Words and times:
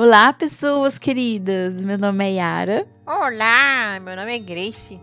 Olá, 0.00 0.32
pessoas 0.32 0.96
queridas. 0.96 1.82
Meu 1.82 1.98
nome 1.98 2.24
é 2.24 2.34
Yara. 2.34 2.86
Olá, 3.04 3.98
meu 4.00 4.14
nome 4.14 4.32
é 4.32 4.38
Grace. 4.38 4.96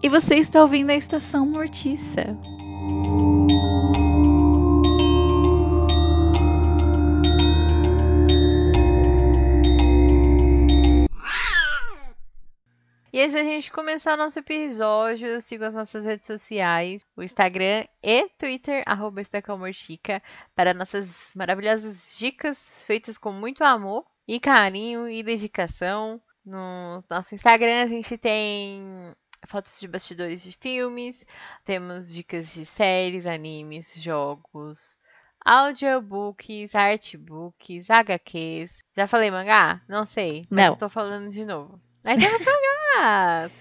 E 0.00 0.08
você 0.08 0.36
está 0.36 0.62
ouvindo 0.62 0.90
a 0.90 0.94
Estação 0.94 1.44
Mortiça. 1.44 2.38
E 13.12 13.20
antes 13.20 13.32
da 13.32 13.42
gente 13.42 13.72
começar 13.72 14.14
o 14.14 14.16
nosso 14.16 14.38
episódio, 14.38 15.40
siga 15.40 15.66
as 15.66 15.74
nossas 15.74 16.04
redes 16.04 16.28
sociais, 16.28 17.02
o 17.16 17.24
Instagram 17.24 17.86
e 18.00 18.28
Twitter, 18.38 18.84
arroba 18.86 19.20
para 20.54 20.72
nossas 20.72 21.32
maravilhosas 21.34 22.16
dicas 22.16 22.84
feitas 22.86 23.18
com 23.18 23.32
muito 23.32 23.64
amor 23.64 24.06
e 24.28 24.38
carinho 24.38 25.08
e 25.08 25.22
dedicação. 25.22 26.20
No 26.44 27.00
nosso 27.10 27.34
Instagram 27.34 27.82
a 27.82 27.86
gente 27.86 28.16
tem 28.18 29.14
fotos 29.46 29.80
de 29.80 29.88
bastidores 29.88 30.42
de 30.42 30.52
filmes, 30.52 31.24
temos 31.64 32.12
dicas 32.12 32.52
de 32.52 32.66
séries, 32.66 33.26
animes, 33.26 33.94
jogos, 34.00 34.98
audiobooks, 35.44 36.74
artbooks, 36.74 37.90
HQs. 37.90 38.78
Já 38.96 39.06
falei 39.06 39.30
mangá? 39.30 39.80
Não 39.88 40.04
sei, 40.04 40.46
mas 40.50 40.66
Não. 40.66 40.72
estou 40.74 40.90
falando 40.90 41.30
de 41.30 41.44
novo. 41.44 41.80
Aí 42.04 42.18
temos 42.18 42.42
mangás! 42.44 43.52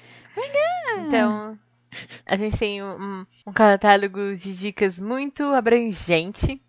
Então, 1.00 1.58
a 2.26 2.36
gente 2.36 2.58
tem 2.58 2.84
um, 2.84 3.26
um 3.46 3.54
catálogo 3.54 4.34
de 4.34 4.56
dicas 4.56 5.00
muito 5.00 5.44
abrangente. 5.46 6.62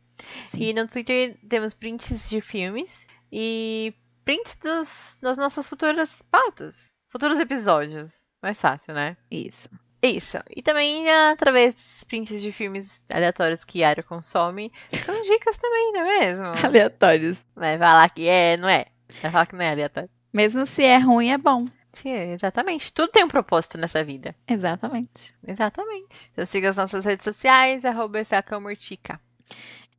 Sim. 0.51 0.59
E 0.59 0.73
no 0.73 0.87
Twitter 0.87 1.39
temos 1.49 1.75
prints 1.75 2.29
de 2.29 2.41
filmes 2.41 3.07
e 3.33 3.95
prints 4.25 4.57
dos, 4.57 5.19
das 5.21 5.39
nossas 5.39 5.69
futuras 5.69 6.23
pautas, 6.31 6.95
futuros 7.09 7.39
episódios. 7.41 8.29
Mais 8.43 8.61
fácil, 8.61 8.95
né? 8.95 9.17
Isso. 9.31 9.69
Isso. 10.03 10.39
E 10.55 10.63
também 10.63 11.11
através 11.11 11.75
dos 11.75 12.05
prints 12.05 12.41
de 12.41 12.53
filmes 12.53 13.03
aleatórios 13.11 13.65
que 13.65 13.81
Yara 13.81 14.03
consome, 14.03 14.73
são 15.05 15.21
dicas 15.23 15.57
também, 15.57 15.93
não 15.93 16.01
é 16.01 16.19
mesmo? 16.21 16.47
Aleatórios. 16.65 17.39
Vai 17.57 17.77
falar 17.79 18.09
que 18.11 18.29
é, 18.29 18.57
não 18.57 18.69
é? 18.69 18.87
Vai 19.21 19.31
falar 19.31 19.47
que 19.47 19.57
não 19.57 19.65
é 19.65 19.71
aleatório. 19.71 20.11
Mesmo 20.33 20.67
se 20.67 20.85
é 20.85 20.99
ruim, 20.99 21.31
é 21.31 21.39
bom. 21.39 21.67
Sim, 21.93 22.11
exatamente. 22.11 22.93
Tudo 22.93 23.11
tem 23.11 23.25
um 23.25 23.29
propósito 23.29 23.77
nessa 23.77 24.05
vida. 24.05 24.37
Exatamente. 24.47 25.35
Exatamente. 25.45 26.31
Então 26.33 26.47
siga 26.47 26.69
as 26.69 26.77
nossas 26.77 27.05
redes 27.05 27.25
sociais, 27.25 27.85
arroba. 27.85 28.21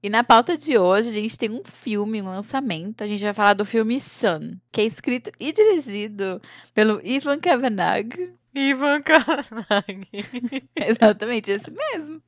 E 0.02 0.09
na 0.09 0.23
pauta 0.23 0.55
de 0.55 0.78
hoje, 0.78 1.09
a 1.09 1.14
gente 1.14 1.38
tem 1.38 1.52
um 1.52 1.61
filme, 1.64 2.22
um 2.22 2.25
lançamento. 2.25 3.03
A 3.03 3.08
gente 3.08 3.22
vai 3.22 3.33
falar 3.33 3.53
do 3.53 3.66
filme 3.66 4.00
Sun, 4.00 4.58
que 4.72 4.80
é 4.80 4.86
escrito 4.86 5.30
e 5.38 5.52
dirigido 5.52 6.42
pelo 6.73 7.02
Ivan 7.03 7.39
Kavanagh. 7.39 8.09
Ivan 8.55 9.02
Kavanagh. 9.02 10.08
Exatamente, 10.75 11.52
esse 11.52 11.70
mesmo. 11.70 12.22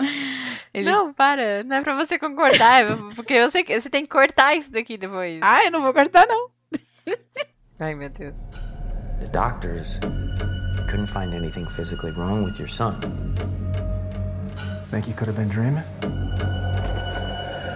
Ele... 0.74 0.92
Não, 0.92 1.14
para. 1.14 1.64
Não 1.64 1.78
é 1.78 1.82
pra 1.82 1.96
você 1.96 2.20
concordar, 2.20 2.84
é 2.84 2.96
porque 3.16 3.34
eu 3.34 3.50
sei 3.50 3.64
que 3.64 3.80
você 3.80 3.90
tem 3.90 4.04
que 4.04 4.10
cortar 4.10 4.54
isso 4.54 4.72
daqui 4.72 4.98
depois. 4.98 5.40
Ah, 5.42 5.64
eu 5.64 5.72
não 5.72 5.82
vou 5.82 5.94
cortar, 5.94 6.28
não. 6.28 6.50
Ai, 7.80 7.96
meu 7.96 8.10
Deus. 8.10 8.36
The 9.22 9.28
doctors 9.32 9.98
couldn't 10.90 11.08
find 11.08 11.34
anything 11.34 11.66
physically 11.70 12.12
wrong 12.12 12.44
with 12.44 12.60
your 12.60 12.70
son. 12.70 13.00
Think 14.90 15.08
you 15.08 15.14
could 15.14 15.30
have 15.30 15.38
been 15.38 15.48
dreaming? 15.48 15.84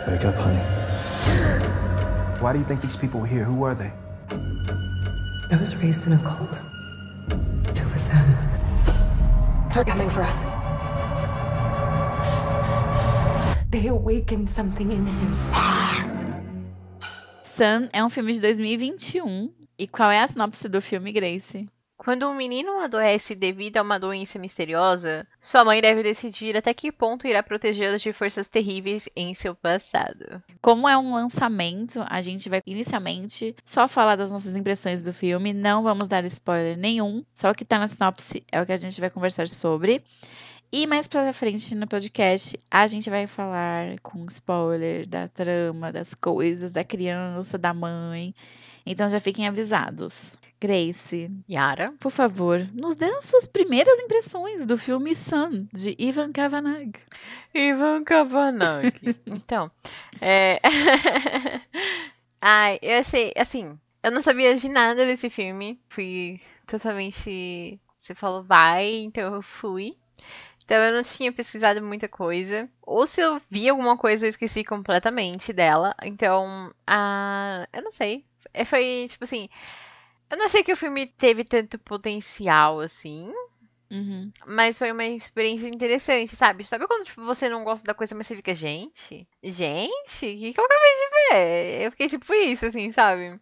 Wake 0.08 0.24
up, 0.24 0.36
honey. 0.36 0.62
Why 2.40 2.54
do 2.54 2.60
you 2.60 2.66
think 2.66 2.82
these 2.82 2.96
people 2.96 3.22
were 3.22 3.26
here? 3.26 3.44
Who 3.44 3.56
were 3.56 3.74
they? 3.74 3.92
I 5.52 5.58
was 5.60 5.76
raised 5.78 6.06
in 6.06 6.14
a 6.14 6.18
cult. 6.20 6.60
It 7.76 7.92
was 7.92 8.06
them. 8.06 8.26
They're 9.74 9.84
coming 9.84 10.10
for 10.10 10.22
us. 10.22 10.46
They 13.72 13.88
awakened 13.88 14.48
something 14.50 14.92
in 14.92 15.06
him. 15.08 15.38
Sun 17.56 17.90
é 17.92 18.04
um 18.04 18.10
filme 18.10 18.34
de 18.34 18.42
2021. 18.42 19.50
E 19.78 19.88
qual 19.88 20.12
é 20.12 20.22
a 20.22 20.28
sinopse 20.28 20.70
do 20.70 20.82
filme, 20.82 21.12
Grace? 21.12 21.68
Quando 22.06 22.28
um 22.28 22.36
menino 22.36 22.82
adoece 22.82 23.34
devido 23.34 23.78
a 23.78 23.82
uma 23.82 24.00
doença 24.00 24.38
misteriosa, 24.38 25.26
sua 25.42 25.66
mãe 25.66 25.82
deve 25.82 26.04
decidir 26.04 26.56
até 26.56 26.72
que 26.72 26.92
ponto 26.92 27.26
irá 27.26 27.42
protegê-lo 27.42 27.98
de 27.98 28.14
forças 28.14 28.48
terríveis 28.48 29.10
em 29.16 29.34
seu 29.34 29.56
passado. 29.56 30.40
Como 30.62 30.88
é 30.88 30.96
um 30.96 31.16
lançamento, 31.16 32.06
a 32.08 32.22
gente 32.22 32.48
vai 32.48 32.62
inicialmente 32.64 33.56
só 33.66 33.88
falar 33.88 34.18
das 34.18 34.32
nossas 34.32 34.56
impressões 34.56 35.04
do 35.04 35.12
filme, 35.12 35.52
não 35.52 35.82
vamos 35.82 36.08
dar 36.08 36.24
spoiler 36.26 36.78
nenhum, 36.78 37.26
só 37.34 37.50
o 37.50 37.56
que 37.56 37.66
tá 37.66 37.80
na 37.80 37.88
sinopse 37.88 38.44
é 38.52 38.62
o 38.62 38.68
que 38.68 38.74
a 38.74 38.78
gente 38.78 39.02
vai 39.02 39.10
conversar 39.10 39.50
sobre. 39.50 40.04
E 40.72 40.86
mais 40.86 41.08
pra 41.08 41.34
frente 41.34 41.74
no 41.74 41.88
podcast, 41.88 42.60
a 42.70 42.86
gente 42.86 43.10
vai 43.10 43.26
falar 43.26 44.00
com 44.04 44.24
spoiler 44.28 45.08
da 45.08 45.28
trama, 45.28 45.92
das 45.92 46.14
coisas, 46.14 46.72
da 46.72 46.84
criança, 46.84 47.58
da 47.58 47.74
mãe. 47.74 48.32
Então 48.86 49.10
já 49.10 49.20
fiquem 49.20 49.48
avisados. 49.48 50.38
Grace, 50.66 51.30
Yara? 51.48 51.94
por 52.00 52.10
favor, 52.10 52.68
nos 52.74 52.96
dê 52.96 53.06
as 53.06 53.26
suas 53.26 53.46
primeiras 53.46 54.00
impressões 54.00 54.66
do 54.66 54.80
filme 54.80 55.16
Sun, 55.16 55.68
de 55.72 55.96
Ivan 56.00 56.32
Kavanagh. 56.32 56.94
Ivan 57.54 58.04
Kavanagh. 58.04 58.92
então, 59.28 59.70
é... 60.20 60.60
Ai, 62.42 62.80
eu 62.82 62.98
achei, 62.98 63.32
assim, 63.38 63.78
eu 64.02 64.10
não 64.10 64.24
sabia 64.24 64.56
de 64.56 64.68
nada 64.68 65.06
desse 65.06 65.30
filme. 65.30 65.80
Fui 65.88 66.42
totalmente... 66.66 67.80
Você 68.00 68.16
falou 68.16 68.42
vai, 68.42 68.88
então 69.02 69.36
eu 69.36 69.44
fui. 69.44 69.96
Então 70.64 70.78
eu 70.78 70.94
não 70.94 71.04
tinha 71.04 71.32
pesquisado 71.32 71.80
muita 71.80 72.08
coisa. 72.08 72.68
Ou 72.82 73.06
se 73.06 73.22
eu 73.22 73.40
vi 73.52 73.70
alguma 73.70 73.98
coisa, 73.98 74.26
eu 74.26 74.30
esqueci 74.30 74.64
completamente 74.64 75.54
dela. 75.54 75.96
Então, 76.02 76.74
ah, 76.88 77.68
eu 77.72 77.84
não 77.84 77.92
sei. 77.92 78.26
É, 78.52 78.66
Foi, 78.66 79.06
tipo 79.08 79.26
assim... 79.26 79.48
Eu 80.36 80.40
não 80.40 80.46
achei 80.48 80.66
que 80.66 80.74
o 80.74 80.76
filme 80.76 81.08
teve 81.08 81.46
tanto 81.46 81.80
potencial, 81.80 82.82
assim. 82.82 83.32
Uhum. 83.90 84.30
Mas 84.46 84.78
foi 84.78 84.92
uma 84.92 85.06
experiência 85.06 85.66
interessante, 85.70 86.36
sabe? 86.36 86.62
Sabe 86.66 86.86
quando 86.88 87.06
tipo, 87.06 87.24
você 87.24 87.48
não 87.48 87.64
gosta 87.64 87.88
da 87.88 87.94
coisa, 87.94 88.14
mas 88.14 88.28
você 88.28 88.36
fica, 88.36 88.54
gente? 88.54 89.26
Gente? 89.42 90.26
O 90.26 90.38
que, 90.38 90.54
que 90.54 90.60
eu 90.60 90.66
acabei 90.66 90.92
de 90.94 91.10
ver? 91.32 91.86
Eu 91.86 91.92
fiquei 91.92 92.10
tipo 92.10 92.34
isso, 92.34 92.66
assim, 92.66 92.92
sabe? 92.92 93.40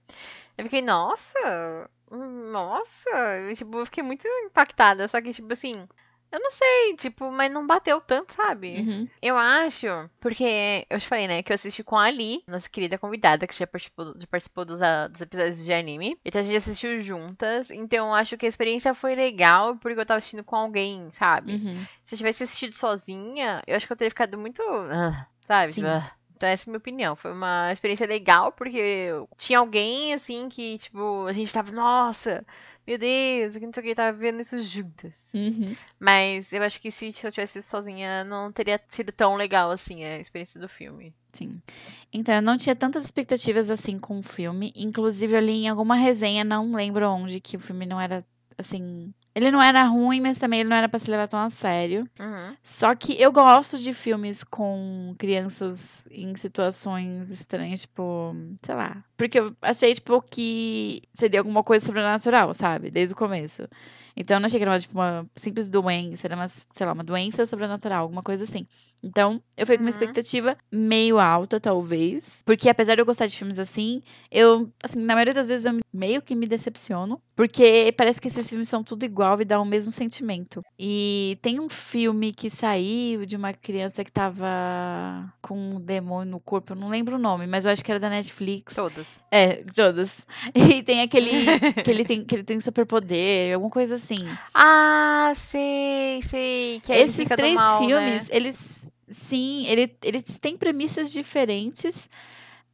Eu 0.56 0.66
fiquei, 0.66 0.84
nossa! 0.84 1.90
Nossa! 2.12 3.10
Eu, 3.40 3.56
tipo, 3.56 3.76
eu 3.80 3.86
fiquei 3.88 4.04
muito 4.04 4.28
impactada. 4.46 5.08
Só 5.08 5.20
que, 5.20 5.34
tipo 5.34 5.52
assim, 5.52 5.88
eu 6.34 6.40
não 6.40 6.50
sei, 6.50 6.96
tipo, 6.98 7.32
mas 7.32 7.52
não 7.52 7.68
bateu 7.68 8.02
tanto, 8.02 8.34
sabe? 8.34 8.80
Uhum. 8.80 9.08
Eu 9.22 9.38
acho, 9.38 9.86
porque 10.20 10.84
eu 10.90 11.00
te 11.00 11.08
falei, 11.08 11.28
né, 11.28 11.44
que 11.44 11.52
eu 11.52 11.56
assisti 11.56 11.84
com 11.84 11.96
a 11.96 12.06
Ali, 12.06 12.44
nossa 12.48 12.68
querida 12.68 12.98
convidada, 12.98 13.46
que 13.46 13.56
já 13.56 13.68
participou, 13.68 14.14
já 14.18 14.26
participou 14.26 14.66
dos, 14.66 14.80
dos 15.12 15.22
episódios 15.22 15.64
de 15.64 15.72
anime. 15.72 16.18
Então 16.26 16.42
a 16.42 16.44
gente 16.44 16.58
assistiu 16.58 17.00
juntas. 17.02 17.70
Então 17.70 18.08
eu 18.08 18.14
acho 18.16 18.36
que 18.36 18.48
a 18.48 18.50
experiência 18.50 18.96
foi 18.96 19.14
legal, 19.14 19.76
porque 19.78 20.00
eu 20.00 20.06
tava 20.06 20.18
assistindo 20.18 20.44
com 20.44 20.56
alguém, 20.56 21.12
sabe? 21.14 21.54
Uhum. 21.54 21.86
Se 22.04 22.16
eu 22.16 22.18
tivesse 22.18 22.44
assistido 22.44 22.76
sozinha, 22.76 23.62
eu 23.68 23.76
acho 23.76 23.86
que 23.86 23.94
eu 23.94 23.98
teria 23.98 24.10
ficado 24.10 24.36
muito. 24.36 24.64
ah, 24.64 25.28
sabe? 25.42 25.74
Sim. 25.74 25.86
Ah. 25.86 26.12
Então 26.36 26.50
essa 26.50 26.68
é 26.68 26.70
a 26.70 26.72
minha 26.72 26.78
opinião. 26.80 27.16
Foi 27.16 27.32
uma 27.32 27.72
experiência 27.72 28.08
legal, 28.08 28.52
porque 28.52 29.12
tinha 29.38 29.60
alguém, 29.60 30.14
assim, 30.14 30.50
que, 30.50 30.78
tipo, 30.80 31.26
a 31.26 31.32
gente 31.32 31.54
tava, 31.54 31.72
nossa, 31.72 32.44
meu 32.86 32.98
Deus, 32.98 33.56
que 33.56 33.66
não 33.66 33.74
sei 33.74 33.84
o 33.84 33.86
que, 33.86 33.96
tava 33.96 34.18
vendo 34.18 34.42
isso 34.42 34.60
juntas. 34.62 35.26
Uhum. 35.34 35.76
Mas 36.00 36.52
eu 36.52 36.62
acho 36.64 36.82
que 36.82 36.92
se 36.92 37.14
eu 37.24 37.32
tivesse 37.32 37.60
ido 37.60 37.66
sozinha, 37.66 38.24
não 38.24 38.52
teria 38.52 38.80
sido 38.90 39.12
tão 39.12 39.36
legal 39.36 39.72
assim 39.72 40.04
a 40.04 40.20
experiência 40.20 40.60
do 40.60 40.68
filme. 40.68 41.14
Sim. 41.32 41.62
Então, 42.12 42.36
eu 42.36 42.42
não 42.42 42.58
tinha 42.58 42.76
tantas 42.76 43.06
expectativas 43.06 43.70
assim 43.70 43.98
com 43.98 44.20
o 44.20 44.24
filme. 44.24 44.72
Inclusive, 44.76 45.34
eu 45.34 45.40
li 45.40 45.64
em 45.64 45.70
alguma 45.70 45.96
resenha, 45.96 46.44
não 46.44 46.74
lembro 46.76 47.10
onde, 47.10 47.40
que 47.40 47.58
o 47.58 47.60
filme 47.60 47.86
não 47.86 48.00
era 48.00 48.24
assim. 48.58 49.14
Ele 49.36 49.50
não 49.50 49.62
era 49.62 49.84
ruim, 49.86 50.22
mas 50.22 50.38
também 50.38 50.60
ele 50.60 50.70
não 50.70 50.78
era 50.78 50.88
pra 50.88 51.00
se 51.00 51.10
levar 51.10 51.28
tão 51.28 51.40
a 51.40 51.50
sério. 51.50 52.08
Uhum. 52.20 52.56
Só 52.62 52.94
que 52.94 53.20
eu 53.20 53.32
gosto 53.32 53.80
de 53.80 53.92
filmes 53.94 54.44
com 54.44 55.16
crianças 55.18 56.06
em 56.12 56.36
situações 56.36 57.32
estranhas, 57.32 57.82
tipo, 57.82 58.36
sei 58.62 58.76
lá. 58.76 59.04
Porque 59.18 59.40
eu 59.40 59.56
achei, 59.62 59.96
tipo, 59.96 60.22
que 60.22 61.02
seria 61.14 61.40
alguma 61.40 61.64
coisa 61.64 61.84
sobrenatural, 61.84 62.54
sabe? 62.54 62.92
Desde 62.92 63.14
o 63.14 63.18
começo. 63.18 63.68
Então 64.16 64.38
eu 64.38 64.40
não 64.40 64.46
achei 64.46 64.60
que 64.60 64.64
era 64.64 64.72
uma, 64.72 64.80
tipo, 64.80 64.94
uma 64.94 65.28
simples 65.36 65.70
doença, 65.70 66.28
era 66.28 66.36
uma, 66.36 66.48
sei 66.48 66.86
lá, 66.86 66.94
uma 66.94 67.04
doença 67.04 67.46
sobrenatural, 67.48 68.04
alguma 68.04 68.22
coisa 68.22 68.44
assim. 68.44 68.68
Então, 69.04 69.42
eu 69.58 69.68
fui 69.68 69.76
com 69.76 69.84
uma 69.84 69.88
Uhum. 69.88 69.90
expectativa 69.90 70.58
meio 70.72 71.20
alta, 71.20 71.60
talvez. 71.60 72.24
Porque 72.46 72.70
apesar 72.70 72.96
de 72.96 73.02
eu 73.02 73.06
gostar 73.06 73.28
de 73.28 73.38
filmes 73.38 73.60
assim, 73.60 74.02
eu, 74.32 74.70
assim, 74.82 75.00
na 75.00 75.14
maioria 75.14 75.34
das 75.34 75.48
vezes 75.48 75.66
eu 75.66 75.74
me- 75.74 75.82
meio 75.94 76.22
que 76.22 76.34
me 76.34 76.48
decepciono. 76.48 77.22
Porque 77.36 77.94
parece 77.98 78.22
que 78.22 78.28
esses 78.30 78.48
filmes 78.48 78.70
são 78.70 78.84
tudo 78.84 79.04
igual 79.04 79.42
e 79.42 79.46
dá 79.46 79.60
o 79.60 79.66
mesmo 79.66 79.92
sentimento. 79.92 80.62
E 80.80 81.38
tem 81.42 81.60
um 81.60 81.68
filme 81.68 82.32
que 82.32 82.50
saiu 82.50 83.26
de 83.26 83.36
uma 83.36 83.54
criança 83.54 84.04
que 84.04 84.12
tava 84.12 84.48
com 85.42 85.58
um 85.58 85.80
demônio 85.82 86.32
no 86.32 86.40
corpo, 86.40 86.72
eu 86.74 86.78
não 86.78 86.90
lembro 86.90 87.16
o 87.16 87.20
nome, 87.20 87.46
mas 87.48 87.66
eu 87.66 87.72
acho 87.72 87.84
que 87.84 87.92
era 87.92 88.00
da 88.00 88.10
Netflix. 88.10 88.76
Todas. 88.76 89.10
É, 89.32 89.64
todos. 89.76 90.26
E 90.56 90.82
tem 90.84 91.02
aquele 91.02 91.60
que 91.84 91.92
ele 91.92 92.06
tem, 92.06 92.24
que 92.24 92.36
ele 92.36 92.44
tem 92.44 92.60
superpoder, 92.62 93.54
alguma 93.56 93.72
coisa 93.72 93.96
assim. 93.96 94.16
Ah, 94.54 95.34
sei, 95.36 96.22
sei. 96.24 96.80
Que 96.82 96.94
Esses 96.94 97.28
três 97.30 97.56
mal, 97.56 97.82
né? 97.82 97.88
filmes, 97.88 98.30
eles 98.32 98.90
sim, 99.14 99.66
ele, 99.68 99.96
eles 100.04 100.38
têm 100.40 100.58
premissas 100.58 101.12
diferentes, 101.12 102.10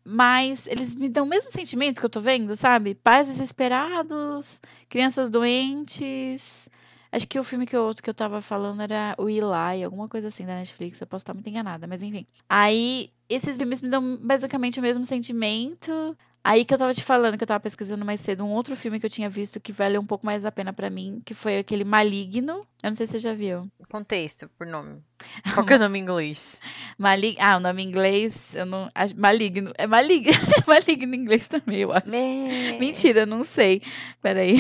mas 0.04 0.66
eles 0.68 0.96
me 0.96 1.10
dão 1.10 1.26
o 1.26 1.30
mesmo 1.30 1.52
sentimento 1.52 2.00
que 2.00 2.06
eu 2.06 2.10
tô 2.10 2.22
vendo, 2.22 2.56
sabe? 2.56 2.96
Pais 2.96 3.28
desesperados, 3.28 4.60
crianças 4.90 5.30
doentes. 5.30 6.70
Acho 7.12 7.28
que 7.28 7.40
o 7.40 7.44
filme 7.44 7.66
que 7.66 7.76
eu, 7.76 7.94
que 7.96 8.10
eu 8.10 8.14
tava 8.14 8.42
falando 8.42 8.82
era 8.82 9.16
o 9.18 9.30
Eli, 9.30 9.84
alguma 9.84 10.08
coisa 10.08 10.28
assim 10.28 10.46
da 10.46 10.56
Netflix. 10.56 11.02
Eu 11.02 11.08
posso 11.08 11.24
estar 11.24 11.34
muito 11.34 11.50
enganada, 11.50 11.88
mas 11.88 12.04
enfim. 12.04 12.26
Aí, 12.48 13.12
esses 13.28 13.58
filmes 13.58 13.82
me 13.82 13.90
dão 13.90 14.18
basicamente 14.18 14.80
o 14.80 14.82
mesmo 14.82 15.06
sentimento. 15.06 16.16
Aí 16.44 16.64
que 16.64 16.74
eu 16.74 16.78
tava 16.78 16.94
te 16.94 17.04
falando, 17.04 17.38
que 17.38 17.44
eu 17.44 17.48
tava 17.48 17.60
pesquisando 17.60 18.06
mais 18.06 18.22
cedo, 18.22 18.46
um 18.46 18.52
outro 18.52 18.76
filme 18.76 19.00
que 19.00 19.06
eu 19.06 19.10
tinha 19.10 19.30
visto 19.30 19.60
que 19.60 19.74
valeu 19.74 20.00
um 20.02 20.06
pouco 20.06 20.26
mais 20.26 20.46
a 20.46 20.52
pena 20.52 20.72
pra 20.72 20.90
mim, 20.90 21.22
que 21.26 21.34
foi 21.34 21.58
aquele 21.60 21.84
Maligno. 21.84 22.66
Eu 22.82 22.90
não 22.90 22.96
sei 22.96 23.06
se 23.06 23.14
você 23.14 23.20
já 23.20 23.34
viu. 23.34 23.70
Contexto, 23.92 24.50
por 24.58 24.66
nome. 24.66 25.02
Qual 25.54 25.66
que 25.66 25.74
é 25.74 25.76
o 25.76 25.80
nome 25.80 26.00
em 26.00 26.02
inglês? 26.02 26.62
Malig... 26.98 27.36
Ah, 27.40 27.58
o 27.58 27.60
nome 27.60 27.84
em 27.84 27.88
inglês, 27.88 28.56
eu 28.56 28.66
não. 28.66 28.90
Maligno. 29.18 29.74
É 29.78 29.86
maligno. 29.86 30.32
É 30.64 30.66
maligno 30.66 31.14
em 31.14 31.18
inglês 31.20 31.48
também, 31.48 31.80
eu 31.80 31.92
acho. 31.92 32.08
Me- 32.10 32.80
Mentira, 32.80 33.22
eu 33.22 33.28
não 33.28 33.44
sei. 33.44 33.82
Peraí. 34.22 34.58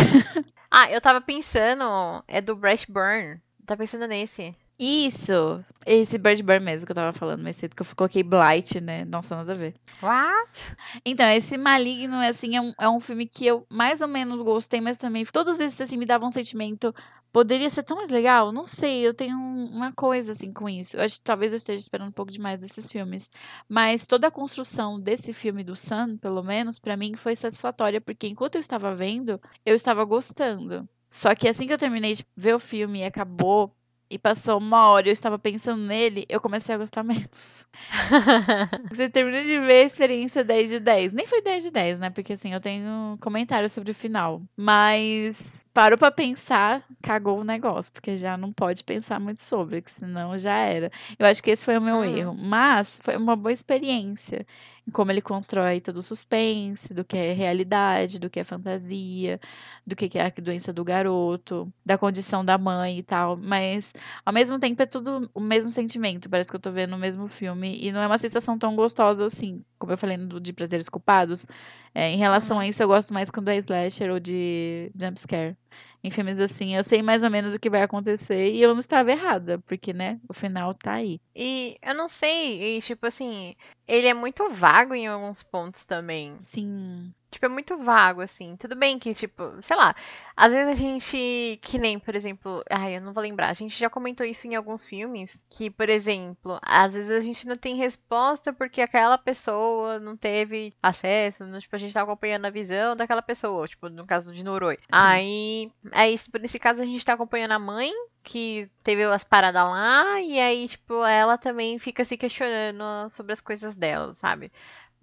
Ah, 0.69 0.91
eu 0.91 0.99
tava 1.01 1.21
pensando, 1.21 1.83
é 2.27 2.41
do 2.41 2.55
Brett 2.55 2.91
Burn. 2.91 3.39
Tá 3.65 3.77
pensando 3.77 4.05
nesse. 4.07 4.53
Isso. 4.79 5.63
Esse 5.85 6.17
Bird 6.17 6.41
Burn 6.41 6.63
mesmo 6.63 6.85
que 6.85 6.91
eu 6.91 6.95
tava 6.95 7.11
falando 7.17 7.43
mais 7.43 7.57
cedo, 7.57 7.75
que 7.75 7.81
eu 7.81 7.87
coloquei 7.95 8.23
Blight, 8.23 8.79
né? 8.79 9.03
Nossa, 9.05 9.35
nada 9.35 9.51
a 9.51 9.55
ver. 9.55 9.75
What? 10.01 10.75
Então, 11.05 11.27
esse 11.29 11.57
Maligno, 11.57 12.15
assim, 12.15 12.55
é 12.55 12.61
um, 12.61 12.73
é 12.79 12.87
um 12.89 12.99
filme 13.01 13.27
que 13.27 13.45
eu 13.45 13.65
mais 13.69 13.99
ou 13.99 14.07
menos 14.07 14.37
gostei, 14.41 14.79
mas 14.79 14.97
também 14.97 15.25
todos 15.25 15.59
esses, 15.59 15.79
assim, 15.81 15.97
me 15.97 16.05
davam 16.05 16.29
um 16.29 16.31
sentimento. 16.31 16.95
Poderia 17.31 17.69
ser 17.69 17.83
tão 17.83 17.97
mais 17.97 18.09
legal? 18.09 18.51
Não 18.51 18.65
sei, 18.65 19.05
eu 19.05 19.13
tenho 19.13 19.37
um- 19.37 19.65
uma 19.71 19.91
coisa, 19.91 20.31
assim, 20.31 20.51
com 20.51 20.67
isso. 20.69 20.95
Eu 20.97 21.01
acho 21.03 21.17
que 21.17 21.23
talvez 21.23 21.51
eu 21.51 21.57
esteja 21.57 21.81
esperando 21.81 22.09
um 22.09 22.13
pouco 22.13 22.31
demais 22.31 22.61
desses 22.61 22.89
filmes. 22.91 23.29
Mas 23.67 24.07
toda 24.07 24.27
a 24.27 24.31
construção 24.31 24.99
desse 24.99 25.33
filme 25.33 25.63
do 25.63 25.75
Sun, 25.75 26.17
pelo 26.17 26.41
menos, 26.41 26.79
pra 26.79 26.97
mim 26.97 27.15
foi 27.15 27.35
satisfatória, 27.35 27.99
porque 28.01 28.27
enquanto 28.27 28.55
eu 28.55 28.61
estava 28.61 28.95
vendo, 28.95 29.39
eu 29.65 29.75
estava 29.75 30.03
gostando. 30.05 30.87
Só 31.09 31.35
que 31.35 31.47
assim 31.47 31.67
que 31.67 31.73
eu 31.73 31.77
terminei 31.77 32.13
de 32.13 32.25
ver 32.35 32.55
o 32.55 32.59
filme 32.59 32.99
e 32.99 33.03
acabou, 33.03 33.75
e 34.09 34.17
passou 34.17 34.57
uma 34.57 34.89
hora 34.89 35.07
e 35.07 35.09
eu 35.09 35.13
estava 35.13 35.37
pensando 35.39 35.81
nele, 35.83 36.25
eu 36.29 36.41
comecei 36.41 36.73
a 36.75 36.77
gostar 36.77 37.03
menos. 37.03 37.65
Você 38.89 39.09
terminou 39.09 39.41
de 39.43 39.59
ver 39.59 39.83
a 39.83 39.85
experiência 39.85 40.43
10 40.43 40.69
de 40.69 40.79
10. 40.79 41.13
Nem 41.13 41.25
foi 41.27 41.41
10 41.41 41.63
de 41.63 41.71
10, 41.71 41.99
né? 41.99 42.09
Porque 42.09 42.33
assim, 42.33 42.53
eu 42.53 42.59
tenho 42.59 43.17
comentários 43.21 43.71
sobre 43.71 43.91
o 43.91 43.95
final. 43.95 44.41
Mas 44.57 45.65
parou 45.73 45.97
pra 45.97 46.11
pensar, 46.11 46.83
cagou 47.01 47.39
o 47.39 47.43
negócio. 47.43 47.91
Porque 47.93 48.17
já 48.17 48.35
não 48.37 48.51
pode 48.51 48.83
pensar 48.83 49.19
muito 49.19 49.43
sobre, 49.43 49.81
que 49.81 49.91
senão 49.91 50.37
já 50.37 50.55
era. 50.57 50.91
Eu 51.17 51.25
acho 51.25 51.41
que 51.43 51.51
esse 51.51 51.63
foi 51.65 51.77
o 51.77 51.81
meu 51.81 51.97
Hum. 51.97 52.03
erro. 52.03 52.35
Mas 52.35 52.99
foi 53.03 53.15
uma 53.15 53.35
boa 53.35 53.53
experiência. 53.53 54.45
Como 54.91 55.11
ele 55.11 55.21
constrói 55.21 55.81
todo 55.81 55.97
o 55.97 56.01
suspense, 56.03 56.93
do 56.93 57.03
que 57.05 57.17
é 57.17 57.33
realidade, 57.33 58.19
do 58.19 58.29
que 58.29 58.39
é 58.39 58.43
fantasia, 58.43 59.39
do 59.85 59.95
que 59.95 60.17
é 60.17 60.25
a 60.25 60.29
doença 60.41 60.71
do 60.73 60.83
garoto, 60.83 61.71
da 61.85 61.97
condição 61.97 62.43
da 62.43 62.57
mãe 62.57 62.99
e 62.99 63.03
tal. 63.03 63.37
Mas 63.37 63.93
ao 64.25 64.33
mesmo 64.33 64.59
tempo 64.59 64.81
é 64.81 64.85
tudo 64.85 65.29
o 65.33 65.39
mesmo 65.39 65.69
sentimento. 65.69 66.29
Parece 66.29 66.49
que 66.49 66.55
eu 66.55 66.59
tô 66.59 66.71
vendo 66.71 66.95
o 66.95 66.99
mesmo 66.99 67.27
filme. 67.27 67.77
E 67.81 67.91
não 67.91 68.01
é 68.01 68.07
uma 68.07 68.17
sensação 68.17 68.57
tão 68.57 68.75
gostosa 68.75 69.25
assim. 69.25 69.63
Como 69.77 69.91
eu 69.93 69.97
falei 69.97 70.17
de 70.17 70.53
Prazeres 70.53 70.89
Culpados. 70.89 71.45
É, 71.93 72.09
em 72.11 72.17
relação 72.17 72.57
Uhum. 72.57 72.63
a 72.63 72.67
isso, 72.67 72.81
eu 72.83 72.87
gosto 72.87 73.13
mais 73.13 73.31
quando 73.31 73.49
é 73.49 73.57
slasher 73.57 74.11
ou 74.11 74.19
de 74.19 74.91
jumpscare. 74.99 75.57
Em 76.03 76.09
filmes 76.11 76.39
assim, 76.39 76.75
eu 76.75 76.83
sei 76.83 77.01
mais 77.01 77.23
ou 77.23 77.29
menos 77.29 77.53
o 77.53 77.59
que 77.59 77.69
vai 77.69 77.81
acontecer 77.81 78.51
e 78.53 78.61
eu 78.61 78.73
não 78.73 78.79
estava 78.79 79.11
errada, 79.11 79.59
porque, 79.59 79.91
né, 79.93 80.19
o 80.29 80.33
final 80.33 80.73
tá 80.73 80.93
aí. 80.93 81.19
E 81.35 81.77
eu 81.81 81.93
não 81.93 82.07
sei, 82.07 82.77
e 82.77 82.81
tipo 82.81 83.05
assim, 83.05 83.53
ele 83.87 84.07
é 84.07 84.13
muito 84.13 84.49
vago 84.49 84.93
em 84.93 85.07
alguns 85.07 85.43
pontos 85.43 85.83
também. 85.85 86.37
Sim. 86.39 87.13
Tipo, 87.31 87.45
é 87.45 87.49
muito 87.49 87.77
vago, 87.77 88.21
assim. 88.21 88.55
Tudo 88.57 88.75
bem 88.75 88.97
que, 88.97 89.13
tipo, 89.13 89.61
sei 89.61 89.75
lá, 89.75 89.95
às 90.35 90.51
vezes 90.51 90.67
a 90.67 90.75
gente, 90.75 91.59
que 91.61 91.77
nem, 91.77 91.99
por 91.99 92.15
exemplo, 92.15 92.63
ai, 92.69 92.97
eu 92.97 93.01
não 93.01 93.13
vou 93.13 93.21
lembrar, 93.21 93.49
a 93.49 93.53
gente 93.53 93.77
já 93.77 93.89
comentou 93.89 94.25
isso 94.25 94.47
em 94.47 94.55
alguns 94.55 94.87
filmes, 94.87 95.39
que, 95.49 95.69
por 95.69 95.89
exemplo, 95.89 96.59
às 96.61 96.93
vezes 96.93 97.11
a 97.11 97.21
gente 97.21 97.47
não 97.47 97.55
tem 97.55 97.75
resposta 97.75 98.51
porque 98.51 98.81
aquela 98.81 99.17
pessoa 99.17 99.99
não 99.99 100.17
teve 100.17 100.73
acesso, 100.81 101.45
não, 101.45 101.59
tipo, 101.59 101.75
a 101.75 101.79
gente 101.79 101.93
tá 101.93 102.01
acompanhando 102.01 102.45
a 102.45 102.49
visão 102.49 102.95
daquela 102.95 103.21
pessoa, 103.21 103.67
tipo, 103.67 103.89
no 103.89 104.07
caso 104.07 104.33
de 104.33 104.43
Noroi. 104.43 104.79
Aí, 104.91 105.71
aí, 105.91 106.17
tipo, 106.17 106.37
nesse 106.39 106.57
caso 106.57 106.81
a 106.81 106.85
gente 106.85 107.05
tá 107.05 107.13
acompanhando 107.13 107.51
a 107.51 107.59
mãe, 107.59 107.91
que 108.23 108.69
teve 108.83 109.03
as 109.03 109.23
paradas 109.23 109.63
lá, 109.63 110.21
e 110.21 110.39
aí, 110.39 110.67
tipo, 110.67 111.03
ela 111.05 111.37
também 111.37 111.77
fica 111.79 112.03
se 112.03 112.17
questionando 112.17 113.09
sobre 113.09 113.33
as 113.33 113.41
coisas 113.41 113.75
dela, 113.75 114.13
sabe? 114.13 114.51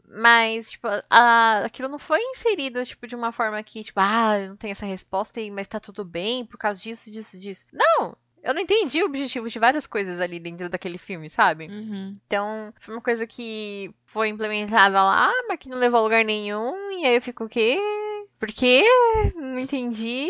Mas, 0.08 0.70
tipo, 0.70 0.86
a- 1.10 1.62
aquilo 1.64 1.88
não 1.88 1.98
foi 1.98 2.20
inserido, 2.22 2.84
tipo, 2.84 3.06
de 3.06 3.16
uma 3.16 3.32
forma 3.32 3.62
que, 3.62 3.82
tipo, 3.82 3.98
ah, 4.00 4.38
eu 4.38 4.48
não 4.50 4.56
tenho 4.56 4.72
essa 4.72 4.86
resposta, 4.86 5.40
mas 5.52 5.66
tá 5.66 5.80
tudo 5.80 6.04
bem 6.04 6.44
por 6.46 6.58
causa 6.58 6.80
disso, 6.80 7.10
disso, 7.10 7.38
disso. 7.38 7.66
Não! 7.72 8.16
Eu 8.42 8.54
não 8.54 8.60
entendi 8.60 9.02
o 9.02 9.06
objetivo 9.06 9.48
de 9.48 9.58
várias 9.58 9.88
coisas 9.88 10.20
ali 10.20 10.38
dentro 10.38 10.68
daquele 10.68 10.98
filme, 10.98 11.28
sabe? 11.28 11.66
Uhum. 11.66 12.16
Então, 12.28 12.72
foi 12.80 12.94
uma 12.94 13.00
coisa 13.00 13.26
que 13.26 13.92
foi 14.06 14.28
implementada 14.28 15.02
lá, 15.02 15.32
mas 15.48 15.58
que 15.58 15.68
não 15.68 15.76
levou 15.78 15.98
a 15.98 16.02
lugar 16.04 16.24
nenhum, 16.24 16.92
e 17.00 17.04
aí 17.04 17.16
eu 17.16 17.22
fico, 17.22 17.44
o 17.44 17.48
quê? 17.48 17.76
Por 18.38 18.48
quê? 18.52 18.84
Não 19.34 19.58
entendi. 19.58 20.28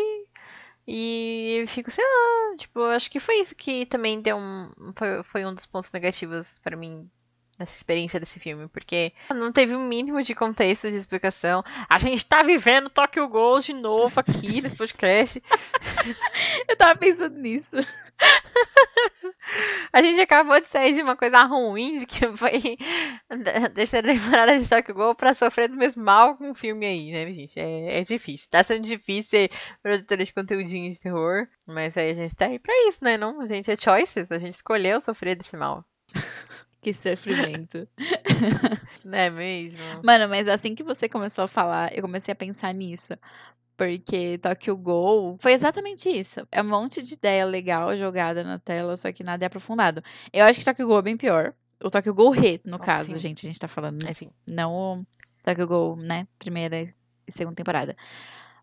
E 0.86 1.58
eu 1.60 1.68
fico, 1.68 1.90
sei 1.90 2.04
lá, 2.04 2.56
tipo, 2.56 2.80
acho 2.84 3.10
que 3.10 3.18
foi 3.18 3.40
isso 3.40 3.54
que 3.56 3.84
também 3.86 4.20
deu 4.22 4.36
um. 4.36 4.70
Foi, 4.96 5.22
foi 5.24 5.44
um 5.44 5.52
dos 5.52 5.66
pontos 5.66 5.90
negativos 5.90 6.58
pra 6.62 6.76
mim 6.76 7.10
nessa 7.58 7.76
experiência 7.76 8.20
desse 8.20 8.38
filme, 8.38 8.68
porque 8.68 9.12
não 9.34 9.52
teve 9.52 9.74
um 9.74 9.86
mínimo 9.86 10.22
de 10.22 10.34
contexto 10.34 10.90
de 10.90 10.96
explicação. 10.96 11.64
A 11.88 11.98
gente 11.98 12.24
tá 12.24 12.42
vivendo 12.42 12.90
Tokyo 12.90 13.28
Ghoul 13.28 13.60
de 13.60 13.72
novo 13.72 14.20
aqui 14.20 14.60
nesse 14.62 14.76
podcast. 14.76 15.42
Eu 16.68 16.76
tava 16.76 16.98
pensando 16.98 17.38
nisso. 17.38 17.66
A 19.92 20.02
gente 20.02 20.20
acabou 20.20 20.60
de 20.60 20.68
sair 20.68 20.94
de 20.94 21.02
uma 21.02 21.16
coisa 21.16 21.42
ruim, 21.44 21.98
de 21.98 22.06
que 22.06 22.26
foi 22.36 22.76
a 23.28 23.70
terceira 23.70 24.12
temporada 24.12 24.58
de 24.58 24.68
Tokyo 24.68 24.94
Ghoul 24.94 25.14
pra 25.14 25.34
sofrer 25.34 25.68
do 25.68 25.76
mesmo 25.76 26.02
mal 26.02 26.36
com 26.36 26.50
o 26.50 26.54
filme 26.54 26.84
aí, 26.84 27.12
né, 27.12 27.32
gente? 27.32 27.58
É, 27.58 28.00
é 28.00 28.02
difícil. 28.02 28.48
Tá 28.50 28.62
sendo 28.62 28.82
difícil 28.82 29.30
ser 29.30 29.50
produtora 29.82 30.24
de 30.24 30.32
conteúdinho 30.32 30.90
de 30.90 30.98
terror, 30.98 31.46
mas 31.66 31.96
aí 31.96 32.10
a 32.10 32.14
gente 32.14 32.34
tá 32.34 32.46
aí 32.46 32.58
pra 32.58 32.74
isso, 32.88 33.04
né? 33.04 33.16
Não, 33.16 33.40
a 33.40 33.46
gente 33.46 33.70
é 33.70 33.76
choices, 33.76 34.30
a 34.30 34.38
gente 34.38 34.54
escolheu 34.54 35.00
sofrer 35.00 35.36
desse 35.36 35.56
mal. 35.56 35.84
Que 36.86 36.94
sofrimento. 36.94 37.88
Não 39.04 39.18
é 39.18 39.28
mesmo? 39.28 39.80
Mano, 40.04 40.28
mas 40.28 40.46
assim 40.46 40.72
que 40.72 40.84
você 40.84 41.08
começou 41.08 41.42
a 41.42 41.48
falar, 41.48 41.92
eu 41.92 42.00
comecei 42.00 42.30
a 42.30 42.36
pensar 42.36 42.72
nisso. 42.72 43.12
Porque 43.76 44.38
Tokyo 44.38 44.76
Ghoul 44.76 45.36
foi 45.40 45.52
exatamente 45.54 46.08
isso. 46.08 46.46
É 46.52 46.62
um 46.62 46.68
monte 46.68 47.02
de 47.02 47.14
ideia 47.14 47.44
legal 47.44 47.96
jogada 47.96 48.44
na 48.44 48.60
tela, 48.60 48.96
só 48.96 49.10
que 49.10 49.24
nada 49.24 49.44
é 49.44 49.48
aprofundado. 49.48 50.00
Eu 50.32 50.44
acho 50.44 50.60
que 50.60 50.64
Tokyo 50.64 50.86
Ghoul 50.86 51.00
é 51.00 51.02
bem 51.02 51.16
pior. 51.16 51.54
O 51.82 51.90
Tokyo 51.90 52.14
Ghoul 52.14 52.30
Re, 52.30 52.60
no 52.64 52.76
Oh, 52.76 52.78
caso, 52.78 53.14
sim. 53.14 53.18
gente, 53.18 53.44
a 53.44 53.48
gente 53.48 53.58
tá 53.58 53.66
falando. 53.66 54.04
né? 54.04 54.10
Assim, 54.10 54.30
Não 54.48 54.72
o 54.72 55.06
Tokyo 55.42 55.66
Ghoul, 55.66 55.96
né? 55.96 56.28
Primeira 56.38 56.82
e 57.26 57.32
segunda 57.32 57.56
temporada. 57.56 57.96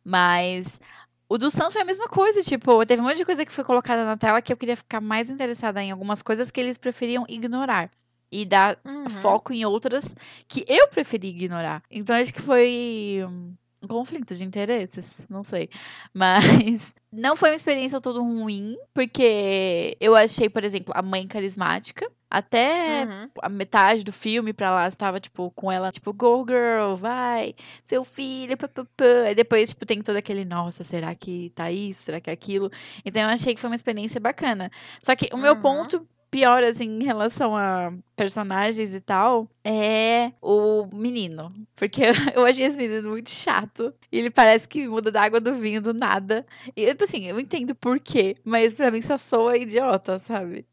Mas 0.02 0.80
o 1.28 1.38
do 1.38 1.52
Sun 1.52 1.72
foi 1.72 1.82
a 1.82 1.86
mesma 1.86 2.08
coisa, 2.08 2.42
tipo, 2.42 2.86
teve 2.86 3.02
um 3.02 3.06
monte 3.06 3.18
de 3.18 3.26
coisa 3.26 3.46
que 3.46 3.52
foi 3.52 3.66
colocada 3.66 4.06
na 4.06 4.16
tela 4.16 4.42
que 4.42 4.54
eu 4.54 4.58
queria 4.58 4.78
ficar 4.78 5.02
mais 5.02 5.30
interessada 5.30 5.84
em 5.84 5.92
algumas 5.92 6.22
coisas 6.22 6.50
que 6.50 6.62
eles 6.62 6.78
preferiam 6.78 7.26
ignorar. 7.28 7.92
E 8.36 8.46
dar 8.46 8.80
uhum. 8.84 9.08
foco 9.10 9.54
em 9.54 9.64
outras 9.64 10.16
que 10.48 10.66
eu 10.68 10.88
preferi 10.88 11.28
ignorar. 11.28 11.84
Então 11.92 12.16
acho 12.16 12.34
que 12.34 12.42
foi 12.42 13.20
um 13.28 13.88
conflito 13.88 14.34
de 14.34 14.44
interesses, 14.44 15.28
não 15.30 15.44
sei. 15.44 15.70
Mas 16.14 16.34
não 17.12 17.36
foi 17.36 17.50
uma 17.50 17.56
experiência 17.56 18.02
todo 18.02 18.24
ruim, 18.24 18.76
porque 18.94 19.96
eu 20.00 20.16
achei, 20.16 20.50
por 20.50 20.64
exemplo, 20.64 20.94
a 20.96 21.02
mãe 21.02 21.28
carismática. 21.28 22.10
Até 22.30 23.06
Uhum. 23.06 23.30
a 23.44 23.50
metade 23.50 24.04
do 24.04 24.12
filme 24.12 24.54
pra 24.54 24.72
lá 24.72 24.88
estava, 24.88 25.20
tipo, 25.20 25.52
com 25.52 25.72
ela, 25.72 25.92
tipo, 25.92 26.12
go 26.12 26.44
girl, 26.48 26.96
vai, 26.96 27.54
seu 27.84 28.04
filho, 28.04 28.58
papapá. 28.58 29.06
Aí 29.28 29.36
depois, 29.36 29.70
tipo, 29.70 29.86
tem 29.86 30.02
todo 30.02 30.16
aquele, 30.16 30.44
nossa, 30.44 30.84
será 30.84 31.14
que 31.14 31.52
tá 31.54 31.72
isso? 31.72 32.02
Será 32.06 32.20
que 32.20 32.32
é 32.32 32.34
aquilo? 32.34 32.72
Então 33.06 33.22
eu 33.22 33.30
achei 33.30 33.54
que 33.54 33.62
foi 33.62 33.70
uma 33.70 33.76
experiência 33.76 34.20
bacana. 34.20 34.72
Só 35.00 35.16
que 35.16 35.30
o 35.32 35.38
meu 35.38 35.54
Uhum. 35.54 35.62
ponto 35.62 36.08
pior, 36.32 36.64
assim, 36.64 36.86
em 37.00 37.04
relação 37.04 37.56
a 37.56 37.94
personagens 38.16 38.94
e 38.94 39.02
tal, 39.02 39.50
é 39.64 40.32
o 40.42 40.88
menino. 40.94 41.54
Porque 41.76 42.04
eu 42.36 42.46
achei 42.46 42.66
esse 42.66 42.78
menino 42.78 43.10
muito 43.10 43.30
chato. 43.30 43.94
E 44.12 44.18
ele 44.20 44.30
parece 44.30 44.68
que 44.68 44.88
muda 44.88 45.12
da 45.12 45.24
água 45.24 45.40
do 45.40 45.56
vinho 45.56 45.82
do 45.82 45.94
nada. 45.94 46.46
E, 46.76 46.86
tipo 46.88 47.04
assim, 47.04 47.26
eu 47.26 47.40
entendo 47.40 47.76
por 47.76 48.00
quê, 48.00 48.36
mas 48.44 48.74
pra 48.74 48.92
mim 48.92 49.02
só 49.02 49.18
soa 49.18 49.58
idiota, 49.58 50.20
sabe? 50.20 50.66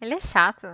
Ele 0.00 0.14
é 0.14 0.20
chato. 0.20 0.66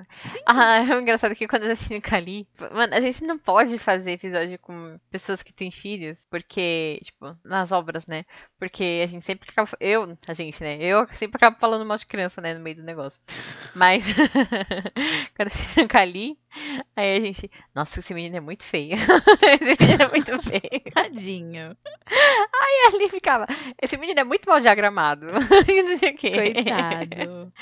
Ah, 0.45 0.79
é 0.83 1.01
engraçado 1.01 1.35
que 1.35 1.47
quando 1.47 1.65
eu 1.65 1.71
assisti 1.71 1.95
no 1.95 2.03
Cali, 2.03 2.47
mano, 2.73 2.93
a 2.93 3.01
gente 3.01 3.23
não 3.25 3.39
pode 3.39 3.79
fazer 3.79 4.13
episódio 4.13 4.59
com 4.59 4.99
pessoas 5.11 5.43
que 5.43 5.53
têm 5.53 5.71
filhos, 5.71 6.27
porque, 6.29 7.01
tipo, 7.05 7.37
nas 7.45 7.71
obras, 7.71 8.07
né? 8.07 8.25
Porque 8.59 9.01
a 9.05 9.07
gente 9.07 9.25
sempre 9.25 9.49
acaba. 9.51 9.71
Eu, 9.79 10.19
a 10.27 10.35
gente, 10.35 10.61
né? 10.63 10.77
Eu 10.81 11.07
sempre 11.15 11.37
acabo 11.37 11.57
falando 11.59 11.87
mal 11.87 11.97
de 11.97 12.07
criança, 12.07 12.41
né? 12.41 12.53
No 12.55 12.61
meio 12.61 12.77
do 12.77 12.83
negócio. 12.83 13.23
Mas, 13.75 14.05
quando 15.37 15.41
eu 15.41 15.47
assisti 15.47 15.81
Cali, 15.93 16.39
aí 16.97 17.19
a 17.19 17.21
gente. 17.21 17.51
Nossa, 17.75 18.01
esse 18.01 18.15
menino 18.15 18.35
é 18.39 18.41
muito 18.41 18.65
feio. 18.65 18.97
esse 19.61 19.77
menino 19.79 20.03
é 20.05 20.09
muito 20.09 20.41
feio. 20.41 20.93
Tadinho. 20.95 21.77
E 22.11 22.87
ali 22.97 23.11
ficava. 23.11 23.45
Esse 23.81 23.99
menino 23.99 24.19
é 24.21 24.25
muito 24.25 24.49
mal 24.49 24.59
diagramado. 24.59 25.27
não 25.31 25.99
sei 25.99 26.13
o 26.13 26.17
quê. 26.17 26.31
Coitado. 26.31 27.53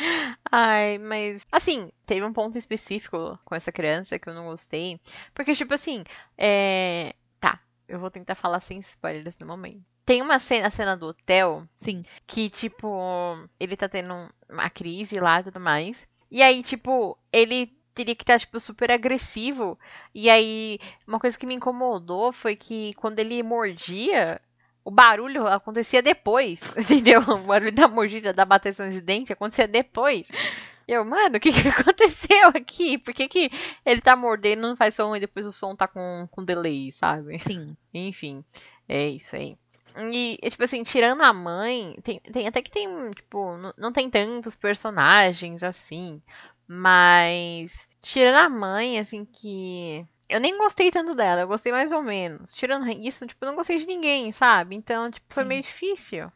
Ai, 0.49 0.99
mas 0.99 1.44
assim, 1.50 1.90
teve 2.06 2.25
um 2.25 2.32
ponto 2.32 2.56
específico 2.56 3.37
com 3.44 3.56
essa 3.56 3.72
criança 3.72 4.16
que 4.16 4.28
eu 4.28 4.34
não 4.34 4.46
gostei. 4.46 5.00
Porque, 5.34 5.52
tipo 5.52 5.75
assim, 5.75 6.04
é. 6.38 7.16
Tá, 7.40 7.58
eu 7.88 7.99
vou 7.99 8.12
tentar 8.12 8.37
falar 8.37 8.60
sem 8.60 8.78
spoilers 8.78 9.37
no 9.40 9.46
momento. 9.49 9.82
Tem 10.06 10.22
uma 10.22 10.38
cena, 10.38 10.68
a 10.68 10.70
cena 10.70 10.96
do 10.96 11.06
hotel, 11.06 11.66
Sim. 11.76 12.02
que, 12.28 12.49
tipo, 12.49 12.88
ele 13.58 13.76
tá 13.76 13.88
tendo 13.88 14.14
um- 14.14 14.28
uma 14.49 14.70
crise 14.70 15.18
lá 15.18 15.40
e 15.40 15.44
tudo 15.44 15.60
mais. 15.60 16.06
E 16.30 16.42
aí, 16.42 16.62
tipo, 16.62 17.18
ele 17.32 17.79
teria 17.94 18.14
que 18.14 18.23
estar, 18.23 18.38
tipo, 18.38 18.59
super 18.61 18.90
agressivo. 18.90 19.78
E 20.14 20.28
aí, 20.30 20.78
uma 21.06 21.18
coisa 21.18 21.38
que 21.38 21.47
me 21.47 21.54
incomodou 21.54 22.32
foi 22.32 22.56
que 22.56 22.94
quando 22.94 23.18
ele 23.18 23.42
mordia, 23.42 24.40
o 24.85 24.90
barulho 24.90 25.47
acontecia 25.47 26.02
depois. 26.02 26.61
Entendeu? 26.76 27.20
O 27.20 27.38
barulho 27.38 27.73
da 27.73 27.88
mordida, 27.88 28.32
da 28.32 28.44
bateção 28.44 28.88
de 28.88 29.00
dente 29.00 29.32
acontecia 29.32 29.68
depois. 29.68 30.28
Eu, 30.87 31.04
mano, 31.04 31.37
o 31.37 31.40
que, 31.40 31.52
que 31.52 31.68
aconteceu 31.68 32.49
aqui? 32.49 32.99
Por 32.99 33.14
que, 33.14 33.28
que 33.28 33.50
ele 33.87 34.00
tá 34.00 34.16
mordendo, 34.16 34.62
não 34.62 34.76
faz 34.76 34.94
som 34.97 35.14
e 35.14 35.20
depois 35.20 35.47
o 35.47 35.52
som 35.52 35.76
tá 35.76 35.87
com, 35.87 36.26
com 36.30 36.44
delay, 36.44 36.90
sabe? 36.90 37.38
Sim. 37.40 37.76
Enfim, 37.94 38.44
é 38.88 39.09
isso 39.09 39.37
aí. 39.37 39.56
E, 40.12 40.38
tipo 40.49 40.62
assim, 40.62 40.82
tirando 40.82 41.23
a 41.23 41.32
mãe, 41.32 41.97
tem, 42.02 42.20
tem 42.20 42.47
até 42.47 42.62
que 42.62 42.70
tem, 42.70 42.88
tipo, 43.11 43.56
não, 43.56 43.75
não 43.76 43.92
tem 43.92 44.09
tantos 44.09 44.54
personagens 44.54 45.62
assim, 45.62 46.23
mas 46.73 47.89
tirando 48.00 48.37
a 48.37 48.49
mãe, 48.49 48.99
assim, 48.99 49.25
que 49.25 50.07
eu 50.29 50.41
nem 50.41 50.57
gostei 50.57 50.91
tanto 50.91 51.15
dela, 51.15 51.41
eu 51.43 51.49
gostei 51.49 51.73
mais 51.73 51.91
ou 51.93 52.03
menos. 52.03 52.55
Tirando 52.55 52.89
isso, 52.89 53.27
tipo, 53.27 53.45
não 53.45 53.57
gostei 53.57 53.79
de 53.79 53.87
ninguém, 53.87 54.31
sabe? 54.33 54.77
Então, 54.77 55.11
tipo, 55.11 55.27
foi 55.35 55.43
Sim. 55.43 55.49
meio 55.49 55.62
difícil. 55.62 56.31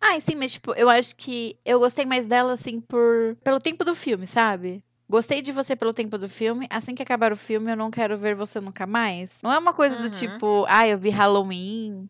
Ah, 0.00 0.18
sim, 0.20 0.34
mas 0.34 0.52
tipo, 0.52 0.72
eu 0.74 0.88
acho 0.90 1.14
que 1.16 1.58
eu 1.64 1.78
gostei 1.78 2.04
mais 2.04 2.26
dela, 2.26 2.52
assim, 2.54 2.80
por 2.80 3.36
pelo 3.44 3.60
tempo 3.60 3.84
do 3.84 3.94
filme, 3.94 4.26
sabe? 4.26 4.82
Gostei 5.08 5.40
de 5.40 5.52
você 5.52 5.76
pelo 5.76 5.94
tempo 5.94 6.18
do 6.18 6.28
filme. 6.28 6.66
Assim 6.68 6.94
que 6.94 7.02
acabar 7.02 7.32
o 7.32 7.36
filme, 7.36 7.70
eu 7.72 7.76
não 7.76 7.90
quero 7.90 8.18
ver 8.18 8.34
você 8.34 8.60
nunca 8.60 8.86
mais. 8.86 9.32
Não 9.42 9.52
é 9.52 9.58
uma 9.58 9.72
coisa 9.72 9.96
do 9.96 10.04
Uhum. 10.04 10.10
tipo, 10.10 10.64
ah, 10.68 10.86
eu 10.88 10.98
vi 10.98 11.10
Halloween. 11.10 12.08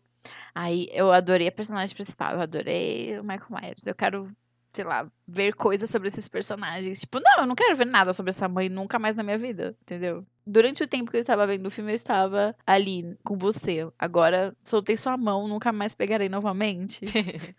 Aí 0.55 0.89
eu 0.91 1.11
adorei 1.11 1.47
a 1.47 1.51
personagem 1.51 1.95
principal, 1.95 2.33
eu 2.35 2.41
adorei 2.41 3.19
o 3.19 3.23
Michael 3.23 3.47
Myers. 3.51 3.85
Eu 3.87 3.95
quero, 3.95 4.31
sei 4.73 4.83
lá, 4.83 5.09
ver 5.27 5.53
coisas 5.53 5.89
sobre 5.89 6.07
esses 6.07 6.27
personagens. 6.27 6.99
Tipo, 6.99 7.19
não, 7.19 7.41
eu 7.41 7.45
não 7.45 7.55
quero 7.55 7.75
ver 7.75 7.85
nada 7.85 8.13
sobre 8.13 8.29
essa 8.29 8.47
mãe 8.47 8.69
nunca 8.69 8.99
mais 8.99 9.15
na 9.15 9.23
minha 9.23 9.37
vida, 9.37 9.75
entendeu? 9.81 10.25
Durante 10.45 10.83
o 10.83 10.87
tempo 10.87 11.11
que 11.11 11.17
eu 11.17 11.21
estava 11.21 11.47
vendo 11.47 11.65
o 11.67 11.71
filme, 11.71 11.91
eu 11.91 11.95
estava 11.95 12.55
ali 12.65 13.17
com 13.23 13.37
você. 13.37 13.87
Agora, 13.99 14.55
soltei 14.63 14.95
sua 14.97 15.17
mão, 15.17 15.47
nunca 15.47 15.71
mais 15.71 15.93
pegarei 15.95 16.29
novamente. 16.29 17.01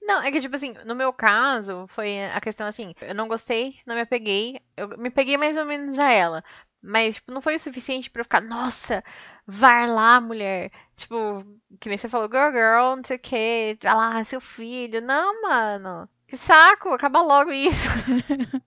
Não, 0.00 0.22
é 0.22 0.30
que, 0.30 0.40
tipo 0.40 0.54
assim, 0.54 0.74
no 0.84 0.94
meu 0.94 1.12
caso, 1.14 1.86
foi 1.88 2.24
a 2.26 2.40
questão 2.40 2.66
assim, 2.66 2.94
eu 3.00 3.14
não 3.14 3.26
gostei, 3.26 3.80
não 3.86 3.94
me 3.94 4.02
apeguei, 4.02 4.60
eu 4.76 4.88
me 4.98 5.08
peguei 5.10 5.38
mais 5.38 5.56
ou 5.56 5.64
menos 5.64 5.98
a 5.98 6.10
ela. 6.10 6.44
Mas, 6.82 7.14
tipo, 7.16 7.32
não 7.32 7.40
foi 7.40 7.54
o 7.56 7.58
suficiente 7.58 8.10
eu 8.14 8.24
ficar, 8.24 8.42
nossa, 8.42 9.02
vai 9.46 9.88
lá, 9.88 10.20
mulher. 10.20 10.70
Tipo, 10.94 11.42
que 11.80 11.88
nem 11.88 11.96
você 11.96 12.08
falou, 12.10 12.28
girl, 12.30 12.52
girl, 12.52 12.96
não 12.96 13.04
sei 13.04 13.16
o 13.16 13.20
que, 13.20 13.78
vai 13.82 13.94
lá, 13.94 14.24
seu 14.24 14.40
filho. 14.40 15.00
Não, 15.00 15.40
mano, 15.42 16.08
que 16.26 16.36
saco, 16.36 16.90
acaba 16.90 17.22
logo 17.22 17.52
isso. 17.52 17.88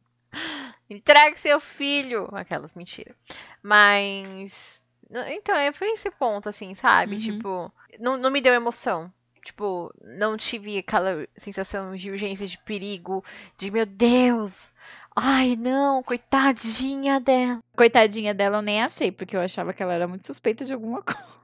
Entregue 0.90 1.38
seu 1.38 1.60
filho. 1.60 2.30
Aquelas, 2.32 2.74
mentira. 2.74 3.16
Mas. 3.62 4.82
Então, 5.30 5.56
é, 5.56 5.72
foi 5.72 5.92
esse 5.92 6.10
ponto, 6.12 6.50
assim, 6.50 6.74
sabe? 6.76 7.16
Uhum. 7.16 7.22
Tipo, 7.22 7.74
não, 8.00 8.18
não 8.18 8.30
me 8.30 8.42
deu 8.42 8.54
emoção. 8.54 9.12
Tipo, 9.44 9.94
não 10.02 10.36
tive 10.36 10.78
aquela 10.78 11.26
sensação 11.38 11.96
de 11.96 12.12
urgência, 12.12 12.46
de 12.46 12.58
perigo, 12.58 13.24
de 13.58 13.72
meu 13.72 13.86
Deus, 13.86 14.74
ai 15.16 15.56
não, 15.56 16.04
coitadinha 16.04 17.18
dela. 17.18 17.64
Coitadinha 17.74 18.34
dela, 18.34 18.58
eu 18.58 18.62
nem 18.62 18.84
achei, 18.84 19.10
porque 19.10 19.38
eu 19.38 19.40
achava 19.40 19.72
que 19.72 19.82
ela 19.82 19.94
era 19.94 20.06
muito 20.06 20.26
suspeita 20.26 20.66
de 20.66 20.74
alguma 20.74 21.00
coisa. 21.02 21.37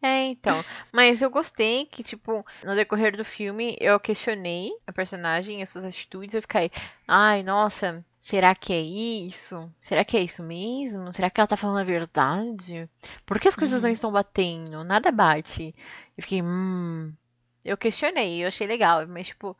É, 0.00 0.26
então. 0.26 0.64
Mas 0.92 1.20
eu 1.20 1.30
gostei 1.30 1.86
que, 1.86 2.02
tipo, 2.02 2.44
no 2.62 2.74
decorrer 2.74 3.16
do 3.16 3.24
filme, 3.24 3.76
eu 3.80 3.98
questionei 3.98 4.70
a 4.86 4.92
personagem 4.92 5.58
e 5.58 5.62
as 5.62 5.70
suas 5.70 5.84
atitudes. 5.84 6.34
Eu 6.34 6.42
fiquei, 6.42 6.70
ai, 7.06 7.42
nossa, 7.42 8.04
será 8.20 8.54
que 8.54 8.72
é 8.72 8.80
isso? 8.80 9.68
Será 9.80 10.04
que 10.04 10.16
é 10.16 10.20
isso 10.20 10.42
mesmo? 10.42 11.12
Será 11.12 11.28
que 11.28 11.40
ela 11.40 11.48
tá 11.48 11.56
falando 11.56 11.80
a 11.80 11.84
verdade? 11.84 12.88
Por 13.26 13.40
que 13.40 13.48
as 13.48 13.56
coisas 13.56 13.82
não 13.82 13.88
Uhum. 13.88 13.92
estão 13.92 14.12
batendo? 14.12 14.84
Nada 14.84 15.10
bate. 15.10 15.74
Eu 16.16 16.22
fiquei, 16.22 16.42
hum. 16.42 17.12
Eu 17.64 17.76
questionei, 17.76 18.42
eu 18.44 18.48
achei 18.48 18.66
legal, 18.66 19.06
mas, 19.06 19.28
tipo. 19.28 19.56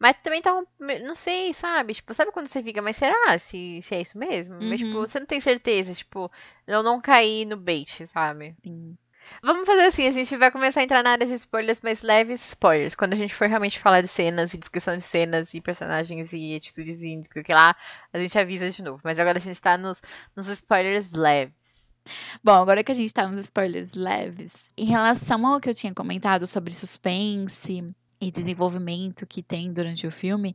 Mas 0.00 0.16
também 0.22 0.40
tá. 0.42 0.54
um- 0.54 0.64
Não 1.04 1.14
sei, 1.14 1.52
sabe? 1.54 1.94
Tipo, 1.94 2.14
sabe 2.14 2.32
quando 2.32 2.48
você 2.48 2.62
fica, 2.62 2.80
mas 2.82 2.96
será 2.96 3.38
se, 3.38 3.80
se 3.82 3.94
é 3.94 4.00
isso 4.00 4.16
mesmo? 4.18 4.56
Mas, 4.60 4.80
tipo, 4.80 4.92
Uhum. 4.96 5.06
você 5.06 5.20
não 5.20 5.26
tem 5.26 5.38
certeza, 5.40 5.94
tipo, 5.94 6.30
eu 6.66 6.82
não 6.82 7.00
caí 7.00 7.44
no 7.44 7.56
bait, 7.56 8.06
sabe? 8.08 8.56
Sim. 8.64 8.96
Vamos 9.42 9.66
fazer 9.66 9.82
assim, 9.84 10.06
a 10.06 10.10
gente 10.10 10.34
vai 10.36 10.50
começar 10.50 10.80
a 10.80 10.82
entrar 10.82 11.02
na 11.02 11.10
área 11.10 11.26
de 11.26 11.34
spoilers, 11.34 11.80
mas 11.82 12.02
leves 12.02 12.44
spoilers. 12.48 12.94
Quando 12.94 13.12
a 13.12 13.16
gente 13.16 13.34
for 13.34 13.46
realmente 13.46 13.78
falar 13.78 14.00
de 14.00 14.08
cenas 14.08 14.54
e 14.54 14.58
descrição 14.58 14.96
de 14.96 15.02
cenas 15.02 15.52
e 15.52 15.60
personagens 15.60 16.32
e 16.32 16.56
atitudes 16.56 17.02
e 17.02 17.22
o 17.36 17.44
que 17.44 17.52
lá, 17.52 17.76
a 18.12 18.18
gente 18.18 18.36
avisa 18.38 18.70
de 18.70 18.82
novo. 18.82 19.00
Mas 19.04 19.18
agora 19.20 19.36
a 19.38 19.40
gente 19.40 19.60
tá 19.60 19.76
nos, 19.76 20.00
nos 20.34 20.48
spoilers 20.48 21.12
leves. 21.12 21.54
Bom, 22.42 22.54
agora 22.60 22.82
que 22.82 22.90
a 22.90 22.94
gente 22.94 23.12
tá 23.12 23.28
nos 23.28 23.38
spoilers 23.40 23.92
leves, 23.92 24.72
em 24.76 24.86
relação 24.86 25.46
ao 25.46 25.60
que 25.60 25.68
eu 25.68 25.74
tinha 25.74 25.94
comentado 25.94 26.46
sobre 26.46 26.72
suspense 26.72 27.84
e 28.20 28.30
desenvolvimento 28.30 29.26
que 29.26 29.42
tem 29.42 29.72
durante 29.72 30.06
o 30.06 30.10
filme, 30.10 30.54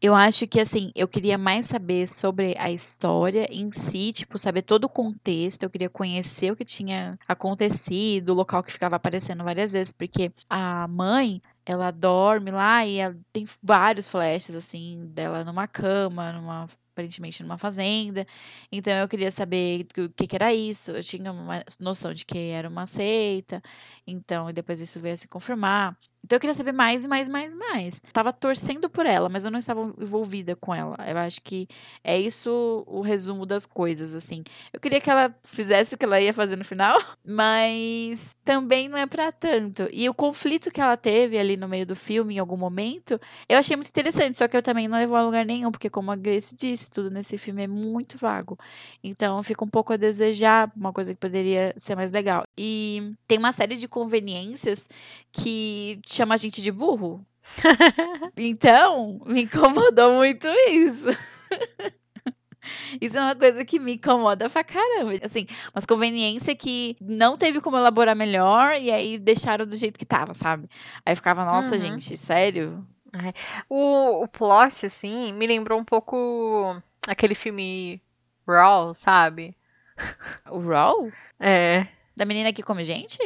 eu 0.00 0.14
acho 0.14 0.46
que 0.46 0.60
assim, 0.60 0.92
eu 0.94 1.08
queria 1.08 1.38
mais 1.38 1.66
saber 1.66 2.06
sobre 2.08 2.54
a 2.58 2.70
história 2.70 3.46
em 3.50 3.72
si, 3.72 4.12
tipo, 4.12 4.36
saber 4.38 4.62
todo 4.62 4.84
o 4.84 4.88
contexto, 4.88 5.62
eu 5.62 5.70
queria 5.70 5.88
conhecer 5.88 6.52
o 6.52 6.56
que 6.56 6.64
tinha 6.64 7.18
acontecido, 7.26 8.30
o 8.30 8.34
local 8.34 8.62
que 8.62 8.72
ficava 8.72 8.96
aparecendo 8.96 9.42
várias 9.44 9.72
vezes, 9.72 9.92
porque 9.92 10.30
a 10.50 10.86
mãe, 10.88 11.40
ela 11.64 11.90
dorme 11.90 12.50
lá 12.50 12.86
e 12.86 12.98
ela 12.98 13.16
tem 13.32 13.46
vários 13.62 14.08
flashes 14.08 14.54
assim 14.54 15.06
dela 15.12 15.44
numa 15.44 15.66
cama, 15.66 16.32
numa 16.32 16.68
aparentemente 16.96 17.42
numa 17.42 17.58
fazenda. 17.58 18.26
Então 18.72 18.92
eu 18.94 19.08
queria 19.08 19.30
saber 19.30 19.86
o 19.98 20.08
que, 20.10 20.26
que 20.26 20.36
era 20.36 20.54
isso. 20.54 20.90
Eu 20.92 21.02
tinha 21.02 21.30
uma 21.30 21.62
noção 21.78 22.14
de 22.14 22.24
que 22.24 22.38
era 22.38 22.68
uma 22.68 22.86
seita. 22.86 23.62
Então, 24.06 24.50
depois 24.52 24.80
isso 24.80 24.98
veio 24.98 25.14
a 25.14 25.16
se 25.18 25.28
confirmar. 25.28 25.96
Então 26.24 26.36
eu 26.36 26.40
queria 26.40 26.54
saber 26.54 26.72
mais 26.72 27.04
e 27.04 27.08
mais, 27.08 27.28
mais, 27.28 27.54
mais. 27.54 28.02
Tava 28.12 28.32
torcendo 28.32 28.90
por 28.90 29.06
ela, 29.06 29.28
mas 29.28 29.44
eu 29.44 29.50
não 29.50 29.60
estava 29.60 29.94
envolvida 30.00 30.56
com 30.56 30.74
ela. 30.74 30.96
Eu 31.06 31.16
acho 31.18 31.40
que 31.40 31.68
é 32.02 32.18
isso 32.18 32.82
o 32.86 33.00
resumo 33.00 33.46
das 33.46 33.64
coisas, 33.64 34.14
assim. 34.14 34.42
Eu 34.72 34.80
queria 34.80 35.00
que 35.00 35.08
ela 35.08 35.32
fizesse 35.44 35.94
o 35.94 35.98
que 35.98 36.04
ela 36.04 36.20
ia 36.20 36.32
fazer 36.32 36.56
no 36.56 36.64
final, 36.64 37.00
mas 37.24 38.36
também 38.44 38.88
não 38.88 38.98
é 38.98 39.06
pra 39.06 39.30
tanto. 39.30 39.88
E 39.92 40.08
o 40.08 40.14
conflito 40.14 40.70
que 40.70 40.80
ela 40.80 40.96
teve 40.96 41.38
ali 41.38 41.56
no 41.56 41.68
meio 41.68 41.86
do 41.86 41.94
filme, 41.94 42.34
em 42.34 42.38
algum 42.38 42.56
momento, 42.56 43.20
eu 43.48 43.58
achei 43.58 43.76
muito 43.76 43.88
interessante, 43.88 44.36
só 44.36 44.48
que 44.48 44.56
eu 44.56 44.62
também 44.62 44.88
não 44.88 44.98
levou 44.98 45.16
a 45.16 45.22
lugar 45.22 45.44
nenhum, 45.44 45.70
porque 45.70 45.88
como 45.88 46.10
a 46.10 46.16
Grace 46.16 46.56
disse, 46.56 46.90
tudo 46.90 47.10
nesse 47.10 47.38
filme 47.38 47.62
é 47.62 47.66
muito 47.68 48.18
vago. 48.18 48.58
Então 49.02 49.42
fica 49.42 49.64
um 49.64 49.68
pouco 49.68 49.92
a 49.92 49.96
desejar, 49.96 50.72
uma 50.76 50.92
coisa 50.92 51.14
que 51.14 51.20
poderia 51.20 51.72
ser 51.76 51.94
mais 51.94 52.10
legal. 52.10 52.42
E 52.58 53.12
tem 53.28 53.38
uma 53.38 53.52
série 53.52 53.76
de 53.76 53.86
conveniências 53.86 54.88
que 55.32 56.00
chama 56.16 56.34
a 56.34 56.38
gente 56.38 56.60
de 56.62 56.70
burro. 56.72 57.24
então, 58.36 59.20
me 59.26 59.42
incomodou 59.42 60.14
muito 60.14 60.46
isso. 60.68 61.08
Isso 63.00 63.16
é 63.16 63.20
uma 63.20 63.36
coisa 63.36 63.64
que 63.64 63.78
me 63.78 63.94
incomoda 63.94 64.48
pra 64.50 64.64
caramba. 64.64 65.12
Assim, 65.22 65.46
umas 65.72 65.86
conveniência 65.86 66.54
que 66.56 66.96
não 67.00 67.36
teve 67.38 67.60
como 67.60 67.76
elaborar 67.76 68.16
melhor 68.16 68.74
e 68.80 68.90
aí 68.90 69.18
deixaram 69.18 69.64
do 69.64 69.76
jeito 69.76 69.98
que 69.98 70.04
tava, 70.04 70.34
sabe? 70.34 70.68
Aí 71.04 71.14
ficava, 71.14 71.44
nossa, 71.44 71.76
Uhum. 71.76 71.80
gente, 71.80 72.16
sério? 72.16 72.84
O, 73.68 74.24
o 74.24 74.28
plot, 74.28 74.84
assim, 74.86 75.32
me 75.32 75.46
lembrou 75.46 75.78
um 75.78 75.84
pouco 75.84 76.76
aquele 77.06 77.34
filme 77.36 78.02
Raw, 78.46 78.92
sabe? 78.94 79.56
O 80.50 80.58
Raw? 80.60 81.10
É. 81.38 81.86
Da 82.16 82.24
menina 82.24 82.52
que 82.52 82.62
come 82.64 82.82
gente? 82.82 83.18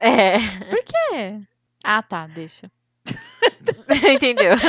É. 0.00 0.38
Por 0.68 0.82
quê? 0.82 1.40
Ah, 1.84 2.02
tá, 2.02 2.26
deixa. 2.26 2.70
Entendeu? 4.14 4.54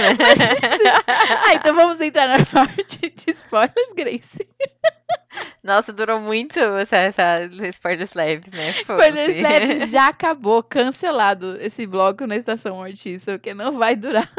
Ah, 1.44 1.54
então 1.56 1.76
vamos 1.76 2.00
entrar 2.00 2.28
na 2.28 2.46
parte 2.46 3.10
de 3.10 3.32
spoilers, 3.32 3.94
Grace. 3.96 4.48
Nossa, 5.64 5.94
durou 5.94 6.20
muito 6.20 6.60
essa, 6.60 6.98
essa 6.98 7.46
spoilers 7.70 8.14
leves, 8.14 8.52
né? 8.52 8.72
Spoilers 8.72 9.36
leves 9.36 9.90
já 9.92 10.08
acabou, 10.08 10.64
cancelado 10.64 11.58
esse 11.62 11.86
bloco 11.86 12.26
na 12.26 12.36
Estação 12.36 12.78
Mortiça, 12.78 13.34
porque 13.34 13.54
não 13.54 13.72
vai 13.72 13.96
durar. 13.96 14.30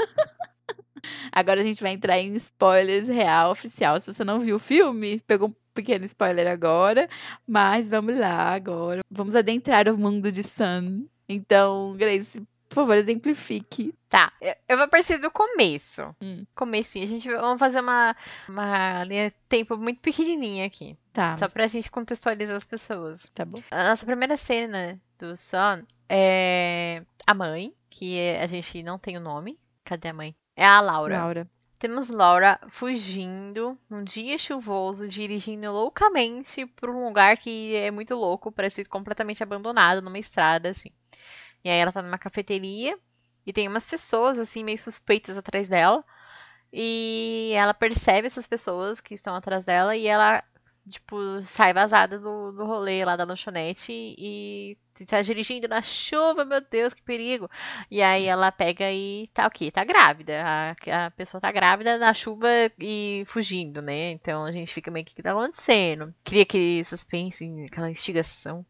Agora 1.30 1.60
a 1.60 1.64
gente 1.64 1.82
vai 1.82 1.92
entrar 1.92 2.18
em 2.18 2.34
spoilers 2.36 3.08
real, 3.08 3.50
oficial. 3.50 3.98
Se 4.00 4.12
você 4.12 4.24
não 4.24 4.40
viu 4.40 4.56
o 4.56 4.60
filme, 4.60 5.20
pegou 5.26 5.48
um 5.48 5.54
pequeno 5.74 6.04
spoiler 6.04 6.46
agora, 6.46 7.08
mas 7.46 7.88
vamos 7.88 8.16
lá 8.18 8.52
agora. 8.54 9.00
Vamos 9.10 9.34
adentrar 9.34 9.88
o 9.88 9.98
mundo 9.98 10.30
de 10.30 10.42
Sun. 10.42 11.06
Então, 11.28 11.96
Grace, 11.96 12.42
por 12.74 12.82
favor, 12.82 12.96
exemplifique. 12.96 13.94
Tá, 14.08 14.32
eu- 14.40 14.76
vou 14.78 14.88
partir 14.88 15.18
do 15.18 15.30
começo. 15.30 16.14
Hum. 16.20 16.44
Comecinho. 16.54 17.04
A 17.04 17.08
gente 17.08 17.28
vai- 17.28 17.38
vamos 17.40 17.58
fazer 17.58 17.80
uma, 17.80 18.14
uma 18.48 19.04
linha 19.04 19.30
de 19.30 19.36
tempo 19.48 19.76
muito 19.76 20.00
pequenininha 20.00 20.66
aqui. 20.66 20.96
Tá, 21.12 21.36
Só 21.38 21.48
pra 21.48 21.66
gente 21.66 21.90
contextualizar 21.90 22.56
as 22.56 22.66
pessoas. 22.66 23.30
tá 23.34 23.44
bom. 23.44 23.62
A 23.70 23.84
nossa 23.90 24.04
primeira 24.06 24.36
cena 24.36 25.00
do 25.18 25.36
Son 25.36 25.82
é 26.08 27.02
a 27.26 27.34
mãe, 27.34 27.74
que 27.90 28.18
a 28.36 28.46
gente 28.46 28.82
não 28.82 28.98
tem 28.98 29.16
o 29.16 29.20
nome. 29.20 29.58
Cadê 29.84 30.08
a 30.08 30.14
mãe? 30.14 30.34
É 30.56 30.64
a 30.66 30.80
Laura. 30.80 31.18
Laura. 31.18 31.50
Temos 31.78 32.08
Laura 32.10 32.60
fugindo 32.70 33.76
num 33.90 34.04
dia 34.04 34.38
chuvoso, 34.38 35.08
dirigindo 35.08 35.72
loucamente 35.72 36.64
por 36.66 36.88
um 36.88 37.04
lugar 37.06 37.36
que 37.38 37.74
é 37.74 37.90
muito 37.90 38.14
louco, 38.14 38.52
parece 38.52 38.84
completamente 38.84 39.42
abandonado, 39.42 40.00
numa 40.00 40.18
estrada, 40.18 40.68
assim. 40.70 40.90
E 41.64 41.70
aí 41.70 41.78
ela 41.78 41.92
tá 41.92 42.02
numa 42.02 42.18
cafeteria 42.18 42.98
e 43.46 43.52
tem 43.52 43.68
umas 43.68 43.86
pessoas, 43.86 44.38
assim, 44.38 44.64
meio 44.64 44.78
suspeitas 44.78 45.36
atrás 45.38 45.68
dela. 45.68 46.04
E 46.72 47.52
ela 47.54 47.74
percebe 47.74 48.26
essas 48.26 48.46
pessoas 48.46 49.00
que 49.00 49.14
estão 49.14 49.34
atrás 49.34 49.64
dela 49.64 49.96
e 49.96 50.06
ela, 50.06 50.42
tipo, 50.88 51.16
sai 51.44 51.72
vazada 51.74 52.18
do, 52.18 52.52
do 52.52 52.64
rolê 52.64 53.04
lá 53.04 53.16
da 53.16 53.24
lanchonete 53.24 53.92
e 53.92 54.78
tá 55.06 55.20
dirigindo 55.22 55.68
na 55.68 55.82
chuva, 55.82 56.44
meu 56.44 56.60
Deus, 56.60 56.94
que 56.94 57.02
perigo. 57.02 57.50
E 57.90 58.02
aí 58.02 58.26
ela 58.26 58.52
pega 58.52 58.90
e 58.90 59.28
tá 59.34 59.46
o 59.46 59.50
quê? 59.50 59.70
Tá 59.70 59.84
grávida. 59.84 60.42
A, 60.44 61.06
a 61.06 61.10
pessoa 61.10 61.40
tá 61.40 61.50
grávida 61.50 61.98
na 61.98 62.14
chuva 62.14 62.48
e 62.78 63.24
fugindo, 63.26 63.82
né? 63.82 64.12
Então 64.12 64.44
a 64.44 64.52
gente 64.52 64.72
fica 64.72 64.90
meio 64.90 65.04
que 65.04 65.12
o 65.12 65.16
que 65.16 65.22
tá 65.22 65.32
acontecendo. 65.32 66.14
Cria 66.24 66.42
aquele 66.42 66.84
suspense, 66.84 67.44
aquela 67.66 67.90
instigação. 67.90 68.64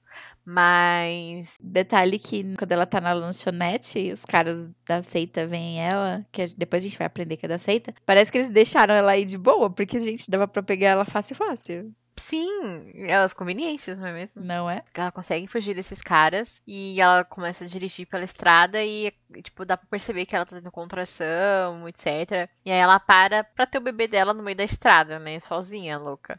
Mas. 0.44 1.56
Detalhe 1.60 2.18
que 2.18 2.56
quando 2.56 2.72
ela 2.72 2.86
tá 2.86 3.00
na 3.00 3.12
lanchonete, 3.12 4.10
os 4.12 4.24
caras 4.24 4.68
da 4.86 5.02
seita 5.02 5.46
veem 5.46 5.80
ela, 5.80 6.24
que 6.32 6.42
a- 6.42 6.46
depois 6.56 6.82
a 6.82 6.88
gente 6.88 6.98
vai 6.98 7.06
aprender 7.06 7.36
que 7.36 7.46
é 7.46 7.48
da 7.48 7.58
seita. 7.58 7.94
Parece 8.04 8.30
que 8.32 8.38
eles 8.38 8.50
deixaram 8.50 8.94
ela 8.94 9.12
aí 9.12 9.24
de 9.24 9.38
boa, 9.38 9.70
porque, 9.70 9.98
gente, 10.00 10.30
dava 10.30 10.46
pra 10.48 10.62
pegar 10.62 10.88
ela 10.88 11.04
fácil, 11.04 11.36
fácil. 11.36 11.92
Sim, 12.18 12.92
é 13.06 13.14
as 13.14 13.32
conveniências, 13.32 13.98
não 13.98 14.06
é 14.06 14.12
mesmo? 14.12 14.42
Não 14.42 14.68
é? 14.68 14.82
Ela 14.94 15.10
consegue 15.10 15.46
fugir 15.46 15.74
desses 15.74 16.00
caras 16.02 16.60
e 16.66 17.00
ela 17.00 17.24
começa 17.24 17.64
a 17.64 17.66
dirigir 17.66 18.06
pela 18.06 18.22
estrada 18.22 18.84
e, 18.84 19.10
tipo, 19.42 19.64
dá 19.64 19.78
pra 19.78 19.86
perceber 19.90 20.26
que 20.26 20.36
ela 20.36 20.44
tá 20.44 20.56
tendo 20.56 20.70
contração, 20.70 21.88
etc. 21.88 22.50
E 22.64 22.70
aí 22.70 22.78
ela 22.78 23.00
para 23.00 23.42
pra 23.42 23.64
ter 23.66 23.78
o 23.78 23.80
bebê 23.80 24.06
dela 24.06 24.34
no 24.34 24.42
meio 24.42 24.56
da 24.56 24.62
estrada, 24.62 25.18
né? 25.18 25.40
Sozinha, 25.40 25.98
louca. 25.98 26.38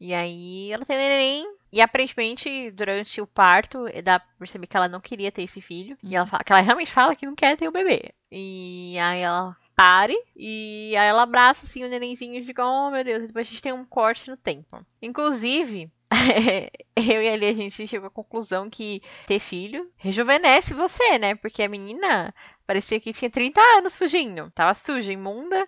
E 0.00 0.14
aí 0.14 0.72
ela 0.72 0.84
tem 0.86 0.96
neném. 0.96 1.46
E 1.72 1.80
aparentemente, 1.80 2.70
durante 2.72 3.20
o 3.20 3.26
parto, 3.26 3.88
eh, 3.88 4.02
dá 4.02 4.20
pra 4.20 4.28
perceber 4.38 4.66
que 4.66 4.76
ela 4.76 4.88
não 4.88 5.00
queria 5.00 5.32
ter 5.32 5.42
esse 5.42 5.60
filho. 5.60 5.96
E 6.02 6.14
ela 6.14 6.26
fala, 6.26 6.44
que 6.44 6.52
ela 6.52 6.60
realmente 6.60 6.92
fala 6.92 7.16
que 7.16 7.26
não 7.26 7.34
quer 7.34 7.56
ter 7.56 7.66
o 7.66 7.72
bebê. 7.72 8.12
E 8.30 8.98
aí 8.98 9.20
ela 9.20 9.56
pare 9.74 10.14
e 10.36 10.94
aí 10.96 11.08
ela 11.08 11.22
abraça 11.22 11.64
assim 11.64 11.82
o 11.82 11.88
nenenzinho 11.88 12.38
e 12.38 12.44
fica, 12.44 12.64
oh 12.64 12.90
meu 12.90 13.02
Deus, 13.02 13.24
e 13.24 13.26
depois 13.26 13.46
a 13.46 13.50
gente 13.50 13.62
tem 13.62 13.72
um 13.72 13.84
corte 13.84 14.30
no 14.30 14.36
tempo. 14.36 14.84
Inclusive, 15.00 15.90
eu 16.96 17.22
e 17.22 17.28
ali 17.28 17.46
a 17.46 17.54
gente 17.54 17.86
chegou 17.86 18.08
à 18.08 18.10
conclusão 18.10 18.68
que 18.68 19.02
ter 19.26 19.38
filho 19.38 19.90
rejuvenesce 19.96 20.74
você, 20.74 21.18
né? 21.18 21.34
Porque 21.34 21.62
a 21.62 21.68
menina 21.68 22.34
parecia 22.66 23.00
que 23.00 23.12
tinha 23.12 23.30
30 23.30 23.60
anos 23.78 23.96
fugindo. 23.96 24.50
Tava 24.54 24.74
suja, 24.74 25.12
imunda. 25.12 25.66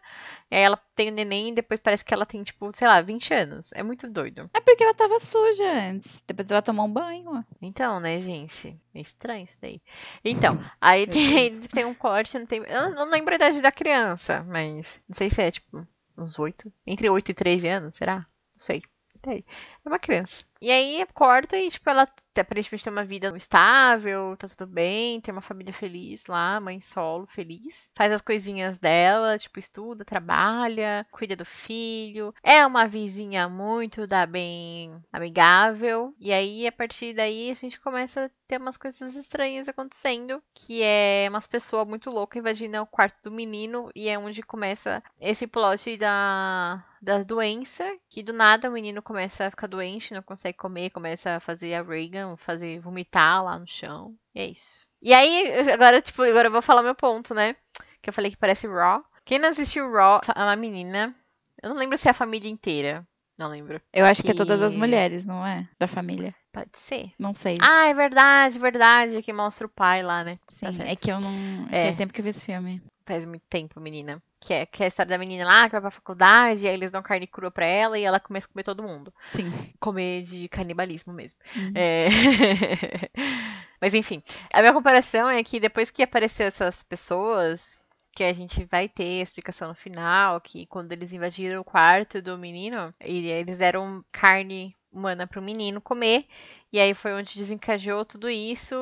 E 0.50 0.56
aí 0.56 0.62
ela 0.62 0.76
tem 0.94 1.08
o 1.08 1.12
neném 1.12 1.50
e 1.50 1.54
depois 1.54 1.80
parece 1.80 2.04
que 2.04 2.12
ela 2.14 2.26
tem, 2.26 2.42
tipo, 2.44 2.72
sei 2.72 2.86
lá, 2.86 3.00
20 3.00 3.34
anos. 3.34 3.70
É 3.72 3.82
muito 3.82 4.08
doido. 4.08 4.48
É 4.52 4.60
porque 4.60 4.84
ela 4.84 4.94
tava 4.94 5.18
suja 5.18 5.64
antes. 5.90 6.22
Depois 6.26 6.50
ela 6.50 6.62
tomou 6.62 6.86
um 6.86 6.92
banho. 6.92 7.30
ó. 7.30 7.42
Então, 7.60 7.98
né, 8.00 8.20
gente? 8.20 8.78
É 8.94 9.00
estranho 9.00 9.44
isso 9.44 9.58
daí. 9.60 9.80
Então, 10.24 10.58
aí 10.80 11.06
tem, 11.06 11.60
tem 11.68 11.84
um 11.84 11.94
corte, 11.94 12.38
não 12.38 12.46
tem. 12.46 12.62
Eu 12.66 12.90
não 12.94 13.10
lembro 13.10 13.32
a 13.32 13.36
idade 13.36 13.60
da 13.60 13.72
criança, 13.72 14.44
mas 14.48 15.00
não 15.08 15.14
sei 15.14 15.30
se 15.30 15.42
é, 15.42 15.50
tipo, 15.50 15.86
uns 16.16 16.38
8. 16.38 16.72
Entre 16.86 17.08
8 17.08 17.30
e 17.30 17.34
13 17.34 17.68
anos, 17.68 17.94
será? 17.96 18.18
Não 18.18 18.58
sei. 18.58 18.82
É 19.26 19.88
uma 19.88 19.98
criança. 19.98 20.44
E 20.60 20.70
aí 20.70 21.06
corta 21.14 21.56
e, 21.56 21.70
tipo, 21.70 21.88
ela 21.88 22.06
aparentemente 22.40 22.84
tem 22.84 22.92
uma 22.92 23.04
vida 23.04 23.34
estável, 23.36 24.36
tá 24.36 24.48
tudo 24.48 24.66
bem, 24.66 25.20
tem 25.20 25.32
uma 25.32 25.40
família 25.40 25.72
feliz 25.72 26.26
lá, 26.26 26.60
mãe 26.60 26.80
solo, 26.80 27.26
feliz. 27.26 27.88
Faz 27.94 28.12
as 28.12 28.22
coisinhas 28.22 28.78
dela, 28.78 29.38
tipo, 29.38 29.58
estuda, 29.58 30.04
trabalha, 30.04 31.06
cuida 31.10 31.36
do 31.36 31.44
filho. 31.44 32.34
É 32.42 32.66
uma 32.66 32.86
vizinha 32.86 33.48
muito 33.48 34.06
da 34.06 34.26
bem 34.26 35.02
amigável. 35.12 36.14
E 36.18 36.32
aí, 36.32 36.66
a 36.66 36.72
partir 36.72 37.14
daí, 37.14 37.50
a 37.50 37.54
gente 37.54 37.80
começa 37.80 38.26
a 38.26 38.30
ter 38.46 38.60
umas 38.60 38.76
coisas 38.76 39.14
estranhas 39.14 39.68
acontecendo. 39.68 40.42
Que 40.54 40.82
é 40.82 41.26
umas 41.28 41.46
pessoas 41.46 41.86
muito 41.86 42.10
loucas 42.10 42.38
invadindo 42.40 42.80
o 42.80 42.86
quarto 42.86 43.30
do 43.30 43.30
menino. 43.30 43.90
E 43.94 44.08
é 44.08 44.18
onde 44.18 44.42
começa 44.42 45.02
esse 45.20 45.46
plot 45.46 45.96
da, 45.96 46.84
da 47.00 47.22
doença. 47.22 47.84
Que 48.08 48.22
do 48.22 48.32
nada 48.32 48.68
o 48.68 48.72
menino 48.72 49.02
começa 49.02 49.46
a 49.46 49.50
ficar 49.50 49.66
doente, 49.66 50.14
não 50.14 50.22
consegue 50.22 50.58
comer, 50.58 50.90
começa 50.90 51.36
a 51.36 51.40
fazer 51.40 51.74
a 51.74 51.82
Reagan, 51.82 52.23
fazer 52.36 52.80
vomitar 52.80 53.42
lá 53.44 53.58
no 53.58 53.66
chão. 53.66 54.14
E 54.34 54.40
é 54.40 54.46
isso. 54.46 54.84
E 55.02 55.12
aí, 55.12 55.52
agora, 55.70 56.00
tipo, 56.00 56.22
agora 56.22 56.48
eu 56.48 56.52
vou 56.52 56.62
falar 56.62 56.82
meu 56.82 56.94
ponto, 56.94 57.34
né? 57.34 57.54
Que 58.02 58.08
eu 58.10 58.14
falei 58.14 58.30
que 58.30 58.36
parece 58.36 58.66
Raw. 58.66 59.02
Quem 59.24 59.38
não 59.38 59.48
assistiu 59.48 59.90
Raw, 59.92 60.20
é 60.34 60.42
uma 60.42 60.56
menina. 60.56 61.14
Eu 61.62 61.70
não 61.70 61.76
lembro 61.76 61.96
se 61.98 62.08
é 62.08 62.10
a 62.10 62.14
família 62.14 62.50
inteira. 62.50 63.06
Não 63.38 63.48
lembro. 63.48 63.80
Eu 63.92 64.04
acho 64.06 64.22
que 64.22 64.30
é 64.30 64.34
todas 64.34 64.62
as 64.62 64.72
Que- 64.72 64.78
mulheres, 64.78 65.26
não 65.26 65.44
é? 65.44 65.68
Da 65.78 65.86
família. 65.88 66.34
Pode 66.52 66.70
ser. 66.78 67.10
Não 67.18 67.34
sei. 67.34 67.56
Ah, 67.60 67.88
é 67.88 67.94
verdade, 67.94 68.58
verdade. 68.60 69.22
Que 69.22 69.32
mostra 69.32 69.66
o 69.66 69.70
pai 69.70 70.02
lá, 70.04 70.22
né? 70.22 70.36
Sim, 70.48 70.66
tá 70.70 70.84
é 70.84 70.94
que 70.94 71.10
eu 71.10 71.18
não. 71.20 71.66
É. 71.70 71.86
Faz 71.86 71.96
tempo 71.96 72.12
que 72.12 72.20
eu 72.20 72.22
vi 72.22 72.30
esse 72.30 72.44
filme. 72.44 72.80
Faz 73.04 73.26
muito 73.26 73.42
tempo, 73.50 73.80
menina. 73.80 74.22
Que 74.44 74.52
é, 74.52 74.66
que 74.66 74.82
é 74.82 74.86
a 74.86 74.88
história 74.88 75.08
da 75.08 75.18
menina 75.18 75.44
lá, 75.46 75.64
que 75.64 75.72
vai 75.72 75.80
pra 75.80 75.90
faculdade, 75.90 76.64
e 76.64 76.68
aí 76.68 76.74
eles 76.74 76.90
dão 76.90 77.02
carne 77.02 77.26
crua 77.26 77.50
pra 77.50 77.64
ela 77.64 77.98
e 77.98 78.04
ela 78.04 78.20
começa 78.20 78.46
a 78.46 78.52
comer 78.52 78.62
todo 78.62 78.82
mundo. 78.82 79.12
Sim. 79.32 79.50
Comer 79.80 80.22
de 80.22 80.48
canibalismo 80.48 81.14
mesmo. 81.14 81.38
Uhum. 81.56 81.72
É. 81.74 82.08
Mas 83.80 83.94
enfim, 83.94 84.22
a 84.52 84.60
minha 84.60 84.72
comparação 84.74 85.30
é 85.30 85.42
que 85.42 85.58
depois 85.58 85.90
que 85.90 86.02
apareceu 86.02 86.46
essas 86.46 86.82
pessoas, 86.82 87.78
que 88.14 88.22
a 88.22 88.32
gente 88.34 88.64
vai 88.66 88.86
ter 88.86 89.20
a 89.20 89.22
explicação 89.22 89.68
no 89.68 89.74
final, 89.74 90.38
que 90.42 90.66
quando 90.66 90.92
eles 90.92 91.12
invadiram 91.12 91.60
o 91.60 91.64
quarto 91.64 92.20
do 92.20 92.36
menino, 92.36 92.94
e 93.02 93.26
eles 93.28 93.56
deram 93.56 94.04
carne 94.12 94.76
humana 94.94 95.26
pro 95.26 95.42
menino 95.42 95.80
comer, 95.80 96.26
e 96.72 96.78
aí 96.78 96.94
foi 96.94 97.12
onde 97.12 97.36
desencadeou 97.36 98.04
tudo 98.04 98.30
isso 98.30 98.74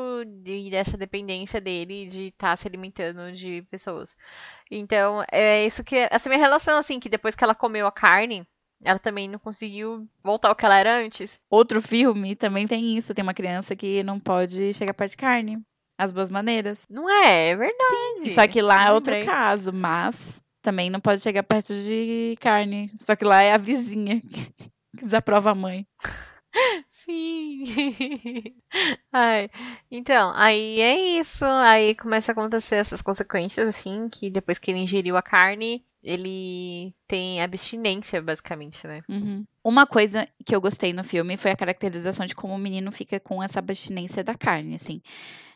e 0.44 0.70
dessa 0.70 0.96
dependência 0.96 1.61
dele 1.61 2.07
de 2.07 2.29
estar 2.29 2.57
se 2.57 2.68
alimentando 2.68 3.33
de 3.33 3.62
pessoas. 3.70 4.16
Então, 4.70 5.25
é 5.31 5.66
isso 5.66 5.83
que 5.83 5.96
essa 6.11 6.29
minha 6.29 6.40
relação 6.40 6.79
assim, 6.79 7.01
que 7.01 7.09
depois 7.09 7.35
que 7.35 7.42
ela 7.42 7.55
comeu 7.55 7.87
a 7.87 7.92
carne, 7.92 8.46
ela 8.85 8.98
também 8.98 9.29
não 9.29 9.38
conseguiu 9.38 10.07
voltar 10.22 10.48
ao 10.48 10.57
que 10.57 10.64
ela 10.64 10.77
era 10.77 10.98
antes. 10.98 11.40
Outro 11.48 11.81
filme 11.81 12.35
também 12.35 12.66
tem 12.66 12.96
isso. 12.96 13.14
Tem 13.14 13.22
uma 13.22 13.35
criança 13.35 13.77
que 13.77 14.03
não 14.03 14.18
pode 14.18 14.75
chegar 14.75 14.92
perto 14.92 15.12
de 15.12 15.16
carne. 15.16 15.62
As 15.96 16.12
boas 16.12 16.31
maneiras. 16.31 16.81
Não 16.90 17.09
é? 17.09 17.51
É 17.51 17.57
verdade. 17.57 18.35
Só 18.35 18.46
que 18.48 18.61
lá 18.61 18.88
é 18.88 18.92
outro 18.92 19.14
caso, 19.25 19.72
mas 19.72 20.42
também 20.61 20.90
não 20.90 21.01
pode 21.01 21.20
chegar 21.20 21.44
perto 21.44 21.75
de 21.75 22.37
carne. 22.40 22.88
Só 22.96 23.14
que 23.14 23.25
lá 23.25 23.42
é 23.42 23.53
a 23.53 23.59
vizinha 23.59 24.20
desaprova 24.94 25.50
a 25.50 25.55
mãe. 25.55 25.87
Sim. 26.88 27.64
Ai, 29.12 29.50
então, 29.90 30.33
aí 30.35 30.81
é 30.81 31.18
isso. 31.18 31.44
Aí 31.44 31.94
começa 31.94 32.31
a 32.31 32.35
acontecer 32.35 32.76
essas 32.76 33.02
consequências, 33.02 33.66
assim, 33.68 34.09
que 34.09 34.31
depois 34.31 34.59
que 34.59 34.70
ele 34.70 34.81
ingeriu 34.81 35.16
a 35.16 35.22
carne, 35.22 35.85
ele 36.02 36.94
tem 37.07 37.42
abstinência, 37.42 38.20
basicamente, 38.20 38.87
né? 38.87 39.02
Uhum. 39.09 39.44
Uma 39.64 39.87
coisa 39.87 40.28
que 40.44 40.55
eu 40.55 40.61
gostei 40.61 40.92
no 40.92 41.05
filme 41.05 41.37
foi 41.37 41.52
a 41.52 41.57
caracterização 41.57 42.26
de 42.26 42.35
como 42.35 42.55
o 42.55 42.59
menino 42.59 42.90
fica 42.92 43.18
com 43.20 43.42
essa 43.42 43.59
abstinência 43.61 44.22
da 44.22 44.35
carne, 44.35 44.74
assim. 44.74 45.00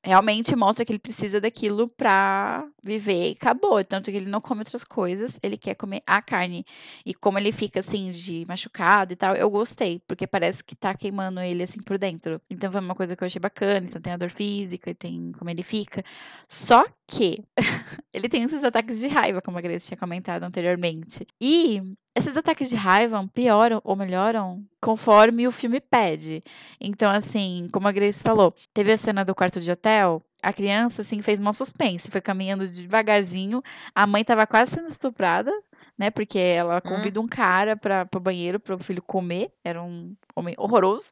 Realmente 0.06 0.54
mostra 0.54 0.84
que 0.84 0.92
ele 0.92 1.00
precisa 1.00 1.40
daquilo 1.40 1.88
pra 1.88 2.64
viver 2.80 3.30
e 3.30 3.32
acabou. 3.32 3.82
Tanto 3.84 4.08
que 4.08 4.16
ele 4.16 4.30
não 4.30 4.40
come 4.40 4.60
outras 4.60 4.84
coisas, 4.84 5.36
ele 5.42 5.56
quer 5.58 5.74
comer 5.74 6.00
a 6.06 6.22
carne. 6.22 6.64
E 7.04 7.12
como 7.12 7.40
ele 7.40 7.50
fica 7.50 7.80
assim, 7.80 8.12
de 8.12 8.44
machucado 8.46 9.12
e 9.12 9.16
tal, 9.16 9.34
eu 9.34 9.50
gostei, 9.50 10.00
porque 10.06 10.24
parece 10.24 10.62
que 10.62 10.76
tá 10.76 10.94
queimando 10.94 11.40
ele 11.40 11.64
assim 11.64 11.80
por 11.82 11.98
dentro. 11.98 12.40
Então 12.48 12.70
foi 12.70 12.80
uma 12.80 12.94
coisa 12.94 13.16
que 13.16 13.24
eu 13.24 13.26
achei 13.26 13.40
bacana. 13.40 13.84
Então 13.84 14.00
tem 14.00 14.12
a 14.12 14.16
dor 14.16 14.30
física 14.30 14.94
tem 14.94 15.32
como 15.32 15.50
ele 15.50 15.64
fica. 15.64 16.04
Só 16.46 16.84
que 17.04 17.42
ele 18.14 18.28
tem 18.28 18.44
esses 18.44 18.62
ataques 18.62 19.00
de 19.00 19.08
raiva, 19.08 19.42
como 19.42 19.58
a 19.58 19.60
Grace 19.60 19.88
tinha 19.88 19.98
comentado 19.98 20.44
anteriormente. 20.44 21.26
E 21.40 21.82
esses 22.16 22.34
ataques 22.34 22.70
de 22.70 22.76
raiva 22.76 23.28
pioram 23.32 23.80
ou 23.84 23.94
melhoram 23.94 24.64
conforme 24.80 25.46
o 25.46 25.52
filme 25.52 25.80
pede. 25.80 26.42
Então, 26.80 27.10
assim, 27.10 27.68
como 27.70 27.86
a 27.86 27.92
Grace 27.92 28.22
falou, 28.22 28.54
teve 28.72 28.90
a 28.90 28.96
cena 28.96 29.22
do 29.22 29.34
quarto 29.34 29.60
de 29.60 29.70
hotel, 29.70 30.22
a 30.42 30.52
criança, 30.52 31.02
assim, 31.02 31.20
fez 31.20 31.38
mal 31.38 31.52
suspense, 31.52 32.10
foi 32.10 32.22
caminhando 32.22 32.68
devagarzinho, 32.68 33.62
a 33.94 34.06
mãe 34.06 34.24
tava 34.24 34.46
quase 34.46 34.72
sendo 34.72 34.88
estuprada, 34.88 35.52
né, 35.98 36.10
porque 36.10 36.38
ela 36.38 36.80
convida 36.80 37.20
um 37.20 37.26
cara 37.26 37.76
para 37.76 38.06
o 38.14 38.20
banheiro 38.20 38.60
para 38.60 38.74
o 38.74 38.78
filho 38.78 39.02
comer, 39.02 39.50
era 39.64 39.82
um 39.82 40.14
homem 40.34 40.54
horroroso. 40.58 41.10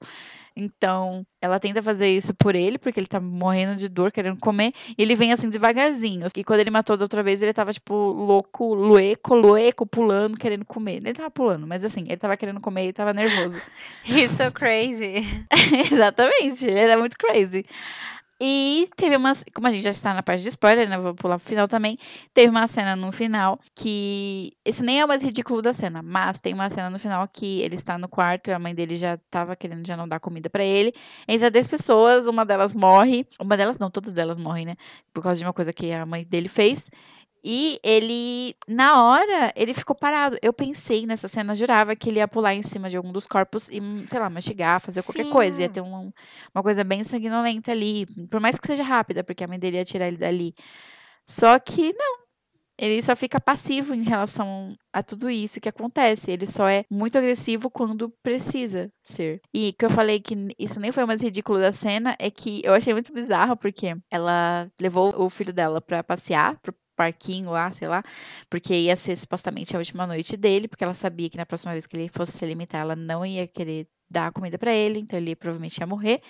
Então, 0.56 1.26
ela 1.42 1.58
tenta 1.58 1.82
fazer 1.82 2.08
isso 2.08 2.32
por 2.32 2.54
ele, 2.54 2.78
porque 2.78 3.00
ele 3.00 3.08
tá 3.08 3.18
morrendo 3.18 3.74
de 3.74 3.88
dor, 3.88 4.12
querendo 4.12 4.38
comer. 4.38 4.72
E 4.96 5.02
ele 5.02 5.16
vem 5.16 5.32
assim 5.32 5.50
devagarzinho. 5.50 6.28
E 6.36 6.44
quando 6.44 6.60
ele 6.60 6.70
matou 6.70 6.96
da 6.96 7.04
outra 7.04 7.24
vez, 7.24 7.42
ele 7.42 7.52
tava, 7.52 7.72
tipo, 7.72 7.92
louco, 7.92 8.72
lueco, 8.72 9.34
lueco, 9.34 9.84
pulando, 9.84 10.38
querendo 10.38 10.64
comer. 10.64 10.98
Ele 10.98 11.12
tava 11.12 11.30
pulando, 11.30 11.66
mas 11.66 11.84
assim, 11.84 12.02
ele 12.02 12.16
tava 12.16 12.36
querendo 12.36 12.60
comer 12.60 12.88
e 12.88 12.92
tava 12.92 13.12
nervoso. 13.12 13.60
He's 14.06 14.30
so 14.30 14.52
crazy. 14.52 15.24
Exatamente, 15.90 16.66
ele 16.66 16.78
era 16.78 16.96
muito 16.96 17.18
crazy. 17.18 17.66
E 18.40 18.88
teve 18.96 19.16
umas. 19.16 19.44
Como 19.54 19.66
a 19.66 19.70
gente 19.70 19.82
já 19.82 19.90
está 19.90 20.12
na 20.12 20.22
parte 20.22 20.42
de 20.42 20.48
spoiler, 20.48 20.88
né? 20.88 20.98
Vou 20.98 21.14
pular 21.14 21.38
pro 21.38 21.48
final 21.48 21.68
também. 21.68 21.96
Teve 22.32 22.48
uma 22.48 22.66
cena 22.66 22.96
no 22.96 23.12
final 23.12 23.60
que. 23.74 24.52
Esse 24.64 24.82
nem 24.82 25.00
é 25.00 25.04
o 25.04 25.08
mais 25.08 25.22
ridículo 25.22 25.62
da 25.62 25.72
cena, 25.72 26.02
mas 26.02 26.40
tem 26.40 26.52
uma 26.52 26.68
cena 26.68 26.90
no 26.90 26.98
final 26.98 27.26
que 27.28 27.60
ele 27.60 27.76
está 27.76 27.96
no 27.96 28.08
quarto 28.08 28.48
e 28.48 28.52
a 28.52 28.58
mãe 28.58 28.74
dele 28.74 28.96
já 28.96 29.14
estava 29.14 29.54
querendo 29.54 29.86
já 29.86 29.96
não 29.96 30.08
dar 30.08 30.18
comida 30.18 30.50
para 30.50 30.64
ele. 30.64 30.92
Entra 31.28 31.50
10 31.50 31.66
pessoas, 31.68 32.26
uma 32.26 32.44
delas 32.44 32.74
morre. 32.74 33.26
Uma 33.38 33.56
delas 33.56 33.78
não, 33.78 33.90
todas 33.90 34.18
elas 34.18 34.36
morrem, 34.38 34.66
né? 34.66 34.76
Por 35.12 35.22
causa 35.22 35.38
de 35.38 35.46
uma 35.46 35.52
coisa 35.52 35.72
que 35.72 35.92
a 35.92 36.04
mãe 36.04 36.24
dele 36.24 36.48
fez. 36.48 36.90
E 37.46 37.78
ele, 37.82 38.56
na 38.66 39.04
hora, 39.04 39.52
ele 39.54 39.74
ficou 39.74 39.94
parado. 39.94 40.38
Eu 40.40 40.50
pensei 40.50 41.04
nessa 41.04 41.28
cena, 41.28 41.54
jurava 41.54 41.94
que 41.94 42.08
ele 42.08 42.18
ia 42.18 42.26
pular 42.26 42.54
em 42.54 42.62
cima 42.62 42.88
de 42.88 42.96
algum 42.96 43.12
dos 43.12 43.26
corpos 43.26 43.68
e, 43.68 43.80
sei 44.08 44.18
lá, 44.18 44.30
mastigar, 44.30 44.80
fazer 44.80 45.02
qualquer 45.02 45.28
coisa. 45.28 45.60
Ia 45.60 45.68
Sim. 45.68 45.74
ter 45.74 45.80
um- 45.82 46.10
uma 46.54 46.62
coisa 46.62 46.82
bem 46.82 47.04
sanguinolenta 47.04 47.70
ali. 47.70 48.06
Por 48.30 48.40
mais 48.40 48.58
que 48.58 48.66
seja 48.66 48.82
rápida, 48.82 49.22
porque 49.22 49.44
a 49.44 49.46
mãe 49.46 49.58
dele 49.58 49.76
ia 49.76 49.84
tirar 49.84 50.08
ele 50.08 50.16
dali. 50.16 50.54
Só 51.26 51.58
que 51.58 51.92
não. 51.92 52.24
Ele 52.76 53.00
só 53.02 53.14
fica 53.14 53.38
passivo 53.38 53.94
em 53.94 54.02
relação 54.02 54.74
a 54.92 55.00
tudo 55.00 55.30
isso 55.30 55.60
que 55.60 55.68
acontece. 55.68 56.30
Ele 56.32 56.46
só 56.46 56.66
é 56.66 56.84
muito 56.90 57.16
agressivo 57.16 57.70
quando 57.70 58.08
precisa 58.20 58.90
ser. 59.00 59.40
E 59.52 59.72
que 59.74 59.84
eu 59.84 59.90
falei 59.90 60.18
que 60.18 60.34
isso 60.58 60.80
nem 60.80 60.90
foi 60.90 61.04
o 61.04 61.06
mais 61.06 61.20
ridículo 61.20 61.60
da 61.60 61.70
cena, 61.70 62.16
é 62.18 62.30
que 62.30 62.62
eu 62.64 62.74
achei 62.74 62.92
muito 62.92 63.12
bizarro, 63.12 63.56
porque 63.56 63.94
ela 64.10 64.68
levou 64.80 65.14
o 65.16 65.30
filho 65.30 65.52
dela 65.52 65.80
pra 65.80 66.02
passear, 66.02 66.58
pro 66.60 66.74
parquinho 66.96 67.50
lá, 67.50 67.70
sei 67.72 67.88
lá, 67.88 68.02
porque 68.48 68.74
ia 68.74 68.96
ser 68.96 69.16
supostamente 69.16 69.74
a 69.74 69.78
última 69.78 70.06
noite 70.06 70.36
dele, 70.36 70.68
porque 70.68 70.84
ela 70.84 70.94
sabia 70.94 71.28
que 71.30 71.36
na 71.36 71.46
próxima 71.46 71.72
vez 71.72 71.86
que 71.86 71.96
ele 71.96 72.08
fosse 72.08 72.32
se 72.32 72.44
alimentar, 72.44 72.78
ela 72.78 72.96
não 72.96 73.24
ia 73.24 73.46
querer 73.46 73.86
dar 74.10 74.32
comida 74.32 74.58
pra 74.58 74.72
ele, 74.72 75.00
então 75.00 75.18
ele 75.18 75.34
provavelmente 75.34 75.78
ia 75.78 75.86
morrer. 75.86 76.20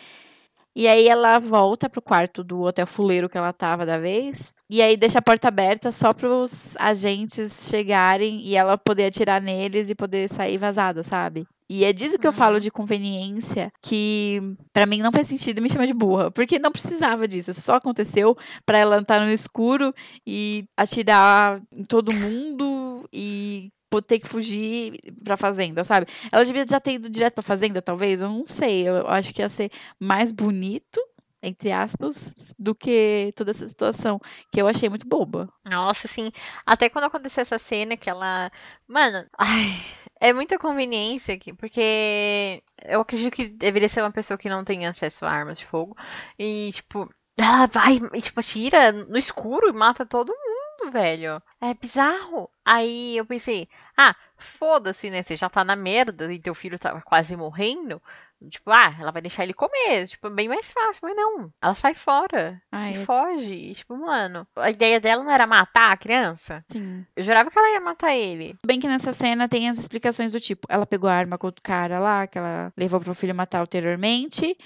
E 0.76 0.88
aí 0.88 1.08
ela 1.08 1.38
volta 1.38 1.88
pro 1.88 2.02
quarto 2.02 2.42
do 2.42 2.62
hotel 2.62 2.86
fuleiro 2.86 3.28
que 3.28 3.38
ela 3.38 3.52
tava 3.52 3.86
da 3.86 3.96
vez. 3.96 4.56
E 4.68 4.82
aí 4.82 4.96
deixa 4.96 5.20
a 5.20 5.22
porta 5.22 5.46
aberta 5.48 5.92
só 5.92 6.12
pros 6.12 6.76
agentes 6.76 7.68
chegarem 7.70 8.40
e 8.40 8.56
ela 8.56 8.76
poder 8.76 9.06
atirar 9.06 9.40
neles 9.40 9.88
e 9.88 9.94
poder 9.94 10.28
sair 10.28 10.58
vazada, 10.58 11.02
sabe? 11.04 11.46
E 11.68 11.84
é 11.84 11.92
disso 11.92 12.18
que 12.18 12.26
eu 12.26 12.32
falo 12.32 12.60
de 12.60 12.70
conveniência, 12.70 13.72
que 13.82 14.40
pra 14.72 14.84
mim 14.86 15.00
não 15.00 15.10
faz 15.10 15.26
sentido 15.26 15.62
me 15.62 15.70
chamar 15.70 15.86
de 15.86 15.94
burra, 15.94 16.30
porque 16.30 16.58
não 16.58 16.70
precisava 16.70 17.26
disso, 17.26 17.54
só 17.54 17.76
aconteceu 17.76 18.36
pra 18.66 18.78
ela 18.78 18.98
estar 18.98 19.20
no 19.20 19.30
escuro 19.32 19.94
e 20.26 20.66
atirar 20.76 21.62
em 21.72 21.84
todo 21.84 22.12
mundo 22.12 23.08
e 23.12 23.70
ter 24.08 24.18
que 24.18 24.26
fugir 24.26 24.98
pra 25.22 25.36
fazenda, 25.36 25.84
sabe? 25.84 26.08
Ela 26.32 26.44
devia 26.44 26.66
já 26.68 26.80
ter 26.80 26.94
ido 26.94 27.08
direto 27.08 27.34
pra 27.34 27.42
fazenda, 27.42 27.80
talvez, 27.80 28.20
eu 28.20 28.28
não 28.28 28.44
sei, 28.44 28.88
eu 28.88 29.06
acho 29.06 29.32
que 29.32 29.40
ia 29.40 29.48
ser 29.48 29.70
mais 30.00 30.32
bonito, 30.32 31.00
entre 31.40 31.70
aspas, 31.70 32.34
do 32.58 32.74
que 32.74 33.32
toda 33.36 33.52
essa 33.52 33.68
situação, 33.68 34.20
que 34.50 34.60
eu 34.60 34.66
achei 34.66 34.88
muito 34.88 35.06
boba. 35.06 35.48
Nossa, 35.64 36.08
assim, 36.08 36.32
até 36.66 36.88
quando 36.88 37.04
aconteceu 37.04 37.42
essa 37.42 37.58
cena 37.58 37.96
que 37.96 38.10
ela. 38.10 38.50
Mano, 38.88 39.26
ai, 39.38 39.76
é 40.20 40.32
muita 40.32 40.58
conveniência 40.58 41.34
aqui, 41.34 41.52
porque 41.52 42.62
eu 42.84 43.00
acredito 43.00 43.32
que 43.32 43.48
deveria 43.48 43.88
ser 43.88 44.02
uma 44.02 44.12
pessoa 44.12 44.38
que 44.38 44.48
não 44.48 44.64
tem 44.64 44.86
acesso 44.86 45.24
a 45.24 45.30
armas 45.30 45.58
de 45.58 45.66
fogo. 45.66 45.96
E, 46.38 46.70
tipo, 46.72 47.12
ela 47.38 47.66
vai 47.66 48.00
e, 48.14 48.22
tipo, 48.22 48.40
atira 48.40 48.92
no 48.92 49.18
escuro 49.18 49.68
e 49.68 49.72
mata 49.72 50.06
todo 50.06 50.32
mundo, 50.32 50.92
velho. 50.92 51.42
É 51.60 51.74
bizarro. 51.74 52.50
Aí 52.64 53.16
eu 53.16 53.26
pensei, 53.26 53.68
ah, 53.96 54.14
foda-se, 54.36 55.10
né? 55.10 55.22
Você 55.22 55.36
já 55.36 55.48
tá 55.48 55.64
na 55.64 55.76
merda 55.76 56.32
e 56.32 56.38
teu 56.38 56.54
filho 56.54 56.78
tá 56.78 57.00
quase 57.02 57.36
morrendo. 57.36 58.00
Tipo, 58.48 58.70
ah, 58.70 58.94
ela 58.98 59.10
vai 59.12 59.22
deixar 59.22 59.42
ele 59.42 59.52
comer. 59.54 60.06
Tipo, 60.06 60.30
bem 60.30 60.48
mais 60.48 60.70
fácil, 60.70 61.00
mas 61.02 61.16
não. 61.16 61.50
Ela 61.62 61.74
sai 61.74 61.94
fora 61.94 62.60
Ai, 62.72 62.92
e 62.92 62.96
é- 62.96 63.04
foge. 63.04 63.52
E, 63.54 63.74
tipo, 63.74 63.96
mano, 63.96 64.46
a 64.56 64.70
ideia 64.70 65.00
dela 65.00 65.22
não 65.22 65.30
era 65.30 65.46
matar 65.46 65.92
a 65.92 65.96
criança? 65.96 66.64
sim. 66.70 67.04
Eu 67.16 67.22
jurava 67.24 67.50
que 67.50 67.58
ela 67.58 67.70
ia 67.72 67.80
matar 67.80 68.14
ele. 68.14 68.56
Bem 68.66 68.80
que 68.80 68.88
nessa 68.88 69.12
cena 69.12 69.48
tem 69.48 69.68
as 69.68 69.78
explicações 69.78 70.32
do 70.32 70.40
tipo, 70.40 70.66
ela 70.68 70.84
pegou 70.86 71.08
a 71.08 71.14
arma 71.14 71.38
com 71.38 71.48
o 71.48 71.52
cara 71.62 71.98
lá, 71.98 72.26
que 72.26 72.38
ela 72.38 72.72
levou 72.76 73.00
pro 73.00 73.14
filho 73.14 73.34
matar 73.34 73.60
anteriormente, 73.62 74.56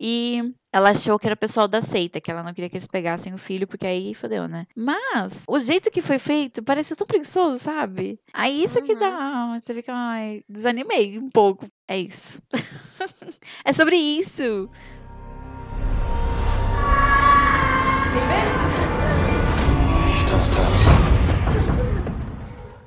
e 0.00 0.54
ela 0.72 0.90
achou 0.90 1.18
que 1.18 1.26
era 1.26 1.34
o 1.34 1.38
pessoal 1.38 1.66
da 1.66 1.82
seita, 1.82 2.20
que 2.20 2.30
ela 2.30 2.42
não 2.42 2.54
queria 2.54 2.70
que 2.70 2.76
eles 2.76 2.86
pegassem 2.86 3.34
o 3.34 3.38
filho, 3.38 3.66
porque 3.66 3.86
aí 3.86 4.14
fodeu, 4.14 4.46
né? 4.46 4.66
Mas, 4.76 5.42
o 5.48 5.58
jeito 5.58 5.90
que 5.90 6.02
foi 6.02 6.18
feito 6.18 6.62
parece 6.62 6.94
tão 6.94 7.06
preguiçoso, 7.06 7.58
sabe? 7.58 8.18
Aí 8.32 8.62
isso 8.64 8.80
que 8.82 8.94
dá, 8.94 9.58
você 9.58 9.74
fica, 9.74 9.92
ai, 9.94 10.42
desanimei 10.48 11.18
um 11.18 11.30
pouco. 11.30 11.66
É 11.88 11.98
isso. 11.98 12.40
é 13.64 13.72
sobre 13.72 13.96
isso. 13.96 14.68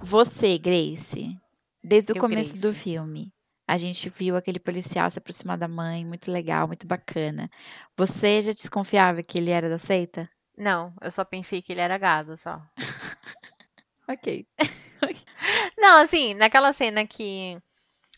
Você, 0.03 0.57
Grace, 0.57 1.35
desde 1.83 2.11
o 2.11 2.15
Eu, 2.15 2.19
começo 2.19 2.55
do 2.55 2.69
Grace. 2.69 2.79
filme, 2.79 3.31
a 3.71 3.77
gente 3.77 4.09
viu 4.09 4.35
aquele 4.35 4.59
policial 4.59 5.09
se 5.09 5.17
aproximar 5.17 5.57
da 5.57 5.65
mãe, 5.67 6.05
muito 6.05 6.29
legal, 6.29 6.67
muito 6.67 6.85
bacana. 6.85 7.49
Você 7.95 8.41
já 8.41 8.51
desconfiava 8.51 9.23
que 9.23 9.37
ele 9.37 9.49
era 9.49 9.69
da 9.69 9.79
seita? 9.79 10.29
Não, 10.57 10.93
eu 11.01 11.09
só 11.09 11.23
pensei 11.23 11.61
que 11.61 11.71
ele 11.71 11.79
era 11.79 11.97
gado, 11.97 12.35
só. 12.35 12.61
Ok. 14.09 14.45
Não, 15.77 16.01
assim, 16.01 16.33
naquela 16.33 16.73
cena 16.73 17.07
que 17.07 17.57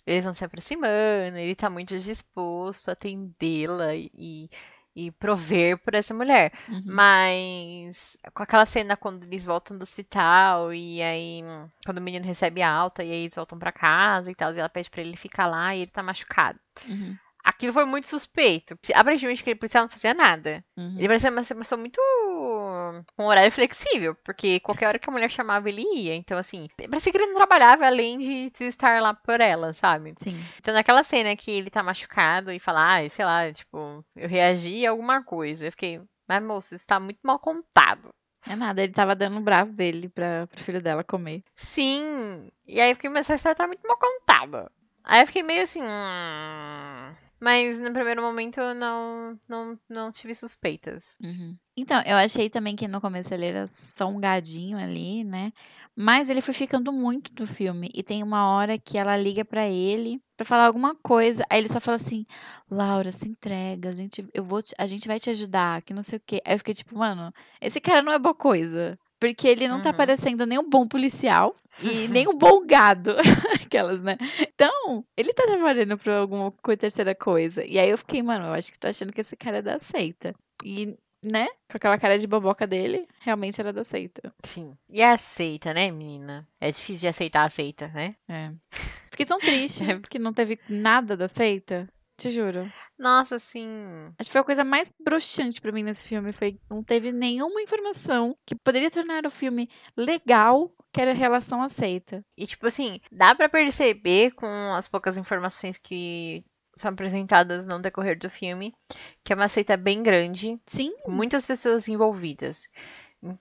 eles 0.07 0.25
vão 0.25 0.33
se 0.33 0.43
aproximando, 0.43 1.37
ele 1.37 1.55
tá 1.55 1.69
muito 1.69 1.99
disposto 1.99 2.89
a 2.89 2.93
atendê-la 2.93 3.95
e, 3.95 4.49
e 4.95 5.11
prover 5.11 5.77
por 5.77 5.93
essa 5.93 6.13
mulher. 6.13 6.51
Uhum. 6.69 6.83
Mas 6.85 8.17
com 8.33 8.43
aquela 8.43 8.65
cena 8.65 8.95
quando 8.95 9.23
eles 9.23 9.45
voltam 9.45 9.77
do 9.77 9.83
hospital 9.83 10.73
e 10.73 11.01
aí 11.01 11.41
quando 11.85 11.97
o 11.97 12.01
menino 12.01 12.25
recebe 12.25 12.61
a 12.61 12.71
alta 12.71 13.03
e 13.03 13.11
aí 13.11 13.23
eles 13.23 13.35
voltam 13.35 13.57
pra 13.57 13.71
casa 13.71 14.31
e 14.31 14.35
tal, 14.35 14.53
e 14.53 14.59
ela 14.59 14.69
pede 14.69 14.89
pra 14.89 15.01
ele 15.01 15.17
ficar 15.17 15.47
lá 15.47 15.75
e 15.75 15.81
ele 15.81 15.91
tá 15.91 16.03
machucado. 16.03 16.59
Uhum. 16.87 17.15
Aquilo 17.43 17.73
foi 17.73 17.83
muito 17.83 18.07
suspeito. 18.07 18.79
Aparentemente 18.93 19.41
aquele 19.41 19.59
policial 19.59 19.83
não 19.83 19.89
fazia 19.89 20.13
nada. 20.13 20.63
Uhum. 20.77 20.95
Ele 20.97 21.07
parecia 21.07 21.29
uma 21.29 21.43
pessoa 21.43 21.77
muito 21.77 21.99
com 23.15 23.23
um 23.23 23.27
horário 23.27 23.51
flexível, 23.51 24.15
porque 24.23 24.59
qualquer 24.59 24.87
hora 24.87 24.99
que 24.99 25.09
a 25.09 25.13
mulher 25.13 25.29
chamava 25.29 25.69
ele 25.69 25.83
ia. 25.95 26.15
Então 26.15 26.37
assim, 26.37 26.67
parecia 26.89 27.11
que 27.11 27.17
ele 27.17 27.27
não 27.27 27.35
trabalhava 27.35 27.85
além 27.85 28.19
de 28.19 28.43
de 28.49 28.65
estar 28.65 29.01
lá 29.01 29.13
por 29.13 29.39
ela, 29.41 29.73
sabe? 29.73 30.13
Sim. 30.21 30.43
Então, 30.59 30.73
naquela 30.73 31.03
cena 31.03 31.35
que 31.35 31.51
ele 31.51 31.69
tá 31.69 31.83
machucado 31.83 32.51
e 32.51 32.59
fala, 32.59 32.97
ah, 32.97 33.09
sei 33.09 33.25
lá, 33.25 33.51
tipo, 33.51 34.03
eu 34.15 34.27
reagi 34.27 34.85
a 34.85 34.91
alguma 34.91 35.23
coisa. 35.23 35.67
Eu 35.67 35.71
fiquei, 35.71 36.01
mas 36.27 36.43
moço, 36.43 36.75
isso 36.75 36.87
tá 36.87 36.99
muito 36.99 37.19
mal 37.23 37.39
contado. 37.39 38.09
É 38.47 38.55
nada, 38.55 38.83
ele 38.83 38.91
tava 38.91 39.15
dando 39.15 39.37
o 39.37 39.41
braço 39.41 39.71
dele 39.71 40.09
pra, 40.09 40.47
pro 40.47 40.63
filho 40.63 40.81
dela 40.81 41.03
comer. 41.03 41.43
Sim. 41.55 42.49
E 42.67 42.79
aí 42.81 42.91
eu 42.91 42.95
fiquei, 42.95 43.09
mas 43.09 43.25
essa 43.25 43.35
história 43.35 43.55
tá 43.55 43.67
muito 43.67 43.87
mal 43.87 43.97
contada. 43.97 44.71
Aí 45.03 45.21
eu 45.21 45.27
fiquei 45.27 45.43
meio 45.43 45.63
assim, 45.63 45.81
hum... 45.81 47.15
Mas 47.43 47.77
no 47.77 47.91
primeiro 47.91 48.21
momento 48.21 48.61
eu 48.61 48.73
não, 48.73 49.37
não, 49.49 49.77
não 49.89 50.11
tive 50.13 50.33
suspeitas. 50.33 51.17
Uhum. 51.21 51.57
Então, 51.75 52.01
eu 52.05 52.15
achei 52.15 52.49
também 52.49 52.73
que 52.73 52.87
no 52.87 53.01
começo 53.01 53.33
ele 53.33 53.47
era 53.47 53.67
só 53.97 54.07
um 54.07 54.17
gadinho 54.17 54.77
ali, 54.77 55.25
né? 55.25 55.51
Mas 55.93 56.29
ele 56.29 56.39
foi 56.39 56.53
ficando 56.53 56.93
muito 56.93 57.31
no 57.37 57.45
filme. 57.45 57.91
E 57.93 58.01
tem 58.01 58.23
uma 58.23 58.49
hora 58.49 58.77
que 58.77 58.97
ela 58.97 59.17
liga 59.17 59.43
pra 59.43 59.67
ele 59.67 60.21
pra 60.37 60.45
falar 60.45 60.67
alguma 60.67 60.95
coisa. 60.95 61.43
Aí 61.49 61.59
ele 61.59 61.67
só 61.67 61.81
fala 61.81 61.95
assim: 61.97 62.25
Laura, 62.71 63.11
se 63.11 63.27
entrega, 63.27 63.89
a 63.89 63.93
gente, 63.93 64.25
eu 64.33 64.43
vou 64.45 64.63
te- 64.63 64.73
a 64.77 64.87
gente 64.87 65.05
vai 65.05 65.19
te 65.19 65.29
ajudar, 65.29 65.81
que 65.81 65.93
não 65.93 66.01
sei 66.01 66.19
o 66.19 66.21
quê. 66.25 66.41
Aí 66.45 66.53
eu 66.55 66.59
fiquei 66.59 66.73
tipo, 66.73 66.97
mano, 66.97 67.33
esse 67.59 67.81
cara 67.81 68.01
não 68.01 68.13
é 68.13 68.19
boa 68.19 68.33
coisa. 68.35 68.97
Porque 69.23 69.47
ele 69.47 69.67
não 69.69 69.81
tá 69.81 69.91
Uhum. 69.91 69.95
parecendo 69.95 70.45
nem 70.45 70.59
um 70.59 70.69
bom 70.69 70.85
policial 70.87 71.55
e 71.81 72.07
nem 72.09 72.27
um 72.27 72.37
bom 72.37 72.65
gado. 72.65 73.15
Aquelas, 73.65 74.01
né? 74.01 74.17
Então, 74.53 75.05
ele 75.15 75.33
tá 75.33 75.43
trabalhando 75.43 75.97
pra 75.97 76.17
alguma 76.17 76.51
co- 76.51 76.75
terceira 76.75 77.15
coisa. 77.15 77.63
E 77.65 77.79
aí 77.79 77.89
eu 77.89 77.97
fiquei, 77.97 78.21
mano, 78.21 78.47
eu 78.47 78.53
acho 78.53 78.71
que 78.71 78.77
tô 78.79 78.87
achando 78.87 79.13
que 79.13 79.21
esse 79.21 79.35
cara 79.37 79.57
é 79.57 79.61
da 79.61 79.79
seita. 79.79 80.35
E, 80.63 80.97
né? 81.23 81.47
Com 81.71 81.77
aquela 81.77 81.97
cara 81.97 82.19
de 82.19 82.27
boboca 82.27 82.67
dele, 82.67 83.07
realmente 83.21 83.59
era 83.61 83.71
da 83.71 83.83
seita. 83.85 84.33
Sim. 84.43 84.75
E 84.89 85.01
aceita, 85.01 85.73
né, 85.73 85.89
menina? 85.89 86.45
É 86.59 86.69
difícil 86.69 87.01
de 87.01 87.07
aceitar 87.07 87.45
a 87.45 87.49
seita, 87.49 87.87
né? 87.87 88.15
É. 88.27 88.51
Fiquei 89.09 89.25
tão 89.25 89.39
triste 89.39 89.83
porque 90.01 90.19
não 90.19 90.33
teve 90.33 90.59
nada 90.67 91.15
da 91.15 91.29
seita. 91.29 91.87
Te 92.17 92.29
juro. 92.29 92.71
Nossa, 92.97 93.35
assim. 93.35 94.13
Acho 94.19 94.29
que 94.29 94.31
foi 94.31 94.41
a 94.41 94.45
coisa 94.45 94.63
mais 94.63 94.93
broxante 95.03 95.59
pra 95.59 95.71
mim 95.71 95.83
nesse 95.83 96.07
filme. 96.07 96.31
Foi 96.31 96.53
que 96.53 96.59
não 96.69 96.83
teve 96.83 97.11
nenhuma 97.11 97.61
informação 97.61 98.37
que 98.45 98.55
poderia 98.55 98.91
tornar 98.91 99.25
o 99.25 99.31
filme 99.31 99.69
legal, 99.97 100.71
que 100.91 101.01
era 101.01 101.13
relação 101.13 101.61
à 101.61 101.69
seita. 101.69 102.23
E 102.37 102.45
tipo 102.45 102.67
assim, 102.67 102.99
dá 103.11 103.33
pra 103.33 103.49
perceber 103.49 104.31
com 104.31 104.47
as 104.73 104.87
poucas 104.87 105.17
informações 105.17 105.77
que 105.77 106.45
são 106.75 106.91
apresentadas 106.91 107.65
no 107.65 107.79
decorrer 107.79 108.17
do 108.17 108.29
filme 108.29 108.73
que 109.23 109.31
é 109.31 109.35
uma 109.35 109.47
seita 109.47 109.77
bem 109.77 110.03
grande, 110.03 110.59
Sim, 110.67 110.93
com 111.03 111.11
muitas 111.11 111.45
pessoas 111.45 111.87
envolvidas. 111.87 112.67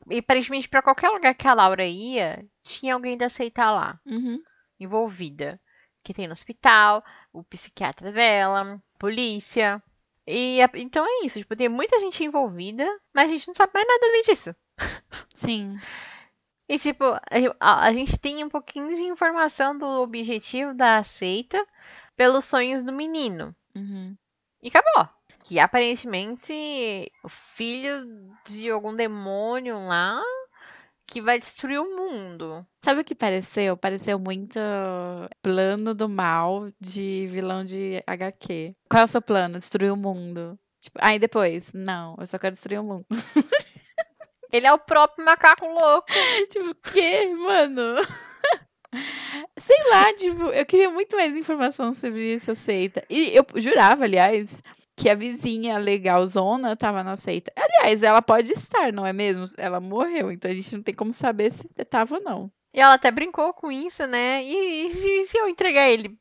E 0.09 0.19
aparentemente 0.19 0.69
pra 0.69 0.83
qualquer 0.83 1.09
lugar 1.09 1.35
que 1.35 1.49
a 1.49 1.55
Laura 1.55 1.85
ia, 1.85 2.45
tinha 2.63 2.95
alguém 2.95 3.17
da 3.17 3.29
seita 3.29 3.71
lá, 3.71 4.01
uhum. 4.07 4.41
envolvida. 4.79 5.61
Que 6.03 6.13
tem 6.15 6.27
no 6.27 6.33
hospital, 6.33 7.05
o 7.33 7.45
psiquiatra 7.45 8.11
dela, 8.13 8.83
polícia. 8.99 9.83
E 10.27 10.59
então 10.75 11.05
é 11.07 11.27
isso, 11.27 11.39
tipo, 11.39 11.57
tem 11.57 11.69
muita 11.69 11.99
gente 12.01 12.23
envolvida, 12.25 12.85
mas 13.15 13.29
a 13.29 13.33
gente 13.33 13.49
não 13.49 13.55
sabe 13.55 13.73
mais 13.75 13.87
nada 13.87 14.07
além 14.07 14.23
disso. 14.23 14.55
sim. 15.35 15.79
E, 16.69 16.79
tipo, 16.79 17.05
a, 17.05 17.21
a- 17.61 17.87
a 17.87 17.93
gente 17.93 18.19
tem 18.19 18.43
um 18.45 18.49
pouquinho 18.49 18.95
de 18.95 19.03
informação 19.03 19.77
do 19.77 19.85
objetivo 19.87 20.73
da 20.75 21.03
seita 21.05 21.65
pelos 22.17 22.45
sonhos 22.45 22.83
do 22.83 22.93
menino. 22.93 23.55
Uhum. 23.75 24.17
E 24.63 24.69
acabou. 24.69 25.09
Que 25.45 25.59
aparentemente 25.59 27.11
o 27.23 27.29
filho 27.29 28.07
de 28.47 28.71
algum 28.71 28.95
demônio 28.95 29.77
lá 29.87 30.23
que 31.13 31.21
vai 31.21 31.39
destruir 31.39 31.79
o 31.79 31.95
mundo. 31.95 32.67
Sabe 32.83 33.03
o 33.03 33.05
que 33.05 33.15
pareceu? 33.15 33.77
Pareceu 33.77 34.19
muito 34.19 34.59
plano 35.43 35.95
do 35.95 36.09
mal 36.09 36.71
de 36.81 37.29
vilão 37.31 37.63
de 37.63 38.03
HQ. 38.07 38.75
Qual 38.89 39.03
é 39.03 39.05
o 39.05 39.09
seu 39.09 39.21
plano? 39.21 39.59
Destruir 39.59 39.93
o 39.93 39.97
mundo. 39.97 40.59
Tipo, 40.81 40.99
aí 41.03 41.19
depois, 41.19 41.71
não, 41.75 42.17
eu 42.19 42.27
só 42.27 42.39
quero 42.39 42.55
destruir 42.55 42.81
o 42.81 42.85
mundo. 42.85 43.05
Ele 44.51 44.67
é 44.67 44.73
o 44.73 44.79
próprio 44.79 45.23
macaco 45.23 45.67
louco. 45.67 46.09
tipo, 46.49 46.71
o 46.71 46.75
quê, 46.77 47.27
mano? 47.35 47.97
Sei 49.61 49.91
lá, 49.91 50.15
tipo, 50.15 50.45
eu 50.45 50.65
queria 50.65 50.89
muito 50.89 51.15
mais 51.15 51.37
informação 51.37 51.93
sobre 51.93 52.37
essa 52.37 52.55
seita. 52.55 53.05
E 53.11 53.37
eu 53.37 53.45
jurava, 53.61 54.05
aliás, 54.05 54.63
que 54.97 55.09
a 55.09 55.15
vizinha 55.15 55.79
legalzona 55.79 56.77
tava 56.77 57.03
na 57.03 57.17
seita. 57.17 57.53
Aliás, 57.57 58.03
ela 58.03 58.23
pode 58.23 58.53
estar, 58.53 58.93
não 58.93 59.07
é 59.07 59.13
mesmo? 59.13 59.47
Ela 59.57 59.81
morreu, 59.81 60.31
então 60.31 60.51
a 60.51 60.55
gente 60.55 60.75
não 60.75 60.83
tem 60.83 60.95
como 60.95 61.13
saber 61.13 61.51
se 61.51 61.67
tava 61.89 62.17
ou 62.17 62.23
não. 62.23 62.51
E 62.75 62.81
ela 62.81 62.95
até 62.95 63.11
brincou 63.11 63.53
com 63.53 63.71
isso, 63.71 64.07
né? 64.07 64.43
E, 64.45 64.87
e 64.87 64.91
se, 64.93 65.25
se 65.27 65.39
eu 65.39 65.47
entregar 65.49 65.91
ele, 65.91 66.17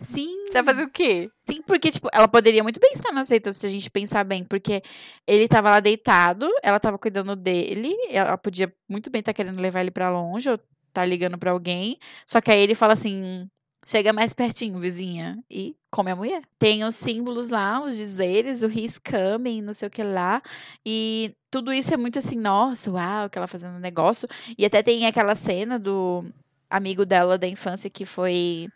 Sim. 0.00 0.46
você 0.46 0.62
vai 0.62 0.74
fazer 0.74 0.82
o 0.82 0.90
quê? 0.90 1.30
Sim, 1.42 1.62
porque, 1.62 1.90
tipo, 1.92 2.08
ela 2.12 2.26
poderia 2.26 2.62
muito 2.62 2.80
bem 2.80 2.92
estar 2.92 3.12
na 3.12 3.24
seita 3.24 3.52
se 3.52 3.64
a 3.64 3.68
gente 3.68 3.88
pensar 3.88 4.24
bem, 4.24 4.44
porque 4.44 4.82
ele 5.26 5.46
tava 5.46 5.70
lá 5.70 5.80
deitado, 5.80 6.48
ela 6.62 6.80
tava 6.80 6.98
cuidando 6.98 7.36
dele, 7.36 7.94
ela 8.10 8.36
podia 8.36 8.72
muito 8.88 9.10
bem 9.10 9.20
estar 9.20 9.32
querendo 9.32 9.60
levar 9.60 9.80
ele 9.80 9.90
pra 9.92 10.10
longe, 10.10 10.50
ou 10.50 10.58
tá 10.92 11.04
ligando 11.04 11.38
pra 11.38 11.52
alguém, 11.52 11.98
só 12.26 12.40
que 12.40 12.50
aí 12.50 12.60
ele 12.60 12.74
fala 12.74 12.94
assim, 12.94 13.48
chega 13.84 14.12
mais 14.12 14.32
pertinho, 14.34 14.78
vizinha, 14.78 15.42
e 15.50 15.76
come 15.90 16.10
a 16.10 16.16
mulher. 16.16 16.42
Tem 16.58 16.84
os 16.84 16.94
símbolos 16.96 17.48
lá, 17.50 17.82
os 17.82 17.96
dizeres, 17.96 18.62
o 18.62 18.66
he's 18.66 18.98
coming, 18.98 19.62
não 19.62 19.74
sei 19.74 19.88
o 19.88 19.90
que 19.90 20.02
lá, 20.02 20.42
e 20.86 21.34
tudo 21.50 21.72
isso 21.72 21.92
é 21.92 21.96
muito 21.96 22.18
assim, 22.18 22.36
nossa, 22.36 22.90
uau, 22.90 23.28
que 23.30 23.38
ela 23.38 23.46
fazendo 23.46 23.78
negócio, 23.78 24.28
e 24.56 24.64
até 24.64 24.82
tem 24.82 25.06
aquela 25.06 25.34
cena 25.34 25.78
do 25.78 26.24
amigo 26.70 27.04
dela 27.04 27.36
da 27.38 27.46
infância 27.48 27.90
que 27.90 28.06
foi 28.06 28.68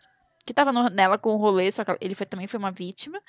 que 0.44 0.54
tava 0.54 0.72
no- 0.72 0.88
nela 0.90 1.18
com 1.18 1.30
o 1.34 1.36
rolê, 1.38 1.70
só 1.72 1.84
que 1.84 1.96
ele 2.00 2.14
foi- 2.14 2.26
também 2.26 2.46
foi 2.48 2.58
uma 2.58 2.70
vítima. 2.72 3.20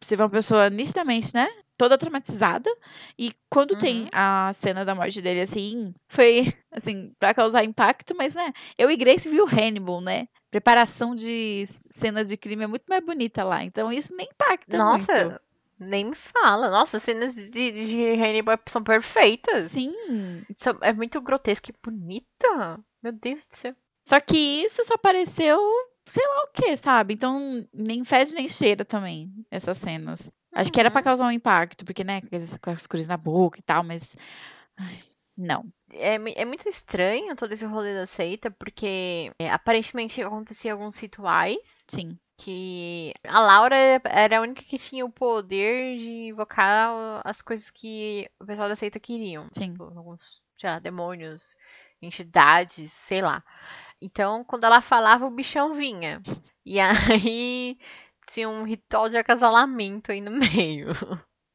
Você 0.00 0.16
vê 0.16 0.22
uma 0.22 0.30
pessoa 0.30 0.70
nitidamente, 0.70 1.34
né? 1.34 1.48
Toda 1.76 1.98
traumatizada. 1.98 2.70
E 3.18 3.32
quando 3.50 3.76
tem 3.78 4.02
Uhum. 4.04 4.08
a 4.12 4.50
cena 4.54 4.84
da 4.84 4.94
morte 4.94 5.20
dele, 5.20 5.40
assim, 5.42 5.94
foi, 6.08 6.54
assim, 6.72 7.12
pra 7.18 7.34
causar 7.34 7.64
impacto, 7.64 8.14
mas, 8.16 8.34
né? 8.34 8.52
Eu 8.78 8.90
e 8.90 8.96
Grace 8.96 9.28
viu 9.28 9.46
Hannibal, 9.46 10.00
né? 10.00 10.26
Preparação 10.50 11.14
de 11.14 11.64
cenas 11.90 12.28
de 12.28 12.36
crime 12.36 12.64
é 12.64 12.66
muito 12.66 12.84
mais 12.88 13.04
bonita 13.04 13.44
lá. 13.44 13.62
Então 13.64 13.92
isso 13.92 14.14
nem 14.16 14.26
impacta 14.32 14.76
muito. 14.78 14.92
Nossa, 15.06 15.40
nem 15.78 16.04
me 16.06 16.14
fala. 16.14 16.70
Nossa, 16.70 16.96
as 16.96 17.02
cenas 17.02 17.34
de, 17.34 17.48
de 17.50 18.12
Hannibal 18.14 18.58
são 18.66 18.82
perfeitas. 18.82 19.66
Sim. 19.72 19.92
São- 20.54 20.78
é 20.80 20.92
muito 20.94 21.20
grotesco 21.20 21.70
e 21.70 21.74
bonita. 21.82 22.80
Meu 23.02 23.12
Deus 23.12 23.44
do 23.46 23.54
céu. 23.54 23.74
Só 24.08 24.18
que 24.20 24.36
isso 24.64 24.82
só 24.84 24.94
apareceu, 24.94 25.60
sei 26.16 26.26
lá 26.26 26.42
o 26.44 26.48
que, 26.48 26.76
sabe? 26.78 27.14
Então 27.14 27.38
nem 27.74 28.02
fede 28.04 28.34
nem 28.34 28.48
cheira 28.48 28.84
também, 28.84 29.30
essas 29.50 29.76
cenas. 29.76 30.32
Acho 30.54 30.72
que 30.72 30.80
era 30.80 30.90
pra 30.90 31.00
Uhum. 31.00 31.04
causar 31.04 31.26
um 31.26 31.30
impacto, 31.30 31.84
porque, 31.84 32.02
né, 32.02 32.22
com 32.62 32.70
as 32.70 32.86
cores 32.86 33.06
na 33.06 33.18
boca 33.18 33.58
e 33.58 33.62
tal, 33.62 33.84
mas. 33.84 34.16
ai, 34.78 35.02
não. 35.36 35.66
É, 35.90 36.14
é 36.14 36.44
muito 36.44 36.68
estranho 36.68 37.36
todo 37.36 37.52
esse 37.52 37.66
rolê 37.66 37.94
da 37.94 38.06
seita, 38.06 38.50
porque 38.50 39.30
é, 39.38 39.50
aparentemente 39.50 40.22
acontecia 40.22 40.72
alguns 40.72 40.96
rituais 40.96 41.84
Sim. 41.86 42.18
que 42.38 43.12
a 43.24 43.40
Laura 43.40 43.76
era 44.04 44.38
a 44.38 44.40
única 44.40 44.62
que 44.62 44.78
tinha 44.78 45.04
o 45.04 45.10
poder 45.12 45.98
de 45.98 46.10
invocar 46.28 46.90
as 47.24 47.42
coisas 47.42 47.70
que 47.70 48.28
o 48.40 48.46
pessoal 48.46 48.68
da 48.68 48.76
seita 48.76 48.98
queriam. 48.98 49.48
Sim. 49.52 49.72
Tipo, 49.72 49.84
alguns, 49.84 50.42
sei 50.56 50.70
lá, 50.70 50.78
demônios, 50.78 51.56
entidades, 52.00 52.92
sei 52.92 53.20
lá. 53.20 53.44
Então, 54.00 54.44
quando 54.44 54.64
ela 54.64 54.80
falava, 54.82 55.26
o 55.26 55.30
bichão 55.30 55.74
vinha. 55.74 56.22
E 56.64 56.78
aí 56.80 57.78
tinha 58.28 58.48
um 58.48 58.64
ritual 58.64 59.08
de 59.08 59.16
acasalamento 59.16 60.12
aí 60.12 60.20
no 60.20 60.30
meio. 60.32 60.88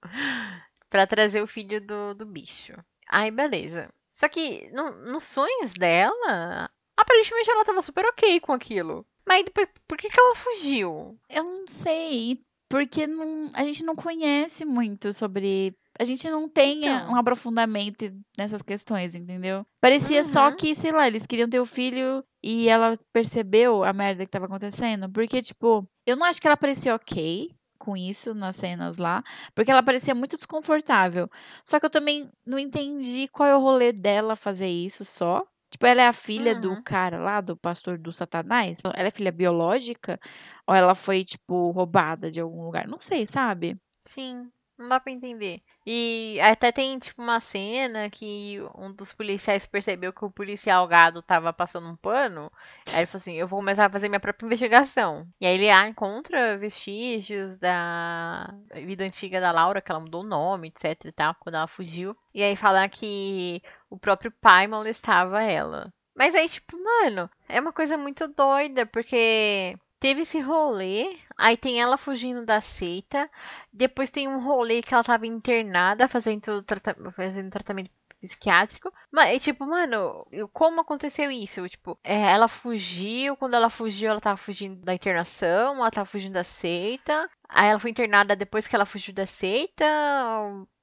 pra 0.89 1.08
trazer 1.08 1.41
o 1.41 1.47
filho 1.47 1.80
do, 1.86 2.13
do 2.15 2.25
bicho. 2.25 2.73
Aí, 3.10 3.32
beleza. 3.32 3.89
Só 4.13 4.27
que 4.27 4.69
no- 4.71 4.91
nos 5.12 5.23
sonhos 5.23 5.73
dela, 5.73 6.69
aparentemente 6.97 7.49
ela 7.49 7.65
tava 7.65 7.82
super 7.82 8.06
ok 8.06 8.39
com 8.39 8.54
aquilo. 8.54 9.06
Mas 9.25 9.43
depois, 9.45 9.67
por 9.88 9.97
que, 9.97 10.10
que 10.10 10.19
ela 10.19 10.36
fugiu? 10.36 11.17
Eu 11.30 11.43
não 11.43 11.67
sei, 11.67 12.41
porque 12.69 13.06
não, 13.08 13.51
a 13.54 13.63
gente 13.63 13.84
não 13.84 13.95
conhece 13.95 14.65
muito 14.65 15.13
sobre. 15.13 15.75
A 15.99 16.04
gente 16.04 16.30
não 16.30 16.49
tem 16.49 16.88
eh, 16.88 16.95
Então. 16.95 17.13
um 17.13 17.15
aprofundamento 17.17 18.12
nessas 18.38 18.62
questões, 18.62 19.13
entendeu? 19.13 19.65
Parecia 19.80 20.23
só 20.23 20.49
Uhum. 20.49 20.56
que, 20.56 20.73
sei 20.75 20.91
lá, 20.91 21.06
eles 21.08 21.25
queriam 21.27 21.49
ter 21.49 21.60
o 21.60 21.65
filho 21.65 22.23
e 22.43 22.67
ela 22.69 22.93
percebeu 23.13 23.84
a 23.84 23.93
merda 23.93 24.25
que 24.25 24.32
tava 24.32 24.45
acontecendo. 24.45 25.10
Porque, 25.12 25.41
tipo, 25.41 25.88
eu 26.06 26.15
não 26.15 26.25
acho 26.25 26.41
que 26.41 26.47
ela 26.47 26.58
parecia 26.58 26.95
ok 26.95 27.56
com 27.77 27.97
isso 27.97 28.34
nas 28.36 28.56
cenas 28.58 28.97
lá, 28.97 29.23
porque 29.56 29.71
ela 29.71 29.82
parecia 29.84 30.13
muito 30.13 30.38
desconfortável. 30.38 31.30
Só 31.65 31.80
que 31.80 31.86
eu 31.86 31.89
também 31.89 32.30
não 32.45 32.60
entendi 32.60 33.27
qual 33.27 33.49
é 33.49 33.56
o 33.56 33.60
rolê 33.62 33.91
dela 33.91 34.36
fazer 34.36 34.67
isso 34.67 35.04
só. 35.04 35.43
Tipo, 35.71 35.86
ela 35.88 36.01
é 36.01 36.08
a 36.08 36.13
filha 36.13 36.54
do 36.54 36.75
Uhum. 36.75 36.84
cara 36.84 37.17
lá, 37.19 37.41
do 37.41 37.56
pastor 37.58 37.97
do 37.97 38.12
Satanás? 38.12 38.82
Ela 38.93 39.08
é 39.08 39.12
filha 39.12 39.32
biológica? 39.32 40.19
Ou 40.67 40.75
ela 40.75 40.93
foi, 40.95 41.23
tipo, 41.23 41.71
roubada 41.71 42.30
de 42.32 42.39
algum 42.41 42.63
lugar? 42.65 42.88
Não 42.88 42.99
sei, 42.99 43.25
sabe? 43.25 43.77
Sim, 44.01 44.51
não 44.81 44.89
dá 44.89 44.99
pra 44.99 45.11
entender. 45.11 45.61
E 45.85 46.39
até 46.41 46.71
tem, 46.71 46.99
tipo, 46.99 47.21
uma 47.21 47.39
cena 47.39 48.09
que 48.09 48.59
um 48.75 48.91
dos 48.91 49.13
policiais 49.13 49.65
percebeu 49.65 50.13
que 50.13 50.25
o 50.25 50.31
policial 50.31 50.87
gado 50.87 51.21
tava 51.21 51.53
passando 51.53 51.87
um 51.87 51.95
pano. 51.95 52.51
Aí 52.91 52.99
ele 52.99 53.05
falou 53.05 53.21
assim: 53.21 53.33
Eu 53.35 53.47
vou 53.47 53.59
começar 53.59 53.85
a 53.85 53.89
fazer 53.89 54.09
minha 54.09 54.19
própria 54.19 54.45
investigação. 54.45 55.27
E 55.39 55.45
aí 55.45 55.55
ele 55.55 55.69
ah, 55.69 55.87
encontra 55.87 56.57
vestígios 56.57 57.57
da 57.57 58.53
vida 58.73 59.03
antiga 59.03 59.39
da 59.39 59.51
Laura, 59.51 59.81
que 59.81 59.91
ela 59.91 60.01
mudou 60.01 60.21
o 60.21 60.27
nome, 60.27 60.67
etc 60.69 61.05
e 61.05 61.11
tal, 61.11 61.35
quando 61.39 61.55
ela 61.55 61.67
fugiu. 61.67 62.15
E 62.33 62.43
aí 62.43 62.55
fala 62.55 62.87
que 62.89 63.61
o 63.89 63.97
próprio 63.97 64.31
pai 64.41 64.67
molestava 64.67 65.41
ela. 65.43 65.91
Mas 66.15 66.35
aí, 66.35 66.49
tipo, 66.49 66.77
mano, 66.77 67.29
é 67.47 67.59
uma 67.59 67.73
coisa 67.73 67.97
muito 67.97 68.27
doida, 68.27 68.85
porque 68.85 69.77
teve 69.99 70.21
esse 70.23 70.39
rolê, 70.39 71.17
aí 71.41 71.58
tem 71.58 71.82
ela 71.82 71.97
fugindo 71.97 72.45
da 72.45 72.62
seita. 72.62 73.30
Depois 73.73 74.10
tem 74.12 74.27
um 74.27 74.43
rolê 74.43 74.82
que 74.82 74.93
ela 74.93 75.04
tava 75.04 75.25
internada 75.27 76.08
fazendo, 76.08 76.62
trata- 76.63 76.95
fazendo 77.15 77.49
tratamento 77.49 77.89
psiquiátrico. 78.21 78.93
Mas, 79.12 79.41
tipo, 79.41 79.65
mano, 79.65 80.25
como 80.54 80.82
aconteceu 80.82 81.32
isso? 81.32 81.67
Tipo, 81.67 81.97
é, 82.04 82.21
ela 82.32 82.47
fugiu, 82.47 83.36
quando 83.36 83.56
ela 83.56 83.69
fugiu, 83.69 84.10
ela 84.12 84.21
tava 84.21 84.38
fugindo 84.38 84.80
da 84.86 84.93
internação, 84.93 85.75
ela 85.77 85.89
tava 85.91 86.06
fugindo 86.06 86.34
da 86.34 86.43
seita. 86.43 87.30
Aí 87.49 87.69
ela 87.69 87.80
foi 87.80 87.89
internada 87.89 88.36
depois 88.36 88.67
que 88.67 88.75
ela 88.75 88.86
fugiu 88.86 89.13
da 89.13 89.25
seita. 89.25 89.84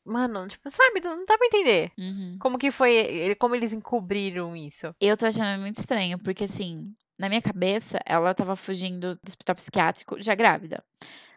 Mano, 0.04 0.48
tipo, 0.48 0.68
sabe, 0.70 1.00
não 1.00 1.24
dá 1.26 1.36
pra 1.36 1.46
entender. 1.46 1.92
Uhum. 1.98 2.36
Como 2.40 2.58
que 2.58 2.70
foi, 2.70 3.36
como 3.38 3.54
eles 3.54 3.72
encobriram 3.74 4.56
isso? 4.56 4.94
Eu 5.00 5.16
tô 5.16 5.26
achando 5.26 5.60
muito 5.60 5.78
estranho, 5.78 6.18
porque 6.18 6.44
assim, 6.44 6.94
na 7.18 7.28
minha 7.28 7.42
cabeça, 7.42 7.98
ela 8.06 8.34
tava 8.34 8.56
fugindo 8.56 9.16
do 9.16 9.28
hospital 9.28 9.56
psiquiátrico 9.56 10.22
já 10.22 10.34
grávida. 10.34 10.82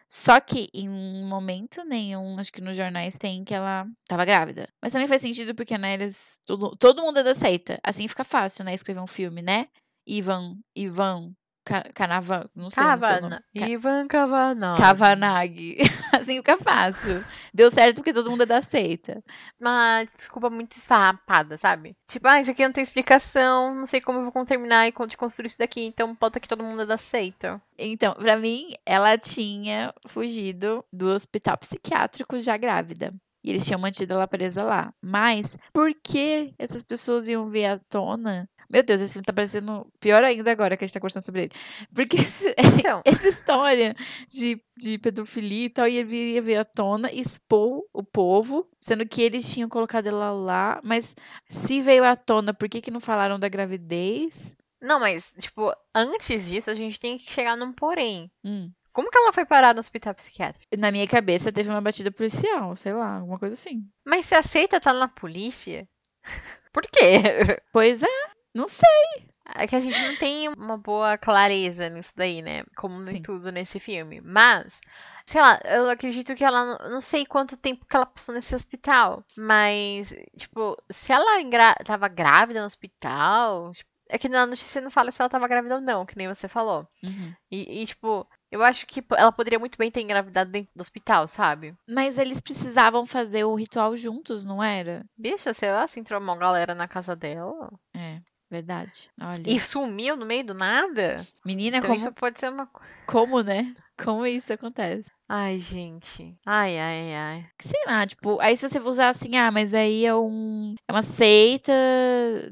Só 0.08 0.38
que 0.40 0.68
em 0.74 0.88
momento 1.26 1.82
nenhum, 1.84 2.38
acho 2.38 2.52
que 2.52 2.60
nos 2.60 2.76
jornais 2.76 3.16
tem 3.16 3.44
que 3.44 3.54
ela 3.54 3.86
tava 4.06 4.26
grávida. 4.26 4.68
Mas 4.82 4.92
também 4.92 5.08
faz 5.08 5.22
sentido 5.22 5.54
porque, 5.54 5.78
né, 5.78 5.94
eles. 5.94 6.42
Todo, 6.44 6.76
todo 6.76 7.02
mundo 7.02 7.18
é 7.20 7.22
da 7.22 7.34
seita. 7.34 7.80
Assim 7.82 8.06
fica 8.06 8.22
fácil, 8.22 8.62
né? 8.64 8.74
Escrever 8.74 9.00
um 9.00 9.06
filme, 9.06 9.40
né? 9.40 9.68
Ivan, 10.06 10.58
Ivan, 10.76 11.32
Ca- 11.64 11.88
Canavan, 11.94 12.48
não 12.56 12.68
sei, 12.70 12.82
não 12.82 13.00
sei 13.00 13.08
o 13.08 13.20
nome. 13.22 13.36
Cavana. 13.54 13.70
Ivan 13.70 14.08
Cavanagh. 14.08 14.78
Kavanagh. 14.78 15.76
assim 16.20 16.36
fica 16.38 16.58
fácil. 16.58 17.24
Deu 17.54 17.70
certo 17.70 17.96
porque 17.96 18.12
todo 18.12 18.30
mundo 18.30 18.42
é 18.42 18.46
da 18.46 18.60
seita. 18.62 19.22
Uma 19.60 20.04
desculpa 20.16 20.50
muito 20.50 20.76
esfarrapada, 20.76 21.56
sabe? 21.56 21.96
Tipo, 22.08 22.26
ah, 22.28 22.40
isso 22.40 22.50
aqui 22.50 22.64
não 22.64 22.72
tem 22.72 22.82
explicação, 22.82 23.74
não 23.74 23.86
sei 23.86 24.00
como 24.00 24.18
eu 24.20 24.30
vou 24.30 24.44
terminar 24.44 24.88
e 24.88 24.92
de 25.06 25.16
construir 25.16 25.46
isso 25.46 25.58
daqui, 25.58 25.82
então 25.84 26.16
bota 26.18 26.40
que 26.40 26.48
todo 26.48 26.64
mundo 26.64 26.82
é 26.82 26.86
da 26.86 26.96
seita. 26.96 27.60
Então, 27.78 28.14
pra 28.14 28.36
mim, 28.36 28.74
ela 28.84 29.16
tinha 29.18 29.92
fugido 30.08 30.84
do 30.92 31.06
hospital 31.08 31.56
psiquiátrico 31.58 32.38
já 32.40 32.56
grávida. 32.56 33.12
E 33.44 33.50
eles 33.50 33.64
tinham 33.66 33.80
mantido 33.80 34.14
ela 34.14 34.28
presa 34.28 34.62
lá. 34.62 34.94
Mas, 35.02 35.58
por 35.72 35.92
que 35.94 36.54
essas 36.58 36.84
pessoas 36.84 37.26
iam 37.26 37.48
ver 37.50 37.66
à 37.66 37.78
tona? 37.90 38.48
Meu 38.72 38.82
Deus, 38.82 39.02
esse 39.02 39.12
filme 39.12 39.24
tá 39.26 39.32
parecendo 39.34 39.86
pior 40.00 40.24
ainda 40.24 40.50
agora 40.50 40.76
que 40.76 40.82
a 40.84 40.86
gente 40.86 40.94
tá 40.94 40.98
conversando 41.00 41.24
sobre 41.24 41.42
ele. 41.42 41.52
Porque 41.94 42.16
esse- 42.16 42.54
Então, 42.86 43.02
essa 43.04 43.28
história 43.28 43.94
de, 44.30 44.58
de 44.76 44.96
pedofilia 44.98 45.66
e 45.66 45.70
tal 45.70 45.86
ia 45.86 46.02
vir, 46.04 46.32
ia 46.34 46.40
vir 46.42 46.56
à 46.56 46.64
tona, 46.64 47.12
expor 47.12 47.84
o 47.92 48.02
povo, 48.02 48.66
sendo 48.80 49.06
que 49.06 49.20
eles 49.22 49.52
tinham 49.52 49.68
colocado 49.68 50.06
ela 50.06 50.30
lá. 50.32 50.80
Mas 50.82 51.14
se 51.48 51.82
veio 51.82 52.02
à 52.04 52.16
tona, 52.16 52.54
por 52.54 52.68
que, 52.68 52.80
que 52.80 52.90
não 52.90 53.00
falaram 53.00 53.38
da 53.38 53.48
gravidez? 53.48 54.56
não, 54.80 54.98
mas, 54.98 55.32
tipo, 55.38 55.72
antes 55.94 56.48
disso 56.48 56.68
a 56.70 56.74
gente 56.74 56.98
tem 56.98 57.16
que 57.16 57.30
chegar 57.30 57.56
num 57.56 57.72
porém. 57.72 58.28
Hum. 58.42 58.68
Como 58.92 59.10
que 59.10 59.16
ela 59.16 59.32
foi 59.32 59.44
parar 59.46 59.72
no 59.74 59.80
hospital 59.80 60.12
psiquiátrico? 60.14 60.66
Na 60.76 60.90
minha 60.90 61.06
cabeça 61.06 61.52
teve 61.52 61.70
uma 61.70 61.80
batida 61.80 62.10
policial, 62.10 62.74
sei 62.76 62.92
lá, 62.92 63.18
alguma 63.18 63.38
coisa 63.38 63.54
assim. 63.54 63.86
Mas 64.04 64.26
se 64.26 64.34
a 64.34 64.42
seita 64.42 64.80
tá 64.80 64.92
na 64.92 65.06
polícia, 65.08 65.88
por 66.72 66.82
quê? 66.82 67.60
Pois 67.72 68.02
é, 68.02 68.06
não 68.54 68.68
sei. 68.68 69.26
É 69.54 69.66
que 69.66 69.74
a 69.76 69.80
gente 69.80 70.00
não 70.00 70.16
tem 70.16 70.48
uma 70.48 70.78
boa 70.78 71.18
clareza 71.18 71.88
nisso 71.88 72.12
daí, 72.16 72.40
né? 72.40 72.64
Como 72.76 73.08
em 73.10 73.20
tudo 73.20 73.50
nesse 73.50 73.80
filme. 73.80 74.20
Mas, 74.20 74.80
sei 75.26 75.40
lá, 75.40 75.60
eu 75.64 75.90
acredito 75.90 76.34
que 76.34 76.44
ela. 76.44 76.78
não- 76.88 77.00
sei 77.00 77.26
quanto 77.26 77.56
tempo 77.56 77.84
que 77.84 77.94
ela 77.96 78.06
passou 78.06 78.34
nesse 78.34 78.54
hospital. 78.54 79.24
Mas, 79.36 80.14
tipo, 80.36 80.76
se 80.90 81.12
ela 81.12 81.40
engra- 81.40 81.74
tava 81.84 82.08
grávida 82.08 82.60
no 82.60 82.66
hospital. 82.66 83.72
tipo, 83.72 83.90
é 84.08 84.18
que 84.18 84.28
na 84.28 84.46
notícia 84.46 84.80
não 84.80 84.90
fala 84.90 85.10
se 85.10 85.20
ela 85.22 85.28
tava 85.30 85.48
grávida 85.48 85.76
ou 85.76 85.80
não, 85.80 86.04
que 86.06 86.16
nem 86.16 86.28
você 86.28 86.46
falou. 86.46 86.86
Uhum. 87.02 87.34
E, 87.50 87.82
e, 87.82 87.86
tipo, 87.86 88.26
eu 88.50 88.62
acho 88.62 88.86
que 88.86 89.02
ela 89.16 89.32
poderia 89.32 89.58
muito 89.58 89.78
bem 89.78 89.90
ter 89.90 90.02
engravidado 90.02 90.50
dentro 90.50 90.70
do 90.74 90.80
hospital, 90.82 91.26
sabe? 91.26 91.74
Mas 91.88 92.18
eles 92.18 92.40
precisavam 92.40 93.06
fazer 93.06 93.44
o 93.44 93.54
ritual 93.54 93.96
juntos, 93.96 94.44
não 94.44 94.62
era? 94.62 95.04
Bicha, 95.16 95.54
sei 95.54 95.72
lá, 95.72 95.86
se 95.88 95.98
entrou 95.98 96.20
uma 96.20 96.36
galera 96.36 96.74
na 96.74 96.86
casa 96.86 97.16
dela. 97.16 97.70
É, 97.94 98.20
verdade. 98.52 99.10
Olha. 99.20 99.42
E 99.46 99.58
sumiu 99.58 100.16
no 100.16 100.26
meio 100.26 100.44
do 100.44 100.54
nada. 100.54 101.26
Menina, 101.44 101.78
Então 101.78 101.88
como, 101.88 101.98
isso 101.98 102.12
pode 102.12 102.38
ser 102.38 102.50
uma. 102.50 102.66
co- 102.66 102.82
como, 103.06 103.42
né? 103.42 103.74
Como 104.02 104.26
isso 104.26 104.52
acontece? 104.52 105.04
Ai, 105.28 105.58
gente. 105.58 106.36
Ai, 106.44 106.78
ai, 106.78 107.14
ai. 107.14 107.46
Sei 107.62 107.80
lá, 107.86 108.06
tipo, 108.06 108.38
aí 108.40 108.56
se 108.56 108.68
você 108.68 108.78
usar 108.78 109.08
assim, 109.08 109.36
ah, 109.36 109.50
mas 109.50 109.72
aí 109.72 110.04
é 110.04 110.14
um. 110.14 110.74
É 110.86 110.92
uma 110.92 111.02
seita 111.02 111.72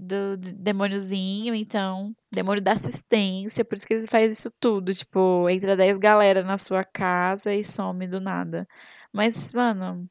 do 0.00 0.36
demôniozinho, 0.36 1.54
então. 1.54 2.12
Demônio 2.32 2.62
da 2.62 2.72
assistência, 2.72 3.64
por 3.64 3.74
isso 3.74 3.86
que 3.86 3.94
eles 3.94 4.06
fazem 4.08 4.28
isso 4.30 4.50
tudo. 4.58 4.94
Tipo, 4.94 5.48
entra 5.50 5.76
10 5.76 5.98
galera 5.98 6.42
na 6.42 6.56
sua 6.56 6.82
casa 6.84 7.52
e 7.54 7.64
some 7.64 8.06
do 8.06 8.20
nada. 8.20 8.66
Mas, 9.12 9.52
mano. 9.52 10.08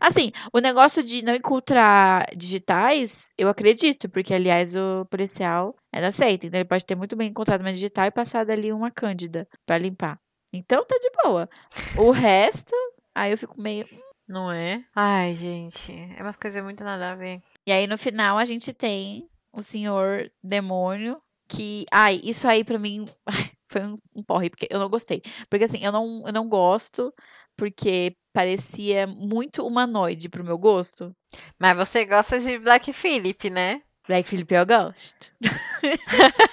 Assim, 0.00 0.32
o 0.52 0.58
negócio 0.58 1.02
de 1.02 1.22
não 1.22 1.34
encontrar 1.34 2.26
digitais, 2.36 3.32
eu 3.36 3.48
acredito, 3.48 4.08
porque, 4.08 4.34
aliás, 4.34 4.74
o 4.74 5.04
policial 5.06 5.74
é 5.92 6.00
da 6.00 6.12
seita, 6.12 6.46
então 6.46 6.60
ele 6.60 6.68
pode 6.68 6.84
ter 6.84 6.94
muito 6.94 7.16
bem 7.16 7.28
encontrado 7.28 7.60
uma 7.60 7.72
digital 7.72 8.06
e 8.06 8.10
passado 8.10 8.50
ali 8.50 8.72
uma 8.72 8.90
cândida 8.90 9.46
pra 9.66 9.78
limpar. 9.78 10.18
Então 10.52 10.84
tá 10.84 10.96
de 10.98 11.10
boa. 11.24 11.48
O 11.96 12.10
resto, 12.10 12.74
aí 13.14 13.32
eu 13.32 13.38
fico 13.38 13.60
meio. 13.60 13.86
Não 14.28 14.52
é? 14.52 14.84
Ai, 14.94 15.34
gente. 15.34 15.92
É 16.16 16.22
umas 16.22 16.36
coisas 16.36 16.62
muito 16.62 16.84
nada 16.84 17.12
a 17.12 17.14
ver. 17.14 17.42
E 17.66 17.72
aí 17.72 17.86
no 17.86 17.98
final 17.98 18.38
a 18.38 18.44
gente 18.44 18.72
tem 18.72 19.28
o 19.52 19.62
senhor 19.62 20.30
demônio 20.42 21.20
que, 21.48 21.84
ai, 21.90 22.20
isso 22.24 22.48
aí 22.48 22.64
pra 22.64 22.78
mim 22.78 23.06
foi 23.68 23.82
um, 23.82 23.98
um 24.14 24.22
porre, 24.22 24.50
porque 24.50 24.68
eu 24.70 24.78
não 24.78 24.88
gostei. 24.88 25.22
Porque 25.50 25.64
assim, 25.64 25.78
eu 25.84 25.92
não, 25.92 26.22
eu 26.26 26.32
não 26.32 26.48
gosto 26.48 27.12
porque 27.56 28.16
parecia 28.32 29.06
muito 29.06 29.66
humanoide 29.66 30.28
pro 30.28 30.44
meu 30.44 30.58
gosto. 30.58 31.14
Mas 31.58 31.76
você 31.76 32.04
gosta 32.04 32.38
de 32.38 32.58
Black 32.58 32.92
Phillip, 32.92 33.50
né? 33.50 33.82
Black 34.06 34.28
Phillip 34.28 34.52
eu 34.52 34.66
gosto. 34.66 35.30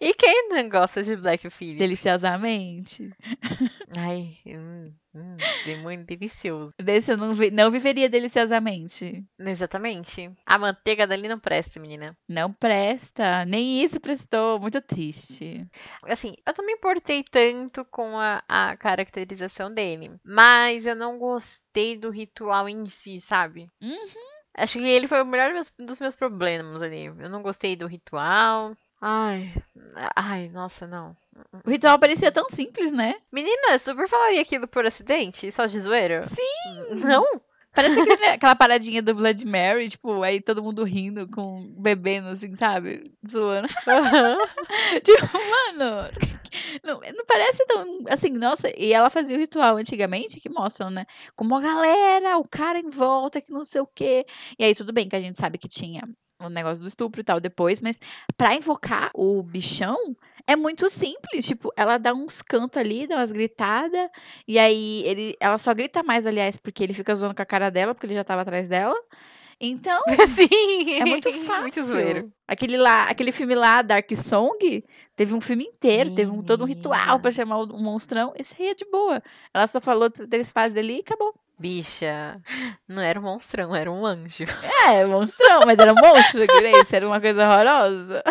E 0.00 0.12
quem 0.14 0.48
não 0.48 0.68
gosta 0.68 1.02
de 1.02 1.16
Black 1.16 1.48
Phillip? 1.50 1.78
Deliciosamente. 1.78 3.10
Ai, 3.96 4.36
hum, 4.46 4.92
hum, 5.14 5.36
demônio 5.64 6.04
delicioso. 6.04 6.72
Desse 6.78 7.12
eu 7.12 7.16
não, 7.16 7.34
vi- 7.34 7.50
não 7.50 7.70
viveria 7.70 8.08
deliciosamente. 8.08 9.24
Exatamente. 9.38 10.30
A 10.44 10.58
manteiga 10.58 11.06
dali 11.06 11.28
não 11.28 11.38
presta, 11.38 11.80
menina. 11.80 12.16
Não 12.28 12.52
presta. 12.52 13.44
Nem 13.44 13.82
isso 13.82 14.00
prestou. 14.00 14.58
Muito 14.60 14.80
triste. 14.80 15.66
Assim, 16.04 16.34
eu 16.46 16.54
não 16.58 16.66
me 16.66 16.72
importei 16.72 17.22
tanto 17.24 17.84
com 17.86 18.18
a, 18.18 18.42
a 18.48 18.76
caracterização 18.76 19.72
dele. 19.72 20.18
Mas 20.24 20.86
eu 20.86 20.94
não 20.96 21.18
gostei 21.18 21.96
do 21.96 22.10
ritual 22.10 22.68
em 22.68 22.88
si, 22.88 23.20
sabe? 23.20 23.68
Uhum. 23.82 24.34
Acho 24.56 24.78
que 24.78 24.84
ele 24.86 25.08
foi 25.08 25.20
o 25.20 25.26
melhor 25.26 25.52
dos 25.52 25.72
meus, 25.78 25.88
dos 25.88 26.00
meus 26.00 26.14
problemas 26.14 26.80
ali. 26.80 27.06
Eu 27.06 27.28
não 27.28 27.42
gostei 27.42 27.74
do 27.74 27.88
ritual. 27.88 28.76
Ai, 29.00 29.52
ai, 30.16 30.48
nossa, 30.48 30.86
não. 30.86 31.14
O 31.64 31.70
ritual 31.70 31.98
parecia 31.98 32.32
tão 32.32 32.48
simples, 32.48 32.90
né? 32.92 33.16
Menina, 33.30 33.78
super 33.78 34.08
falaria 34.08 34.40
aquilo 34.40 34.66
por 34.66 34.86
acidente? 34.86 35.50
Só 35.52 35.66
de 35.66 35.78
zoeira? 35.80 36.22
Sim! 36.22 36.94
Não? 37.04 37.24
Parece 37.74 37.98
aquele- 38.00 38.26
aquela 38.26 38.54
paradinha 38.54 39.02
do 39.02 39.14
Blood 39.14 39.44
Mary, 39.44 39.88
tipo, 39.90 40.22
aí 40.22 40.40
todo 40.40 40.62
mundo 40.62 40.84
rindo, 40.84 41.28
com 41.28 41.74
bebendo, 41.76 42.28
assim, 42.28 42.54
sabe? 42.56 43.12
Zoando. 43.28 43.68
tipo, 45.04 45.26
mano, 45.50 46.08
não, 46.84 47.00
não 47.00 47.26
parece 47.26 47.66
tão, 47.66 47.98
assim, 48.08 48.30
nossa, 48.30 48.68
e 48.78 48.92
ela 48.92 49.10
fazia 49.10 49.36
o 49.36 49.40
ritual 49.40 49.76
antigamente, 49.76 50.40
que 50.40 50.48
mostram, 50.48 50.88
né? 50.88 51.04
Como 51.34 51.54
a 51.56 51.60
galera, 51.60 52.38
o 52.38 52.46
cara 52.48 52.78
em 52.78 52.90
volta, 52.90 53.40
que 53.40 53.50
não 53.52 53.64
sei 53.64 53.80
o 53.80 53.86
quê. 53.86 54.24
E 54.56 54.64
aí 54.64 54.74
tudo 54.74 54.92
bem 54.92 55.08
que 55.08 55.16
a 55.16 55.20
gente 55.20 55.38
sabe 55.38 55.58
que 55.58 55.68
tinha 55.68 56.08
o 56.46 56.50
negócio 56.50 56.82
do 56.82 56.88
estupro 56.88 57.20
e 57.20 57.24
tal 57.24 57.40
depois, 57.40 57.82
mas 57.82 57.98
pra 58.36 58.54
invocar 58.54 59.10
o 59.14 59.42
bichão, 59.42 60.16
é 60.46 60.54
muito 60.56 60.88
simples, 60.90 61.46
tipo, 61.46 61.72
ela 61.76 61.98
dá 61.98 62.12
uns 62.12 62.42
cantos 62.42 62.76
ali, 62.76 63.06
dá 63.06 63.16
umas 63.16 63.32
gritadas, 63.32 64.10
e 64.46 64.58
aí 64.58 65.02
ele, 65.06 65.34
ela 65.40 65.58
só 65.58 65.72
grita 65.72 66.02
mais, 66.02 66.26
aliás, 66.26 66.58
porque 66.58 66.82
ele 66.82 66.92
fica 66.92 67.14
zoando 67.14 67.34
com 67.34 67.42
a 67.42 67.46
cara 67.46 67.70
dela, 67.70 67.94
porque 67.94 68.06
ele 68.06 68.14
já 68.14 68.24
tava 68.24 68.42
atrás 68.42 68.68
dela. 68.68 68.94
Então, 69.60 70.02
Sim. 70.28 71.00
é 71.00 71.04
muito 71.04 71.32
fácil. 71.32 71.62
Muito 71.62 71.82
zoeiro. 71.82 72.32
Aquele 72.46 72.76
lá, 72.76 73.04
aquele 73.04 73.32
filme 73.32 73.54
lá, 73.54 73.80
Dark 73.82 74.10
Song, 74.16 74.84
teve 75.16 75.32
um 75.32 75.40
filme 75.40 75.64
inteiro, 75.64 76.14
teve 76.14 76.30
um, 76.30 76.42
todo 76.42 76.64
um 76.64 76.66
ritual 76.66 77.20
pra 77.20 77.30
chamar 77.30 77.58
o, 77.58 77.64
o 77.64 77.82
monstrão. 77.82 78.34
Esse 78.36 78.54
aí 78.60 78.70
é 78.70 78.74
de 78.74 78.84
boa. 78.84 79.22
Ela 79.54 79.66
só 79.66 79.80
falou 79.80 80.10
três 80.10 80.50
fases 80.50 80.76
ali 80.76 80.96
e 80.96 81.00
acabou. 81.00 81.34
Bicha, 81.64 82.42
não 82.86 83.00
era 83.02 83.18
um 83.18 83.22
monstrão, 83.22 83.74
era 83.74 83.90
um 83.90 84.04
anjo. 84.04 84.44
É, 84.86 85.02
monstrão, 85.06 85.60
mas 85.64 85.78
era 85.78 85.92
um 85.92 85.96
monstro, 85.96 86.46
que 86.46 86.60
nem 86.60 86.78
isso, 86.82 86.94
era 86.94 87.06
uma 87.06 87.18
coisa 87.18 87.48
horrorosa. 87.48 88.22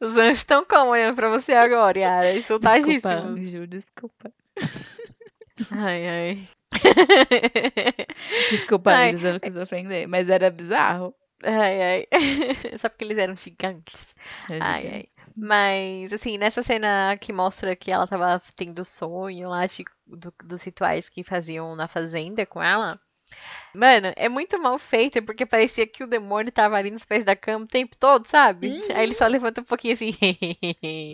Os 0.00 0.16
anjos 0.16 0.38
estão 0.38 0.64
como 0.64 0.90
olhando 0.92 1.14
pra 1.16 1.28
você 1.28 1.52
agora, 1.52 1.98
Yara? 1.98 2.32
Desculpa, 2.34 2.76
Insultadíssimos. 2.78 3.38
anjo, 3.40 3.66
desculpa. 3.66 4.32
Ai, 5.70 6.08
ai. 6.08 6.48
Desculpa, 8.50 8.90
Ai. 8.92 9.12
Luísa, 9.12 9.28
eu 9.28 9.32
não 9.34 9.40
quis 9.40 9.56
ofender, 9.56 10.06
mas 10.08 10.30
era 10.30 10.50
bizarro. 10.50 11.14
Ai, 11.44 11.82
ai. 11.82 12.06
Só 12.78 12.88
porque 12.88 13.04
eles 13.04 13.18
eram 13.18 13.36
gigantes. 13.36 14.14
Era 14.48 14.64
Ai, 14.64 14.82
gigante. 14.82 14.96
ai. 15.18 15.19
Mas, 15.40 16.12
assim, 16.12 16.36
nessa 16.36 16.62
cena 16.62 17.16
que 17.18 17.32
mostra 17.32 17.74
que 17.74 17.90
ela 17.90 18.06
tava 18.06 18.42
tendo 18.54 18.84
sonho 18.84 19.48
lá 19.48 19.64
de, 19.66 19.84
do- 20.06 20.34
dos 20.44 20.62
rituais 20.62 21.08
que 21.08 21.24
faziam 21.24 21.74
na 21.74 21.88
fazenda 21.88 22.44
com 22.44 22.62
ela. 22.62 23.00
Mano, 23.74 24.12
é 24.16 24.28
muito 24.28 24.58
mal 24.60 24.76
feito, 24.78 25.22
porque 25.22 25.46
parecia 25.46 25.86
que 25.86 26.02
o 26.02 26.06
demônio 26.06 26.50
tava 26.52 26.76
ali 26.76 26.90
nos 26.90 27.04
pés 27.04 27.24
da 27.24 27.36
cama 27.36 27.64
o 27.64 27.68
tempo 27.68 27.96
todo, 27.96 28.26
sabe? 28.28 28.68
Aí 28.92 29.04
ele 29.04 29.14
só 29.14 29.26
levanta 29.28 29.60
um 29.60 29.64
pouquinho 29.64 29.94
assim. 29.94 30.12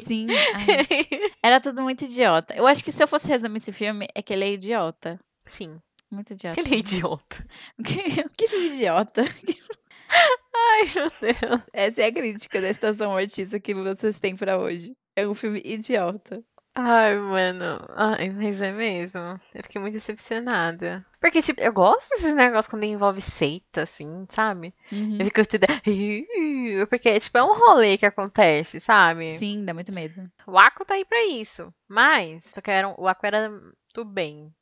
Sim. 0.06 0.26
ai, 0.54 1.20
era 1.42 1.60
tudo 1.60 1.82
muito 1.82 2.04
idiota. 2.06 2.54
Eu 2.54 2.66
acho 2.66 2.82
que 2.82 2.90
se 2.90 3.02
eu 3.02 3.06
fosse 3.06 3.28
resumir 3.28 3.58
esse 3.58 3.72
filme, 3.72 4.08
é 4.14 4.22
que 4.22 4.32
ele 4.32 4.44
é 4.44 4.52
idiota. 4.54 5.20
Sim, 5.44 5.78
Muito 6.10 6.32
idiota. 6.32 6.58
ele 6.58 6.74
é 6.74 6.78
idiota. 6.78 7.46
Que, 7.84 8.28
que 8.36 8.48
filme 8.48 8.74
idiota. 8.74 9.24
Ai, 10.10 10.90
meu 10.94 11.10
Deus. 11.20 11.62
Essa 11.72 12.02
é 12.02 12.06
a 12.06 12.12
crítica 12.12 12.60
da 12.60 12.68
Estação 12.70 13.16
Artista 13.16 13.58
que 13.60 13.74
vocês 13.74 14.18
têm 14.18 14.36
pra 14.36 14.58
hoje. 14.58 14.96
É 15.14 15.26
um 15.26 15.34
filme 15.34 15.60
idiota. 15.64 16.42
Ai, 16.78 17.16
mano. 17.16 17.82
Ai, 17.96 18.28
mas 18.30 18.60
é 18.60 18.70
mesmo. 18.70 19.20
Eu 19.54 19.62
fiquei 19.62 19.80
muito 19.80 19.94
decepcionada. 19.94 21.04
Porque, 21.20 21.40
tipo, 21.40 21.58
eu 21.60 21.72
gosto 21.72 22.10
desses 22.10 22.34
negócios 22.34 22.68
quando 22.68 22.84
envolve 22.84 23.22
seita, 23.22 23.82
assim, 23.82 24.26
sabe? 24.28 24.74
Uhum. 24.92 25.16
Eu 25.18 25.24
fico 25.24 25.46
toda... 25.46 25.66
Porque, 26.90 27.18
tipo, 27.18 27.38
é 27.38 27.42
um 27.42 27.56
rolê 27.58 27.96
que 27.96 28.04
acontece, 28.04 28.78
sabe? 28.78 29.38
Sim, 29.38 29.64
dá 29.64 29.72
muito 29.72 29.92
medo. 29.92 30.30
O 30.46 30.58
Aqua 30.58 30.84
tá 30.84 30.94
aí 30.94 31.04
pra 31.06 31.24
isso. 31.24 31.72
Mas, 31.88 32.44
só 32.44 32.60
que 32.60 32.70
era 32.70 32.88
um- 32.88 32.94
o 32.98 33.08
Aqua 33.08 33.26
era 33.26 33.50
do 33.94 34.04
bem. 34.04 34.52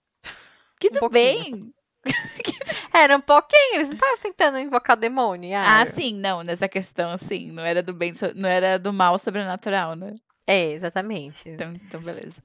Que 0.78 0.86
Um 0.88 0.90
tudo 0.90 1.01
pouquinho. 1.01 1.12
bem. 1.53 1.74
Era 2.95 3.16
um 3.16 3.20
pouquinho, 3.20 3.74
eles 3.74 3.88
não 3.88 3.95
estavam 3.97 4.16
tentando 4.18 4.59
invocar 4.59 4.97
demônio. 4.97 5.49
Ah, 5.57 5.78
Yara. 5.80 5.90
sim, 5.95 6.14
não, 6.14 6.42
nessa 6.42 6.68
questão, 6.68 7.11
assim, 7.11 7.51
não 7.53 7.64
era 7.64 7.82
do 7.82 7.92
bem, 7.92 8.12
não 8.36 8.49
era 8.49 8.78
do 8.78 8.92
mal 8.92 9.18
sobrenatural, 9.18 9.97
né? 9.97 10.14
É, 10.47 10.70
exatamente. 10.72 11.49
Então, 11.49 11.72
então 11.72 12.01
beleza. 12.01 12.40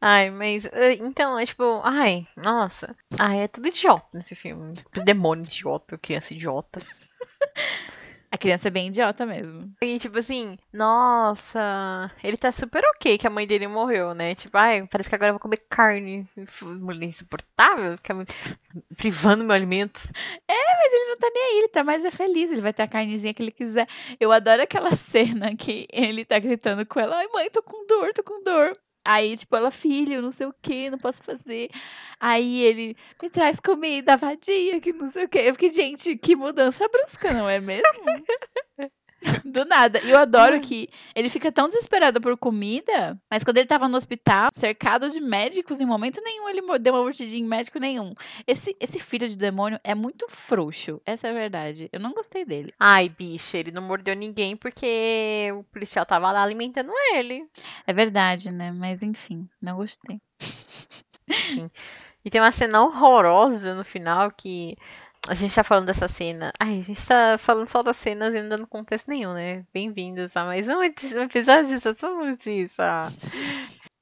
Ai, 0.00 0.30
mas. 0.30 0.66
eh, 0.66 0.94
Então, 1.00 1.38
é 1.38 1.46
tipo. 1.46 1.80
Ai, 1.82 2.26
nossa. 2.36 2.94
Ai, 3.18 3.40
é 3.44 3.48
tudo 3.48 3.68
idiota 3.68 4.06
nesse 4.12 4.34
filme. 4.34 4.74
Demônio 5.04 5.44
idiota, 5.46 5.96
criança 5.96 6.34
idiota. 6.34 6.80
A 8.30 8.38
criança 8.38 8.68
é 8.68 8.70
bem 8.70 8.88
idiota 8.88 9.24
mesmo. 9.24 9.72
E 9.82 9.98
tipo 9.98 10.18
assim, 10.18 10.58
nossa, 10.72 12.10
ele 12.22 12.36
tá 12.36 12.52
super 12.52 12.82
ok 12.94 13.18
que 13.18 13.26
a 13.26 13.30
mãe 13.30 13.46
dele 13.46 13.66
morreu, 13.66 14.14
né? 14.14 14.34
Tipo, 14.34 14.56
ai, 14.58 14.86
parece 14.86 15.08
que 15.08 15.14
agora 15.14 15.30
eu 15.30 15.34
vou 15.34 15.40
comer 15.40 15.62
carne. 15.68 16.28
Mulher 16.62 17.06
insuportável, 17.06 17.96
fica 17.96 18.14
me 18.14 18.24
privando 18.96 19.44
meu 19.44 19.54
alimento. 19.54 20.00
Mas 20.86 20.92
ele 20.92 21.08
não 21.08 21.16
tá 21.16 21.30
nem 21.34 21.42
aí, 21.42 21.58
ele 21.58 21.68
tá 21.68 21.82
mais 21.82 22.04
é 22.04 22.10
feliz, 22.10 22.50
ele 22.50 22.60
vai 22.60 22.72
ter 22.72 22.82
a 22.82 22.88
carnezinha 22.88 23.34
que 23.34 23.42
ele 23.42 23.50
quiser. 23.50 23.88
Eu 24.20 24.30
adoro 24.30 24.62
aquela 24.62 24.94
cena 24.96 25.56
que 25.56 25.88
ele 25.92 26.24
tá 26.24 26.38
gritando 26.38 26.86
com 26.86 27.00
ela, 27.00 27.16
ai 27.16 27.26
mãe, 27.28 27.50
tô 27.50 27.62
com 27.62 27.86
dor, 27.86 28.12
tô 28.12 28.22
com 28.22 28.42
dor. 28.44 28.76
Aí, 29.06 29.36
tipo, 29.36 29.54
ela, 29.56 29.70
filho, 29.70 30.20
não 30.20 30.32
sei 30.32 30.46
o 30.46 30.54
que, 30.62 30.90
não 30.90 30.98
posso 30.98 31.22
fazer. 31.22 31.70
Aí 32.20 32.60
ele, 32.62 32.96
me 33.22 33.30
traz 33.30 33.60
comida, 33.60 34.16
vadia, 34.16 34.80
que 34.80 34.92
não 34.92 35.10
sei 35.10 35.24
o 35.24 35.28
que. 35.28 35.38
Eu 35.38 35.54
fiquei, 35.54 35.70
gente, 35.70 36.16
que 36.16 36.34
mudança 36.36 36.88
brusca, 36.88 37.32
não 37.32 37.48
é 37.48 37.60
mesmo? 37.60 37.84
Do 39.44 39.64
nada. 39.64 40.00
E 40.02 40.10
eu 40.10 40.18
adoro 40.18 40.60
que 40.60 40.88
ele 41.14 41.28
fica 41.28 41.50
tão 41.50 41.68
desesperado 41.68 42.20
por 42.20 42.36
comida, 42.36 43.18
mas 43.30 43.42
quando 43.42 43.58
ele 43.58 43.66
tava 43.66 43.88
no 43.88 43.96
hospital, 43.96 44.48
cercado 44.52 45.08
de 45.10 45.20
médicos, 45.20 45.80
em 45.80 45.86
momento 45.86 46.20
nenhum 46.22 46.48
ele 46.48 46.62
deu 46.78 46.94
uma 46.94 47.02
mordidinha 47.02 47.44
em 47.44 47.48
médico 47.48 47.78
nenhum. 47.78 48.12
Esse, 48.46 48.76
esse 48.80 48.98
filho 48.98 49.28
de 49.28 49.36
demônio 49.36 49.80
é 49.82 49.94
muito 49.94 50.26
frouxo. 50.28 51.00
Essa 51.04 51.28
é 51.28 51.30
a 51.30 51.34
verdade. 51.34 51.88
Eu 51.92 52.00
não 52.00 52.12
gostei 52.12 52.44
dele. 52.44 52.72
Ai, 52.78 53.08
bicha, 53.08 53.58
ele 53.58 53.70
não 53.70 53.82
mordeu 53.82 54.14
ninguém 54.14 54.56
porque 54.56 55.50
o 55.54 55.64
policial 55.64 56.06
tava 56.06 56.30
lá 56.30 56.42
alimentando 56.42 56.92
ele. 57.14 57.46
É 57.86 57.92
verdade, 57.92 58.52
né? 58.52 58.72
Mas 58.72 59.02
enfim, 59.02 59.48
não 59.60 59.76
gostei. 59.76 60.20
E 62.26 62.30
tem 62.30 62.40
uma 62.40 62.50
cena 62.50 62.82
horrorosa 62.82 63.72
no 63.72 63.84
final 63.84 64.32
que. 64.32 64.76
A 65.28 65.34
gente 65.34 65.54
tá 65.54 65.64
falando 65.64 65.86
dessa 65.86 66.06
cena. 66.08 66.52
Ai, 66.58 66.78
a 66.78 66.82
gente 66.82 67.04
tá 67.04 67.36
falando 67.38 67.68
só 67.68 67.82
das 67.82 67.96
cenas 67.96 68.32
e 68.34 68.40
não 68.40 68.48
dando 68.48 68.66
contexto 68.66 69.08
nenhum, 69.08 69.34
né? 69.34 69.64
Bem-vindos 69.72 70.36
a 70.36 70.44
mais 70.44 70.68
um 70.68 70.82
episódio 70.82 71.78
de 71.78 72.30
Notícia. 72.30 73.12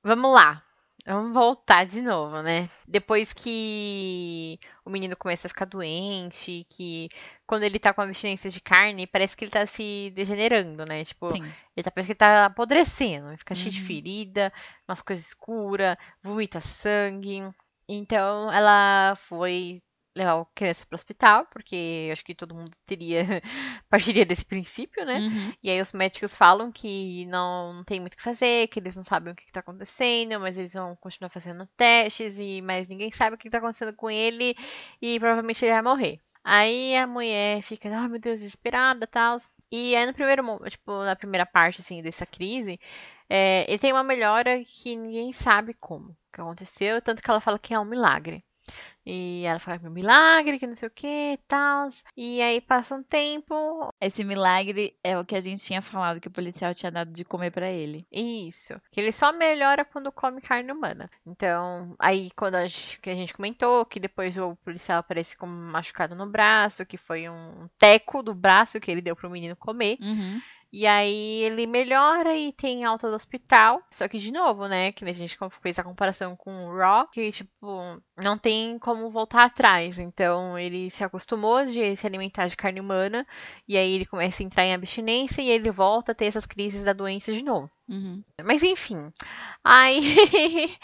Vamos 0.03 0.33
lá. 0.33 0.63
Vamos 1.07 1.35
voltar 1.35 1.85
de 1.85 2.01
novo, 2.01 2.41
né? 2.43 2.69
Depois 2.87 3.33
que 3.33 4.59
o 4.85 4.91
menino 4.91 5.15
começa 5.17 5.47
a 5.47 5.51
ficar 5.51 5.67
doente, 5.67 6.67
que 6.69 7.09
quando 7.47 7.63
ele 7.63 7.79
tá 7.79 7.93
com 7.93 8.01
abstinência 8.03 8.51
de 8.51 8.61
carne, 8.61 9.07
parece 9.07 9.37
que 9.37 9.45
ele 9.45 9.51
tá 9.51 9.67
se 9.67 10.11
degenerando, 10.15 10.85
né? 10.87 11.05
Tipo, 11.05 11.31
Sim. 11.31 11.45
ele 11.77 11.85
tá, 11.85 11.91
parece 11.91 12.07
que 12.07 12.13
ele 12.13 12.19
tá 12.19 12.47
apodrecendo, 12.47 13.37
fica 13.37 13.55
cheio 13.55 13.71
de 13.71 13.81
Uhum. 13.81 13.87
ferida, 13.87 14.53
umas 14.89 15.03
coisas 15.03 15.27
escuras, 15.27 15.97
vomita 16.23 16.61
sangue. 16.63 17.51
Então 17.87 18.51
ela 18.51 19.15
foi 19.17 19.83
levar 20.15 20.41
a 20.41 20.47
criança 20.55 20.87
pro 20.87 20.95
hospital, 20.95 21.47
porque 21.47 22.09
acho 22.13 22.25
que 22.25 22.35
todo 22.35 22.55
mundo 22.55 22.71
teria 22.87 23.25
partiria 23.91 24.25
desse 24.25 24.45
princípio, 24.45 25.05
né? 25.05 25.19
Uhum. 25.19 25.53
E 25.63 25.71
aí 25.71 25.81
os 25.81 25.93
médicos 25.93 26.37
falam 26.37 26.71
que 26.71 27.27
não 27.27 27.83
tem 27.85 28.01
muito 28.01 28.15
o 28.15 28.17
que 28.17 28.23
fazer, 28.23 28.69
que 28.69 28.79
eles 28.79 28.95
não 28.97 29.03
sabem 29.03 29.33
o 29.33 29.37
que 29.37 29.45
está 29.45 29.61
acontecendo, 29.61 30.39
mas 30.41 30.57
eles 30.57 30.75
vão 30.75 30.97
continuar 30.97 31.31
fazendo 31.31 31.69
testes, 31.77 32.39
e 32.39 32.63
mas 32.63 32.89
ninguém 32.89 33.11
sabe 33.11 33.35
o 33.35 33.39
que 33.39 33.49
está 33.49 33.59
acontecendo 33.59 33.93
com 33.93 34.11
ele 34.11 34.55
e 35.03 35.19
provavelmente 35.19 35.65
ele 35.65 35.73
vai 35.73 35.83
morrer. 35.83 36.21
Aí 36.45 36.95
a 36.97 37.07
mulher 37.07 37.63
fica, 37.63 37.89
ai 37.89 38.09
meu 38.09 38.21
Deus, 38.21 38.41
desesperada 38.41 39.07
tal. 39.07 39.37
E 39.73 39.97
aí 39.97 40.07
no 40.07 40.13
primeiro, 40.15 40.43
tipo, 40.69 40.93
na 41.05 41.17
primeira 41.17 41.47
parte, 41.47 41.81
assim, 41.81 42.03
dessa 42.03 42.27
crise, 42.27 42.79
é, 43.29 43.65
ele 43.69 43.79
tem 43.79 43.93
uma 43.93 44.05
melhora 44.05 44.63
que 44.65 44.95
ninguém 44.95 45.33
sabe 45.33 45.75
como 45.75 46.17
que 46.33 46.41
aconteceu, 46.41 47.01
tanto 47.01 47.23
que 47.23 47.31
ela 47.31 47.41
fala 47.41 47.59
que 47.59 47.73
é 47.73 47.79
um 47.79 47.85
milagre. 47.85 48.45
E 49.07 49.45
ela 49.45 49.59
fala 49.59 49.79
que 49.79 49.87
é 49.87 49.89
um 49.89 49.93
milagre, 49.93 50.59
que 50.59 50.67
não 50.67 50.75
sei 50.75 50.89
o 50.89 50.91
que 50.91 51.33
e 51.35 51.39
tal. 51.47 51.89
E 52.17 52.41
aí 52.41 52.61
passa 52.61 52.95
um 52.95 53.03
tempo, 53.03 53.93
Esse 54.01 54.25
milagre 54.25 54.97
é 55.03 55.19
o 55.19 55.25
que 55.25 55.35
a 55.35 55.41
gente 55.41 55.63
tinha 55.63 55.83
falado 55.83 56.21
que 56.21 56.29
o 56.29 56.33
policial 56.33 56.75
tinha 56.75 56.91
dado 56.91 57.13
de 57.13 57.25
comer 57.25 57.51
pra 57.51 57.71
ele. 57.71 58.07
Isso. 58.11 58.81
Que 58.91 59.01
ele 59.01 59.13
só 59.13 59.33
melhora 59.33 59.85
quando 59.85 60.11
come 60.11 60.41
carne 60.41 60.73
humana. 60.73 61.11
Então, 61.27 61.95
aí 61.99 62.31
quando 62.37 62.55
a 62.57 62.67
gente, 62.67 63.01
que 63.01 63.11
a 63.11 63.15
gente 63.15 63.35
comentou 63.35 63.85
que 63.85 64.01
depois 64.01 64.37
o 64.39 64.57
policial 64.65 65.01
aparece 65.01 65.37
com 65.37 65.47
um 65.47 65.71
machucado 65.71 66.15
no 66.15 66.27
braço, 66.27 66.87
que 66.87 66.97
foi 66.97 67.29
um 67.29 67.69
teco 67.79 68.23
do 68.23 68.35
braço 68.35 68.81
que 68.81 68.91
ele 68.91 69.03
deu 69.03 69.15
pro 69.15 69.31
menino 69.31 69.57
comer. 69.57 69.99
Uhum. 70.01 70.41
E 70.77 70.89
aí 70.89 71.45
ele 71.45 71.69
melhora 71.69 72.37
e 72.37 72.51
tem 72.53 72.83
alta 72.85 73.09
do 73.09 73.15
hospital. 73.15 73.81
Só 73.93 74.09
que, 74.09 74.19
de 74.19 74.33
novo, 74.33 74.67
né? 74.67 74.91
Que 74.91 75.05
a 75.05 75.13
gente 75.13 75.39
fez 75.63 75.79
a 75.79 75.85
comparação 75.85 76.35
com 76.35 76.67
o 76.67 76.77
Raw, 76.77 77.07
que, 77.07 77.31
tipo, 77.31 78.03
não 78.17 78.37
tem 78.37 78.77
como 78.81 79.09
voltar 79.09 79.45
atrás. 79.45 80.01
Então 80.01 80.59
ele 80.59 80.91
se 80.91 81.05
acostumou 81.05 81.65
de 81.65 81.95
se 81.95 82.05
alimentar 82.05 82.49
de 82.49 82.57
carne 82.57 82.81
humana. 82.81 83.25
E 83.69 83.77
aí 83.77 83.93
ele 83.93 84.05
começa 84.05 84.43
a 84.43 84.47
entrar 84.47 84.65
em 84.65 84.75
abstinência 84.75 85.41
e 85.41 85.49
ele 85.49 85.71
volta 85.71 86.11
a 86.11 86.15
ter 86.15 86.25
essas 86.25 86.45
crises 86.45 86.83
da 86.83 86.93
doença 86.93 87.33
de 87.33 87.45
novo. 87.45 87.71
Uhum. 87.89 88.25
Mas 88.45 88.63
enfim. 88.63 89.13
Aí, 89.63 90.03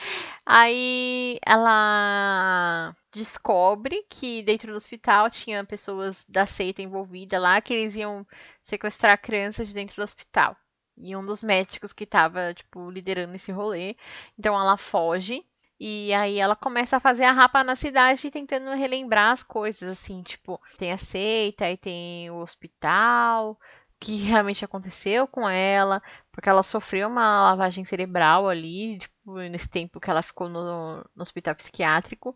aí 0.46 1.38
ela 1.44 2.96
descobre 3.12 4.04
que 4.08 4.42
dentro 4.42 4.72
do 4.72 4.76
hospital 4.76 5.28
tinha 5.30 5.64
pessoas 5.64 6.24
da 6.28 6.46
seita 6.46 6.80
envolvida 6.80 7.38
lá, 7.38 7.60
que 7.60 7.74
eles 7.74 7.94
iam 7.96 8.26
sequestrar 8.62 9.20
crianças 9.20 9.68
de 9.68 9.74
dentro 9.74 9.96
do 9.96 10.02
hospital. 10.02 10.56
E 10.96 11.14
um 11.16 11.24
dos 11.24 11.42
médicos 11.42 11.92
que 11.92 12.04
estava, 12.04 12.54
tipo, 12.54 12.90
liderando 12.90 13.34
esse 13.34 13.52
rolê. 13.52 13.96
Então 14.38 14.58
ela 14.58 14.76
foge. 14.76 15.44
E 15.78 16.12
aí 16.12 16.38
ela 16.38 16.54
começa 16.54 16.98
a 16.98 17.00
fazer 17.00 17.24
a 17.24 17.32
rapa 17.32 17.64
na 17.64 17.74
cidade 17.74 18.30
tentando 18.30 18.70
relembrar 18.76 19.32
as 19.32 19.42
coisas, 19.42 19.90
assim, 19.98 20.22
tipo, 20.22 20.60
tem 20.76 20.92
a 20.92 20.98
seita, 20.98 21.64
aí 21.64 21.76
tem 21.78 22.30
o 22.30 22.36
hospital, 22.36 23.58
que 24.00 24.16
realmente 24.16 24.64
aconteceu 24.64 25.28
com 25.28 25.48
ela, 25.48 26.02
porque 26.40 26.48
ela 26.48 26.62
sofreu 26.62 27.06
uma 27.06 27.50
lavagem 27.50 27.84
cerebral 27.84 28.48
ali, 28.48 28.98
tipo, 28.98 29.36
nesse 29.40 29.68
tempo 29.68 30.00
que 30.00 30.08
ela 30.08 30.22
ficou 30.22 30.48
no, 30.48 30.96
no 31.14 31.22
hospital 31.22 31.54
psiquiátrico. 31.54 32.34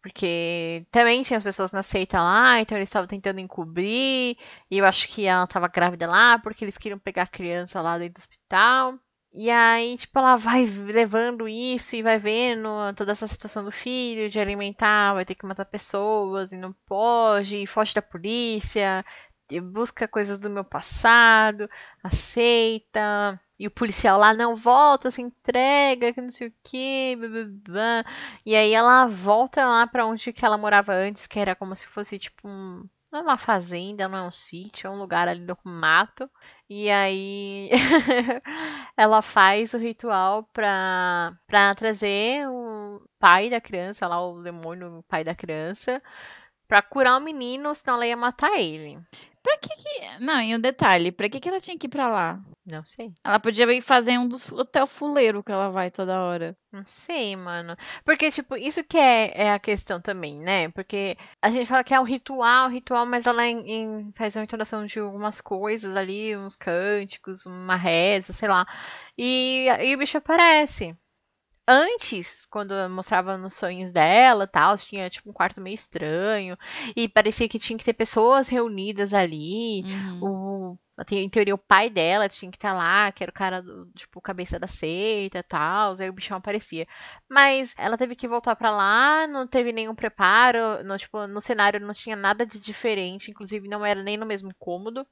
Porque 0.00 0.86
também 0.90 1.22
tinha 1.22 1.36
as 1.36 1.44
pessoas 1.44 1.70
na 1.70 1.82
seita 1.82 2.20
lá, 2.22 2.60
então 2.60 2.78
eles 2.78 2.88
estavam 2.88 3.06
tentando 3.06 3.38
encobrir. 3.38 4.38
E 4.70 4.78
eu 4.78 4.86
acho 4.86 5.06
que 5.08 5.26
ela 5.26 5.44
estava 5.44 5.68
grávida 5.68 6.06
lá, 6.08 6.38
porque 6.38 6.64
eles 6.64 6.78
queriam 6.78 6.98
pegar 6.98 7.24
a 7.24 7.26
criança 7.26 7.82
lá 7.82 7.98
dentro 7.98 8.14
do 8.14 8.18
hospital. 8.20 8.98
E 9.34 9.50
aí, 9.50 9.98
tipo, 9.98 10.18
ela 10.18 10.36
vai 10.36 10.64
levando 10.64 11.46
isso 11.46 11.94
e 11.94 12.02
vai 12.02 12.18
vendo 12.18 12.70
toda 12.96 13.12
essa 13.12 13.28
situação 13.28 13.62
do 13.62 13.70
filho, 13.70 14.30
de 14.30 14.40
alimentar, 14.40 15.12
vai 15.12 15.26
ter 15.26 15.34
que 15.34 15.44
matar 15.44 15.66
pessoas 15.66 16.52
e 16.52 16.56
não 16.56 16.72
pode, 16.86 17.58
e 17.58 17.66
foge 17.66 17.94
da 17.94 18.00
polícia, 18.00 19.04
busca 19.60 20.08
coisas 20.08 20.38
do 20.38 20.50
meu 20.50 20.64
passado, 20.64 21.68
aceita. 22.02 23.40
E 23.58 23.66
o 23.66 23.70
policial 23.70 24.18
lá 24.18 24.34
não 24.34 24.54
volta, 24.54 25.10
se 25.10 25.22
entrega, 25.22 26.12
que 26.12 26.20
não 26.20 26.30
sei 26.30 26.48
o 26.48 26.54
que, 26.62 27.16
E 28.44 28.54
aí 28.54 28.72
ela 28.72 29.06
volta 29.06 29.64
lá 29.66 29.86
pra 29.86 30.06
onde 30.06 30.32
que 30.32 30.44
ela 30.44 30.58
morava 30.58 30.92
antes, 30.92 31.26
que 31.26 31.38
era 31.38 31.54
como 31.54 31.74
se 31.74 31.86
fosse 31.86 32.18
tipo 32.18 32.46
um, 32.48 32.88
não 33.10 33.20
é 33.20 33.22
uma 33.22 33.38
fazenda, 33.38 34.08
não 34.08 34.18
é 34.18 34.22
um 34.22 34.30
sítio, 34.30 34.86
é 34.88 34.90
um 34.90 34.98
lugar 34.98 35.28
ali 35.28 35.40
no 35.40 35.56
mato. 35.64 36.30
E 36.68 36.90
aí 36.90 37.70
ela 38.96 39.22
faz 39.22 39.72
o 39.74 39.78
ritual 39.78 40.44
pra, 40.52 41.32
pra 41.46 41.74
trazer 41.74 42.48
o 42.48 43.00
pai 43.18 43.48
da 43.50 43.60
criança, 43.60 44.06
lá 44.06 44.20
o 44.24 44.42
demônio, 44.42 44.98
o 44.98 45.02
pai 45.04 45.24
da 45.24 45.34
criança, 45.34 46.02
pra 46.68 46.82
curar 46.82 47.18
o 47.18 47.24
menino, 47.24 47.74
senão 47.74 47.94
ela 47.96 48.06
ia 48.06 48.16
matar 48.16 48.52
ele. 48.58 48.98
Pra 49.46 49.58
que 49.58 49.68
que... 49.76 50.18
Não, 50.24 50.40
e 50.42 50.56
um 50.56 50.60
detalhe, 50.60 51.12
pra 51.12 51.28
que 51.28 51.38
que 51.38 51.48
ela 51.48 51.60
tinha 51.60 51.78
que 51.78 51.86
ir 51.86 51.90
pra 51.90 52.08
lá? 52.08 52.40
Não 52.66 52.84
sei. 52.84 53.12
Ela 53.24 53.38
podia 53.38 53.72
ir 53.72 53.80
fazer 53.80 54.18
um 54.18 54.26
dos 54.26 54.50
hotel 54.50 54.88
fuleiro 54.88 55.40
que 55.40 55.52
ela 55.52 55.70
vai 55.70 55.88
toda 55.88 56.20
hora. 56.20 56.56
Não 56.72 56.84
sei, 56.84 57.36
mano. 57.36 57.76
Porque, 58.04 58.28
tipo, 58.32 58.56
isso 58.56 58.82
que 58.82 58.98
é, 58.98 59.44
é 59.44 59.52
a 59.52 59.58
questão 59.60 60.00
também, 60.00 60.40
né? 60.40 60.68
Porque 60.70 61.16
a 61.40 61.48
gente 61.48 61.68
fala 61.68 61.84
que 61.84 61.94
é 61.94 62.00
um 62.00 62.02
ritual, 62.02 62.68
ritual, 62.68 63.06
mas 63.06 63.24
ela 63.24 63.46
em, 63.46 63.70
em- 63.70 64.12
faz 64.16 64.34
uma 64.34 64.42
entonação 64.42 64.84
de 64.84 64.98
algumas 64.98 65.40
coisas 65.40 65.94
ali, 65.96 66.36
uns 66.36 66.56
cânticos, 66.56 67.46
uma 67.46 67.76
reza, 67.76 68.32
sei 68.32 68.48
lá. 68.48 68.66
E, 69.16 69.66
e 69.80 69.94
o 69.94 69.98
bicho 69.98 70.18
aparece. 70.18 70.96
Antes, 71.68 72.46
quando 72.48 72.72
mostrava 72.88 73.36
nos 73.36 73.54
sonhos 73.54 73.90
dela 73.90 74.46
tal, 74.46 74.76
tinha 74.76 75.10
tipo 75.10 75.30
um 75.30 75.32
quarto 75.32 75.60
meio 75.60 75.74
estranho. 75.74 76.56
E 76.94 77.08
parecia 77.08 77.48
que 77.48 77.58
tinha 77.58 77.76
que 77.76 77.84
ter 77.84 77.92
pessoas 77.92 78.46
reunidas 78.46 79.12
ali. 79.12 79.82
Uhum. 79.84 80.20
O, 80.22 80.78
em 81.10 81.28
teoria, 81.28 81.56
o 81.56 81.58
pai 81.58 81.90
dela 81.90 82.28
tinha 82.28 82.52
que 82.52 82.56
estar 82.56 82.72
lá, 82.72 83.10
que 83.10 83.22
era 83.22 83.30
o 83.30 83.34
cara 83.34 83.60
do, 83.60 83.86
tipo, 83.96 84.20
cabeça 84.20 84.60
da 84.60 84.68
seita 84.68 85.38
e 85.38 85.42
tal. 85.42 85.96
Aí 85.98 86.08
o 86.08 86.12
bichão 86.12 86.36
aparecia. 86.36 86.86
Mas 87.28 87.74
ela 87.76 87.98
teve 87.98 88.14
que 88.14 88.28
voltar 88.28 88.54
pra 88.54 88.70
lá, 88.70 89.26
não 89.26 89.44
teve 89.44 89.72
nenhum 89.72 89.94
preparo. 89.94 90.84
No, 90.84 90.96
tipo, 90.96 91.26
no 91.26 91.40
cenário 91.40 91.80
não 91.80 91.92
tinha 91.92 92.14
nada 92.14 92.46
de 92.46 92.60
diferente, 92.60 93.30
inclusive 93.30 93.68
não 93.68 93.84
era 93.84 94.04
nem 94.04 94.16
no 94.16 94.24
mesmo 94.24 94.54
cômodo. 94.56 95.04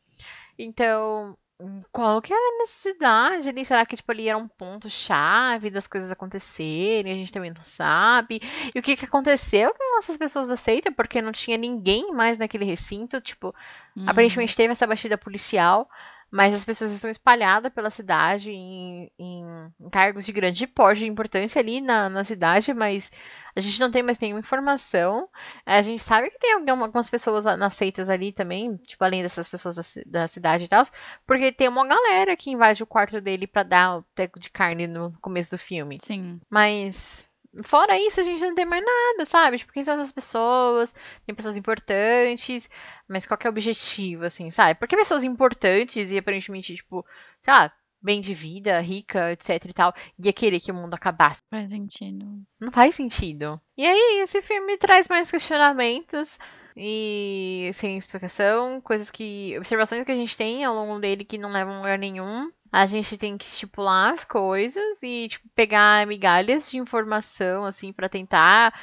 Então, 0.57 1.37
hum, 1.61 1.81
qual 1.93 2.21
que 2.23 2.33
era 2.33 2.41
a 2.43 2.59
necessidade 2.59 3.49
ali? 3.49 3.65
Será 3.65 3.85
que 3.87 3.97
tipo, 3.97 4.11
ali 4.13 4.29
era 4.29 4.39
um 4.39 4.49
ponto-chave 4.49 5.71
das 5.71 5.87
coisas 5.87 6.11
acontecerem? 6.11 7.13
A 7.13 7.17
gente 7.17 7.33
também 7.33 7.53
não 7.53 7.63
sabe. 7.65 8.41
E 8.75 8.79
o 8.79 8.83
que, 8.83 8.97
que 8.97 9.05
aconteceu 9.05 9.73
com 9.75 9.99
essas 9.99 10.17
pessoas 10.17 10.49
da 10.49 10.57
seita? 10.57 10.93
Porque 10.93 11.23
não 11.23 11.33
tinha 11.33 11.57
ninguém 11.57 12.13
mais 12.13 12.39
naquele 12.39 12.65
recinto. 12.65 13.21
Tipo, 13.21 13.55
Uhum. 13.97 14.07
Aparentemente 14.07 14.57
teve 14.57 14.73
essa 14.73 14.87
batida 14.87 15.17
policial, 15.17 15.89
mas 16.31 16.55
as 16.55 16.65
pessoas 16.65 16.91
estão 16.93 17.11
espalhadas 17.11 17.73
pela 17.73 17.91
cidade 17.91 18.51
em, 18.51 19.11
em- 19.19 19.73
em 19.81 19.91
cargos 19.91 20.27
de 20.27 20.33
grande 20.33 20.67
porte 20.67 21.05
e 21.05 21.09
importância 21.09 21.61
ali 21.61 21.81
na, 21.81 22.09
na 22.09 22.25
cidade, 22.25 22.75
mas 22.75 23.11
a 23.57 23.61
gente 23.61 23.79
não 23.81 23.91
tem 23.91 24.03
mais 24.03 24.19
nenhuma 24.19 24.41
informação. 24.41 25.29
A 25.65 25.81
gente 25.83 26.03
sabe 26.03 26.31
que 26.31 26.39
tem 26.39 26.53
alguma- 26.55 26.87
algumas 26.87 27.09
pessoas 27.09 27.45
nas 27.45 27.75
seitas 27.75 28.09
ali 28.09 28.33
também, 28.33 28.77
tipo, 28.79 29.03
além 29.05 29.23
dessas 29.23 29.49
pessoas 29.49 29.77
da, 29.77 29.83
da 30.21 30.29
cidade 30.29 30.65
e 30.65 30.69
tal, 30.69 30.83
porque 31.27 31.53
tem 31.53 31.69
uma 31.69 31.87
galera 31.87 32.37
que 32.37 32.51
invade 32.51 32.83
o 32.83 32.87
quarto 32.87 33.21
dele 33.21 33.47
pra 33.47 33.63
dar 33.63 33.99
o 33.99 34.03
teco 34.15 34.41
de 34.41 34.51
carne 34.51 34.87
no 34.87 35.11
começo 35.21 35.51
do 35.51 35.59
filme. 35.59 35.99
Sim. 36.05 36.41
Mas 36.51 37.29
fora 37.63 37.97
isso, 37.99 38.21
a 38.21 38.25
gente 38.25 38.41
não 38.43 38.55
tem 38.55 38.65
mais 38.67 38.85
nada, 38.85 39.25
sabe? 39.25 39.59
Tipo, 39.59 39.73
quem 39.73 39.85
são 39.85 39.95
essas 39.95 40.11
pessoas? 40.11 40.93
Tem 41.25 41.35
pessoas 41.35 41.57
importantes, 41.57 42.69
mas 43.07 43.27
qual 43.27 43.39
que 43.39 43.47
é 43.47 43.51
o 43.51 43.53
objetivo, 43.53 44.25
assim, 44.25 44.51
sabe? 44.51 44.79
Porque 44.79 44.97
pessoas 44.97 45.23
importantes 45.23 46.11
e 46.11 46.19
aparentemente, 46.19 46.75
tipo, 46.75 47.07
sei 47.41 47.53
lá, 47.55 47.73
bem 48.05 48.21
de 48.21 48.35
vida, 48.35 48.79
rica, 48.81 49.33
etc 49.33 49.65
e 49.65 49.73
tal, 49.73 49.95
ia 50.19 50.33
querer 50.33 50.61
que 50.61 50.71
o 50.71 50.75
mundo 50.75 50.93
acabasse. 50.95 51.43
Faz 51.51 51.71
sentido. 51.71 52.27
Não 52.61 52.71
faz 52.71 52.95
sentido. 52.95 53.59
E 53.77 53.87
aí, 53.87 54.21
esse 54.23 54.43
filme 54.43 54.77
traz 54.77 55.09
mais 55.09 55.31
questionamentos 55.31 56.39
e 56.77 57.71
sem 57.75 57.97
explicação, 57.97 58.81
coisas 58.81 59.11
que. 59.11 59.57
observações 59.57 60.05
que 60.05 60.13
a 60.13 60.17
gente 60.17 60.37
tem 60.37 60.65
ao 60.65 60.75
longo 60.75 61.01
dele 61.01 61.25
que 61.25 61.39
não 61.39 61.53
levam 61.53 61.75
a 61.75 61.79
lugar 61.79 61.99
nenhum. 61.99 62.51
A 62.71 62.87
gente 62.87 63.17
tem 63.17 63.39
que 63.39 63.45
estipular 63.45 64.13
as 64.13 64.25
coisas 64.25 65.01
e, 65.01 65.29
tipo, 65.29 65.49
pegar 65.55 66.05
migalhas 66.09 66.69
de 66.69 66.77
informação, 66.77 67.65
assim, 67.65 67.93
pra 67.93 68.09
tentar 68.09 68.75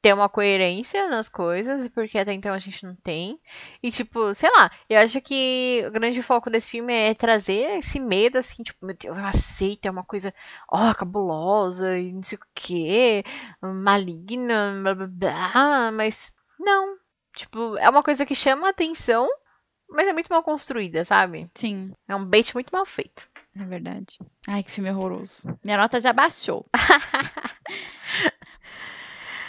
ter 0.00 0.12
uma 0.14 0.28
coerência 0.28 1.08
nas 1.08 1.28
coisas, 1.28 1.88
porque 1.88 2.18
até 2.18 2.32
então 2.32 2.54
a 2.54 2.58
gente 2.58 2.84
não 2.84 2.94
tem. 2.94 3.40
E, 3.82 3.90
tipo, 3.90 4.32
sei 4.34 4.48
lá, 4.50 4.70
eu 4.88 4.98
acho 5.00 5.20
que 5.20 5.82
o 5.86 5.90
grande 5.90 6.22
foco 6.22 6.48
desse 6.48 6.70
filme 6.70 6.92
é 6.92 7.14
trazer 7.14 7.78
esse 7.78 7.98
medo, 7.98 8.38
assim, 8.38 8.62
tipo, 8.62 8.86
meu 8.86 8.96
Deus, 8.96 9.18
é 9.18 9.20
uma 9.20 9.32
seita, 9.32 9.88
é 9.88 9.90
uma 9.90 10.04
coisa, 10.04 10.32
ó, 10.70 10.94
cabulosa 10.94 11.98
e 11.98 12.12
não 12.12 12.22
sei 12.22 12.38
o 12.38 12.40
quê, 12.54 13.24
maligna, 13.60 14.78
blá 14.82 14.94
blá 14.94 15.06
blá, 15.08 15.90
mas 15.92 16.32
não. 16.58 16.96
Tipo, 17.34 17.76
é 17.78 17.88
uma 17.88 18.02
coisa 18.02 18.24
que 18.26 18.34
chama 18.34 18.66
a 18.68 18.70
atenção, 18.70 19.28
mas 19.88 20.06
é 20.06 20.12
muito 20.12 20.28
mal 20.28 20.42
construída, 20.42 21.04
sabe? 21.04 21.50
Sim, 21.54 21.92
É 22.08 22.14
um 22.14 22.24
bait 22.24 22.52
muito 22.54 22.70
mal 22.70 22.84
feito. 22.86 23.28
é 23.56 23.64
verdade. 23.64 24.18
Ai, 24.46 24.62
que 24.62 24.70
filme 24.70 24.90
horroroso. 24.90 25.42
Minha 25.64 25.76
nota 25.78 26.00
já 26.00 26.12
baixou. 26.12 26.66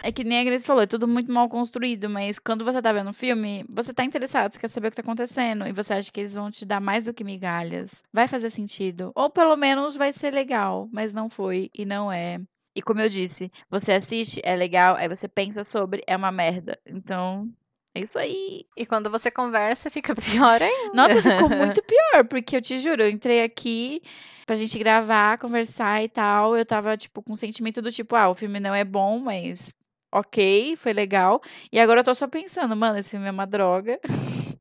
É 0.02 0.12
que 0.12 0.24
nem 0.24 0.40
a 0.40 0.44
Grace 0.44 0.66
falou, 0.66 0.84
é 0.84 0.88
tudo 0.88 1.08
muito 1.08 1.32
mal 1.32 1.50
construído, 1.50 2.10
mas 2.10 2.40
quando 2.40 2.64
você 2.64 2.82
tá 2.82 2.92
vendo 2.92 3.10
o 3.10 3.14
filme, 3.14 3.66
você 3.70 3.94
tá 3.94 4.04
interessado, 4.04 4.54
você 4.54 4.60
quer 4.60 4.70
saber 4.70 4.88
o 4.88 4.92
que 4.92 4.98
tá 4.98 5.02
acontecendo, 5.02 5.68
e 5.68 5.72
você 5.72 5.94
acha 5.94 6.12
que 6.12 6.20
eles 6.22 6.34
vão 6.34 6.50
te 6.50 6.66
dar 6.66 6.80
mais 6.80 7.06
do 7.06 7.14
que 7.14 7.24
migalhas. 7.24 8.04
Vai 8.12 8.28
fazer 8.28 8.50
sentido. 8.50 9.12
Ou 9.16 9.30
pelo 9.30 9.56
menos 9.56 9.96
vai 9.96 10.14
ser 10.14 10.34
legal, 10.34 10.90
mas 10.92 11.14
não 11.14 11.30
foi 11.30 11.70
e 11.74 11.86
não 11.86 12.12
é. 12.12 12.40
E 12.76 12.82
como 12.82 13.02
eu 13.02 13.10
disse, 13.10 13.52
você 13.70 13.94
assiste, 13.94 14.42
é 14.44 14.56
legal, 14.56 14.96
aí 14.96 15.08
você 15.08 15.28
pensa 15.28 15.64
sobre, 15.64 16.04
é 16.08 16.16
uma 16.16 16.32
merda. 16.32 16.80
Então, 16.86 17.50
é 17.94 18.02
isso 18.02 18.18
aí. 18.18 18.66
E 18.78 18.86
quando 18.86 19.10
você 19.10 19.30
conversa, 19.30 19.90
fica 19.90 20.16
pior 20.16 20.62
ainda. 20.62 20.94
Nossa, 20.94 21.22
ficou 21.22 21.50
muito 21.50 21.82
pior, 21.84 22.26
porque 22.30 22.56
eu 22.56 22.62
te 22.62 22.80
juro, 22.80 23.02
eu 23.02 23.10
entrei 23.10 23.44
aqui 23.44 24.02
pra 24.46 24.56
gente 24.56 24.80
gravar, 24.80 25.38
conversar 25.38 26.04
e 26.04 26.10
tal. 26.10 26.56
Eu 26.56 26.66
tava, 26.66 26.96
tipo, 26.96 27.22
com 27.22 27.34
o 27.34 27.38
sentimento 27.38 27.82
do 27.82 27.92
tipo, 27.92 28.16
ah, 28.16 28.30
o 28.30 28.36
filme 28.36 28.60
não 28.60 28.74
é 28.74 28.84
bom, 28.84 29.20
mas 29.20 29.74
ok, 30.12 30.76
foi 30.78 30.94
legal. 30.94 31.42
E 31.72 31.80
agora 31.80 32.02
eu 32.02 32.04
tô 32.04 32.16
só 32.16 32.28
pensando, 32.28 32.76
mano, 32.76 33.00
esse 33.00 33.12
filme 33.12 33.28
é 33.28 33.32
uma 33.32 33.46
droga. 33.48 34.00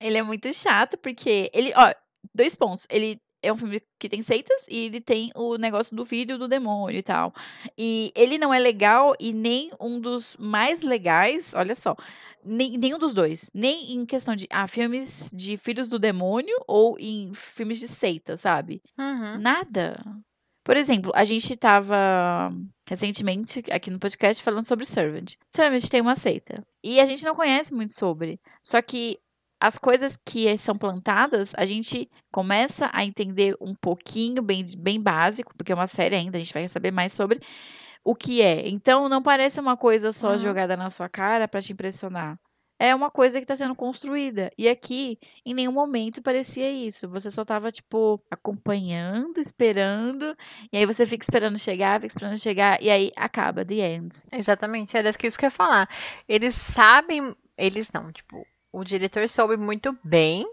ele 0.00 0.18
é 0.18 0.22
muito 0.22 0.52
chato, 0.52 0.96
porque 0.98 1.50
ele, 1.52 1.72
ó, 1.76 1.92
dois 2.34 2.56
pontos. 2.56 2.86
Ele 2.90 3.20
é 3.42 3.52
um 3.52 3.56
filme 3.56 3.80
que 3.98 4.08
tem 4.08 4.22
seitas 4.22 4.66
e 4.68 4.86
ele 4.86 5.00
tem 5.00 5.30
o 5.34 5.56
negócio 5.56 5.96
do 5.96 6.04
vídeo 6.04 6.38
do 6.38 6.48
demônio 6.48 6.98
e 6.98 7.02
tal. 7.02 7.32
E 7.76 8.12
ele 8.14 8.38
não 8.38 8.52
é 8.52 8.58
legal 8.58 9.14
e 9.18 9.32
nem 9.32 9.70
um 9.80 10.00
dos 10.00 10.36
mais 10.38 10.82
legais, 10.82 11.54
olha 11.54 11.74
só. 11.74 11.96
Nem, 12.44 12.78
nenhum 12.78 12.98
dos 12.98 13.14
dois. 13.14 13.50
Nem 13.52 13.92
em 13.92 14.06
questão 14.06 14.34
de 14.34 14.46
ah, 14.50 14.66
filmes 14.68 15.30
de 15.32 15.56
filhos 15.56 15.88
do 15.88 15.98
demônio 15.98 16.56
ou 16.66 16.96
em 16.98 17.32
filmes 17.34 17.78
de 17.78 17.88
seita, 17.88 18.36
sabe? 18.36 18.80
Uhum. 18.98 19.38
Nada. 19.38 20.00
Por 20.68 20.76
exemplo, 20.76 21.10
a 21.14 21.24
gente 21.24 21.56
tava 21.56 22.52
recentemente 22.86 23.62
aqui 23.72 23.90
no 23.90 23.98
podcast 23.98 24.42
falando 24.42 24.66
sobre 24.66 24.84
Servant. 24.84 25.32
Servant 25.50 25.88
tem 25.88 26.02
uma 26.02 26.14
seita. 26.14 26.62
E 26.84 27.00
a 27.00 27.06
gente 27.06 27.24
não 27.24 27.34
conhece 27.34 27.72
muito 27.72 27.94
sobre. 27.94 28.38
Só 28.62 28.82
que 28.82 29.18
as 29.58 29.78
coisas 29.78 30.18
que 30.26 30.58
são 30.58 30.76
plantadas, 30.76 31.54
a 31.56 31.64
gente 31.64 32.06
começa 32.30 32.90
a 32.92 33.02
entender 33.02 33.56
um 33.62 33.74
pouquinho, 33.74 34.42
bem, 34.42 34.62
bem 34.76 35.00
básico, 35.00 35.54
porque 35.56 35.72
é 35.72 35.74
uma 35.74 35.86
série 35.86 36.14
ainda, 36.16 36.36
a 36.36 36.38
gente 36.38 36.52
vai 36.52 36.68
saber 36.68 36.90
mais 36.90 37.14
sobre 37.14 37.40
o 38.04 38.14
que 38.14 38.42
é. 38.42 38.68
Então, 38.68 39.08
não 39.08 39.22
parece 39.22 39.58
uma 39.58 39.74
coisa 39.74 40.12
só 40.12 40.32
Uhum. 40.32 40.38
jogada 40.38 40.76
na 40.76 40.90
sua 40.90 41.08
cara 41.08 41.48
pra 41.48 41.62
te 41.62 41.72
impressionar. 41.72 42.38
É 42.78 42.94
uma 42.94 43.10
coisa 43.10 43.40
que 43.40 43.46
tá 43.46 43.56
sendo 43.56 43.74
construída. 43.74 44.50
E 44.56 44.68
aqui, 44.68 45.18
em 45.44 45.52
nenhum 45.54 45.72
momento 45.72 46.22
parecia 46.22 46.70
isso. 46.70 47.08
Você 47.08 47.30
só 47.30 47.44
tava, 47.44 47.72
tipo, 47.72 48.22
acompanhando, 48.30 49.38
esperando. 49.38 50.36
E 50.72 50.76
aí 50.78 50.86
você 50.86 51.04
fica 51.06 51.24
esperando 51.24 51.58
chegar, 51.58 52.00
fica 52.00 52.14
esperando 52.14 52.38
chegar. 52.38 52.80
E 52.82 52.88
aí 52.90 53.10
acaba, 53.16 53.64
the 53.64 53.74
end. 53.74 54.14
Exatamente, 54.32 54.96
era 54.96 55.08
isso 55.08 55.18
que 55.18 55.26
eu 55.26 55.48
ia 55.48 55.50
falar. 55.50 55.88
Eles 56.28 56.54
sabem, 56.54 57.34
eles 57.56 57.90
não, 57.92 58.12
tipo, 58.12 58.46
o 58.72 58.84
diretor 58.84 59.28
soube 59.28 59.56
muito 59.56 59.96
bem 60.04 60.46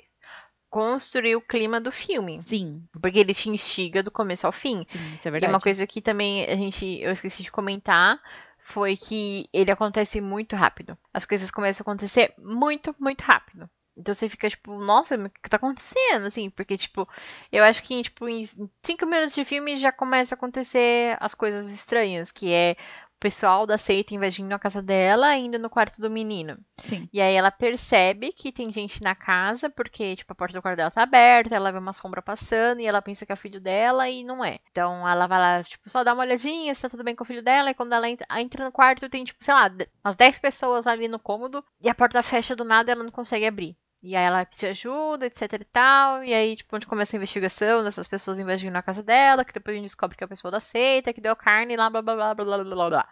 construir 0.70 1.36
o 1.36 1.42
clima 1.42 1.80
do 1.80 1.92
filme, 1.92 2.44
Sim, 2.48 2.84
porque 3.02 3.20
ele 3.20 3.34
te 3.34 3.50
instiga 3.50 4.04
do 4.04 4.12
começo 4.12 4.46
ao 4.46 4.52
fim. 4.52 4.86
sim, 4.88 5.14
isso 5.14 5.28
é 5.28 5.32
E 5.32 5.32
verdade. 5.32 5.54
uma 5.54 5.62
coisa 5.62 5.88
que 5.88 6.02
também 6.02 6.46
a 6.46 6.56
gente, 6.56 7.00
eu 7.02 7.12
esqueci 7.12 7.44
de 7.44 7.52
comentar, 7.52 8.20
foi 8.66 8.98
que 8.98 9.48
ele 9.54 9.72
acontece 9.72 10.20
muito 10.20 10.56
rápido. 10.56 10.98
As 11.14 11.24
coisas 11.24 11.52
começam 11.52 11.84
a 11.84 11.86
acontecer 11.86 12.34
muito, 12.38 12.96
muito 13.00 13.22
rápido. 13.22 13.70
Então 13.96 14.14
você 14.14 14.28
fica 14.28 14.50
tipo, 14.50 14.78
nossa, 14.80 15.16
o 15.16 15.30
que 15.30 15.50
tá 15.50 15.58
acontecendo? 15.58 16.26
Assim, 16.26 16.50
porque, 16.50 16.76
tipo, 16.76 17.08
eu 17.52 17.64
acho 17.64 17.82
que 17.84 18.02
tipo, 18.02 18.28
em 18.28 18.44
cinco 18.84 19.06
minutos 19.06 19.36
de 19.36 19.46
filme 19.46 19.78
já 19.78 19.92
começa 19.92 20.34
a 20.34 20.36
acontecer 20.36 21.16
as 21.22 21.36
coisas 21.36 21.70
estranhas, 21.72 22.32
que 22.32 22.52
é 22.52 22.76
pessoal 23.26 23.66
da 23.66 23.76
seita 23.76 24.14
invadindo 24.14 24.54
a 24.54 24.60
casa 24.60 24.84
dela, 24.84 25.36
indo 25.36 25.58
no 25.58 25.68
quarto 25.68 26.00
do 26.00 26.12
menino. 26.12 26.60
Sim. 26.84 27.10
E 27.12 27.20
aí 27.20 27.34
ela 27.34 27.50
percebe 27.50 28.32
que 28.32 28.52
tem 28.52 28.72
gente 28.72 29.02
na 29.02 29.16
casa, 29.16 29.68
porque, 29.68 30.16
tipo, 30.16 30.32
a 30.32 30.36
porta 30.36 30.54
do 30.54 30.62
quarto 30.62 30.78
dela 30.78 30.92
tá 30.92 31.02
aberta, 31.02 31.56
ela 31.56 31.72
vê 31.72 31.80
uma 31.80 31.92
sombra 31.92 32.22
passando 32.22 32.82
e 32.82 32.86
ela 32.86 33.02
pensa 33.02 33.26
que 33.26 33.32
é 33.32 33.34
o 33.34 33.38
filho 33.38 33.60
dela 33.60 34.08
e 34.08 34.24
não 34.24 34.46
é. 34.46 34.60
Então 34.70 35.10
ela 35.10 35.26
vai 35.26 35.40
lá, 35.40 35.64
tipo, 35.64 35.90
só 35.90 36.04
dá 36.04 36.14
uma 36.14 36.22
olhadinha 36.22 36.76
se 36.76 36.84
tá 36.84 36.90
tudo 36.90 37.04
bem 37.04 37.16
com 37.16 37.24
o 37.24 37.26
filho 37.26 37.42
dela, 37.42 37.72
e 37.72 37.74
quando 37.74 37.94
ela 37.94 38.08
entra, 38.08 38.28
entra 38.40 38.64
no 38.64 38.72
quarto, 38.72 39.10
tem, 39.10 39.24
tipo, 39.24 39.44
sei 39.44 39.56
lá, 39.56 39.72
umas 40.04 40.16
10 40.16 40.38
pessoas 40.38 40.86
ali 40.86 41.08
no 41.08 41.18
cômodo, 41.18 41.66
e 41.82 41.90
a 41.90 41.96
porta 41.96 42.22
fecha 42.22 42.56
do 42.56 42.64
nada 42.64 42.92
e 42.92 42.94
ela 42.94 43.04
não 43.04 43.12
consegue 43.12 43.48
abrir. 43.48 43.76
E 44.06 44.16
aí 44.16 44.24
ela 44.24 44.46
pede 44.46 44.68
ajuda, 44.68 45.26
etc 45.26 45.42
e 45.54 45.66
tal. 45.66 46.24
E 46.24 46.32
aí, 46.34 46.56
tipo, 46.56 46.76
onde 46.76 46.86
começa 46.86 47.16
a 47.16 47.18
investigação 47.18 47.84
dessas 47.84 48.08
pessoas 48.08 48.38
invadindo 48.38 48.78
a 48.78 48.82
casa 48.84 49.02
dela, 49.04 49.44
que 49.44 49.52
depois 49.52 49.76
a 49.76 49.80
gente 49.80 49.88
descobre 49.88 50.16
que 50.16 50.24
é 50.24 50.26
a 50.26 50.28
pessoa 50.28 50.52
da 50.52 50.60
seita, 50.60 51.12
que 51.12 51.20
deu 51.22 51.36
carne 51.36 51.76
lá, 51.76 51.90
blá 51.90 52.02
blá 52.04 52.16
blá 52.16 52.34
blá 52.36 52.46
blá 52.46 52.64
blá 52.76 52.90
blá. 52.90 53.10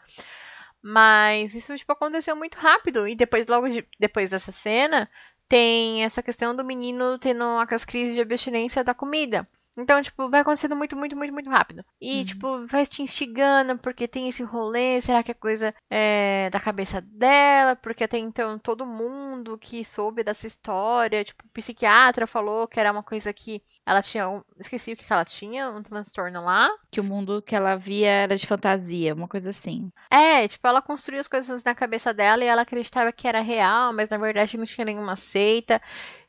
Mas 0.81 1.55
isso, 1.55 1.75
tipo, 1.75 1.91
aconteceu 1.93 2.35
muito 2.35 2.55
rápido. 2.57 3.07
E 3.07 3.15
depois, 3.15 3.47
logo 3.47 3.69
de- 3.69 3.87
depois 3.99 4.31
dessa 4.31 4.51
cena, 4.51 5.09
tem 5.47 6.03
essa 6.03 6.21
questão 6.21 6.55
do 6.55 6.63
menino 6.63 7.17
tendo 7.17 7.43
as 7.69 7.85
crises 7.85 8.15
de 8.15 8.21
abstinência 8.21 8.83
da 8.83 8.93
comida. 8.93 9.47
Então, 9.75 10.01
tipo, 10.01 10.29
vai 10.29 10.41
acontecendo 10.41 10.75
muito, 10.75 10.95
muito, 10.95 11.15
muito, 11.15 11.33
muito 11.33 11.49
rápido. 11.49 11.83
E, 11.99 12.19
Uhum. 12.19 12.25
tipo, 12.25 12.67
vai 12.67 12.85
te 12.85 13.01
instigando, 13.01 13.77
porque 13.79 14.07
tem 14.07 14.29
esse 14.29 14.43
rolê, 14.43 15.01
será 15.01 15.23
que 15.23 15.31
é 15.31 15.33
coisa 15.33 15.73
é, 15.89 16.49
da 16.51 16.59
cabeça 16.59 17.01
dela? 17.01 17.75
Porque 17.75 18.03
até 18.03 18.17
então 18.19 18.59
todo 18.59 18.85
mundo 18.85 19.57
que 19.57 19.83
soube 19.83 20.23
dessa 20.23 20.45
história, 20.45 21.23
tipo, 21.23 21.43
o 21.45 21.49
psiquiatra 21.49 22.27
falou 22.27 22.67
que 22.67 22.79
era 22.79 22.91
uma 22.91 23.01
coisa 23.03 23.33
que 23.33 23.61
ela 23.85 24.01
tinha. 24.01 24.29
Um, 24.29 24.43
esqueci 24.59 24.93
o 24.93 24.95
que, 24.95 25.05
que 25.05 25.11
ela 25.13 25.25
tinha, 25.25 25.69
um 25.71 25.81
transtorno 25.81 26.43
lá. 26.43 26.69
Que 26.91 26.99
o 26.99 27.03
mundo 27.03 27.41
que 27.41 27.55
ela 27.55 27.75
via 27.75 28.09
era 28.09 28.35
de 28.35 28.45
fantasia, 28.45 29.13
uma 29.15 29.27
coisa 29.27 29.49
assim. 29.49 29.91
É, 30.11 30.47
tipo, 30.47 30.67
ela 30.67 30.81
construiu 30.81 31.19
as 31.19 31.27
coisas 31.27 31.63
na 31.63 31.73
cabeça 31.73 32.13
dela 32.13 32.43
e 32.43 32.47
ela 32.47 32.61
acreditava 32.61 33.11
que 33.11 33.27
era 33.27 33.41
real, 33.41 33.91
mas 33.91 34.07
na 34.09 34.17
verdade 34.17 34.57
não 34.57 34.65
tinha 34.65 34.85
nenhuma 34.85 35.15
seita. 35.15 35.81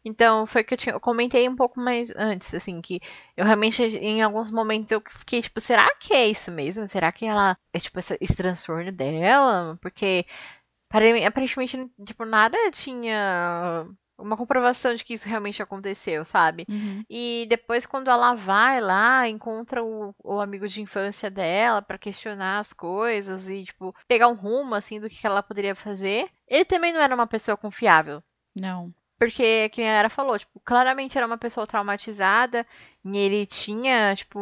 Então, 0.05 0.47
foi 0.47 0.63
que 0.63 0.75
eu, 0.75 0.79
tinha, 0.79 0.95
eu 0.95 1.01
comentei 1.01 1.49
um 1.49 1.57
pouco 1.57 1.81
mais 1.81 2.11
antes, 2.17 2.53
assim, 2.55 2.81
que 2.83 3.01
eu 3.37 3.45
realmente, 3.45 3.83
em 3.83 4.23
alguns 4.23 4.51
momentos, 4.51 4.93
eu 4.93 5.03
fiquei, 5.09 5.41
tipo, 5.43 5.61
será 5.61 5.89
que 5.97 6.13
é 6.13 6.27
isso 6.29 6.51
mesmo? 6.53 6.87
Será 6.89 7.11
que 7.11 7.25
ela 7.25 7.57
é, 7.73 7.81
tipo, 7.81 7.99
essa- 7.99 8.19
esse 8.21 8.37
transtorno 8.37 8.93
dela? 8.93 9.79
Porque, 9.81 10.27
pare- 10.89 11.25
aparentemente, 11.25 11.91
tipo, 12.07 12.25
nada 12.25 12.57
tinha 12.73 13.87
uma 14.19 14.37
comprovação 14.37 14.95
de 14.95 15.05
que 15.05 15.15
isso 15.15 15.29
realmente 15.29 15.61
aconteceu, 15.63 16.25
sabe? 16.25 16.65
Uhum. 16.69 17.03
E 17.11 17.47
depois, 17.49 17.85
quando 17.85 18.09
ela 18.09 18.35
vai 18.35 18.81
lá, 18.81 19.29
encontra 19.29 19.83
o, 19.83 20.15
o 20.23 20.41
amigo 20.41 20.69
de 20.69 20.81
infância 20.81 21.31
dela 21.31 21.83
pra 21.83 21.99
questionar 21.99 22.59
as 22.61 22.73
coisas 22.73 23.49
e, 23.49 23.65
tipo, 23.65 23.95
pegar 24.07 24.29
um 24.29 24.35
rumo, 24.35 24.75
assim, 24.75 25.01
do 25.01 25.09
que 25.11 25.27
ela 25.27 25.43
poderia 25.43 25.75
fazer. 25.75 26.31
Ele 26.47 26.65
também 26.65 26.93
não 26.93 27.01
era 27.01 27.15
uma 27.15 27.27
pessoa 27.27 27.57
confiável. 27.57 28.23
Não. 28.55 28.93
Porque, 29.25 29.71
que 29.71 29.81
a 29.81 29.87
Yara 29.87 30.11
falou, 30.11 30.39
tipo, 30.39 30.61
claramente 30.61 31.17
era 31.17 31.27
uma 31.27 31.39
pessoa 31.39 31.67
traumatizada 31.67 32.67
e 33.03 33.17
ele 33.17 33.47
tinha, 33.47 34.15
tipo, 34.15 34.39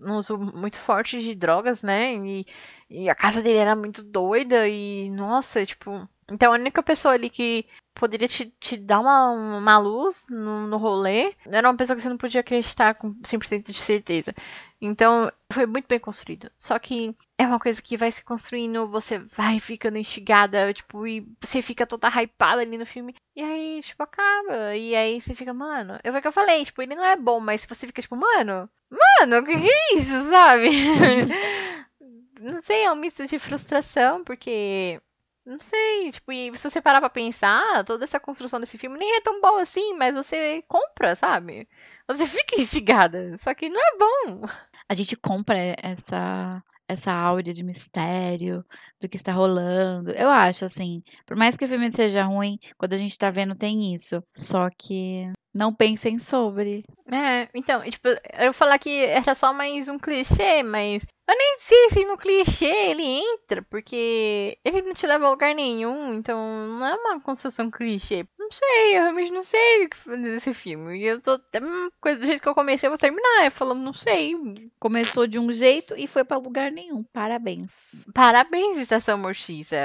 um 0.00 0.16
uso 0.16 0.38
muito 0.38 0.80
forte 0.80 1.20
de 1.20 1.34
drogas, 1.34 1.82
né? 1.82 2.14
E, 2.14 2.46
e 2.88 3.10
a 3.10 3.14
casa 3.14 3.42
dele 3.42 3.58
era 3.58 3.76
muito 3.76 4.02
doida 4.02 4.66
e, 4.66 5.10
nossa, 5.10 5.66
tipo. 5.66 6.08
Então 6.30 6.50
a 6.50 6.56
única 6.56 6.82
pessoa 6.82 7.12
ali 7.12 7.28
que 7.28 7.66
poderia 7.94 8.28
te, 8.28 8.46
te 8.58 8.76
dar 8.76 9.00
uma, 9.00 9.30
uma 9.30 9.78
luz 9.78 10.24
no, 10.28 10.66
no 10.66 10.76
rolê 10.76 11.34
era 11.46 11.68
uma 11.68 11.76
pessoa 11.76 11.96
que 11.96 12.02
você 12.02 12.08
não 12.08 12.16
podia 12.16 12.40
acreditar 12.40 12.94
com 12.94 13.14
100% 13.14 13.70
de 13.70 13.78
certeza. 13.78 14.34
Então 14.80 15.30
foi 15.52 15.64
muito 15.64 15.86
bem 15.86 16.00
construído. 16.00 16.50
Só 16.56 16.76
que 16.78 17.14
é 17.38 17.46
uma 17.46 17.60
coisa 17.60 17.80
que 17.80 17.96
vai 17.96 18.10
se 18.10 18.24
construindo, 18.24 18.88
você 18.88 19.18
vai 19.18 19.60
ficando 19.60 19.96
instigada, 19.96 20.72
tipo, 20.72 21.06
e 21.06 21.24
você 21.40 21.62
fica 21.62 21.86
toda 21.86 22.08
hypada 22.08 22.62
ali 22.62 22.76
no 22.76 22.84
filme. 22.84 23.14
E 23.36 23.42
aí, 23.42 23.80
tipo, 23.82 24.02
acaba. 24.02 24.76
E 24.76 24.94
aí 24.96 25.20
você 25.20 25.34
fica, 25.34 25.54
mano, 25.54 25.98
eu 26.02 26.12
o 26.12 26.20
que 26.20 26.26
eu 26.26 26.32
falei, 26.32 26.64
tipo, 26.64 26.82
ele 26.82 26.96
não 26.96 27.04
é 27.04 27.16
bom, 27.16 27.38
mas 27.38 27.64
você 27.64 27.86
fica, 27.86 28.02
tipo, 28.02 28.16
mano, 28.16 28.68
mano, 28.90 29.38
o 29.38 29.44
que, 29.44 29.58
que 29.58 29.70
é 29.70 29.94
isso, 29.98 30.28
sabe? 30.28 30.70
não 32.40 32.60
sei, 32.60 32.84
é 32.84 32.92
um 32.92 32.96
misto 32.96 33.24
de 33.24 33.38
frustração, 33.38 34.24
porque. 34.24 35.00
Não 35.44 35.58
sei, 35.60 36.12
tipo, 36.12 36.30
e 36.32 36.56
se 36.56 36.70
você 36.70 36.80
parar 36.80 37.00
pra 37.00 37.10
pensar, 37.10 37.84
toda 37.84 38.04
essa 38.04 38.20
construção 38.20 38.60
desse 38.60 38.78
filme 38.78 38.96
nem 38.96 39.16
é 39.16 39.20
tão 39.20 39.40
boa 39.40 39.62
assim, 39.62 39.94
mas 39.94 40.14
você 40.14 40.62
compra, 40.68 41.16
sabe? 41.16 41.68
Você 42.06 42.26
fica 42.26 42.60
instigada, 42.60 43.36
só 43.38 43.52
que 43.52 43.68
não 43.68 43.80
é 43.80 43.98
bom. 43.98 44.46
A 44.88 44.94
gente 44.94 45.16
compra 45.16 45.56
essa 45.82 46.62
essa 46.88 47.12
áurea 47.12 47.54
de 47.54 47.64
mistério 47.64 48.64
do 49.00 49.08
que 49.08 49.16
está 49.16 49.32
rolando. 49.32 50.10
Eu 50.12 50.28
acho 50.28 50.64
assim, 50.64 51.02
por 51.26 51.36
mais 51.36 51.56
que 51.56 51.64
o 51.64 51.68
filme 51.68 51.90
seja 51.90 52.24
ruim, 52.24 52.58
quando 52.76 52.92
a 52.92 52.96
gente 52.96 53.16
tá 53.16 53.30
vendo 53.30 53.54
tem 53.54 53.94
isso. 53.94 54.22
Só 54.34 54.68
que 54.70 55.32
não 55.54 55.74
pensem 55.74 56.18
sobre. 56.18 56.84
É, 57.10 57.48
então, 57.54 57.82
tipo, 57.82 58.08
eu 58.38 58.52
falar 58.52 58.78
que 58.78 59.04
era 59.04 59.34
só 59.34 59.52
mais 59.52 59.88
um 59.88 59.98
clichê, 59.98 60.62
mas 60.62 61.04
eu 61.28 61.36
nem 61.36 61.56
sei 61.60 61.90
se 61.90 62.04
no 62.04 62.16
clichê 62.16 62.64
ele 62.90 63.02
entra, 63.02 63.62
porque 63.62 64.58
ele 64.64 64.82
não 64.82 64.94
te 64.94 65.06
leva 65.06 65.26
a 65.26 65.30
lugar 65.30 65.54
nenhum, 65.54 66.14
então 66.14 66.38
não 66.38 66.86
é 66.86 66.94
uma 66.94 67.20
construção 67.20 67.70
clichê. 67.70 68.26
Não 68.52 68.58
sei, 68.58 68.98
eu 68.98 69.02
realmente 69.04 69.32
não 69.32 69.42
sei 69.42 69.86
o 69.86 69.88
que 69.88 69.96
fazer 69.96 70.22
desse 70.22 70.52
filme. 70.52 70.98
E 70.98 71.04
eu 71.04 71.20
tô. 71.22 71.40
coisa 71.98 72.20
do 72.20 72.26
jeito 72.26 72.42
que 72.42 72.48
eu 72.48 72.54
comecei, 72.54 72.86
eu 72.86 72.90
vou 72.90 72.98
terminar, 72.98 73.46
eu 73.46 73.50
falando, 73.50 73.80
não 73.80 73.94
sei. 73.94 74.36
Começou 74.78 75.26
de 75.26 75.38
um 75.38 75.50
jeito 75.50 75.94
e 75.96 76.06
foi 76.06 76.22
pra 76.22 76.36
lugar 76.36 76.70
nenhum. 76.70 77.02
Parabéns. 77.02 78.04
Parabéns, 78.12 78.76
Estação 78.76 79.16
Mortiça. 79.16 79.76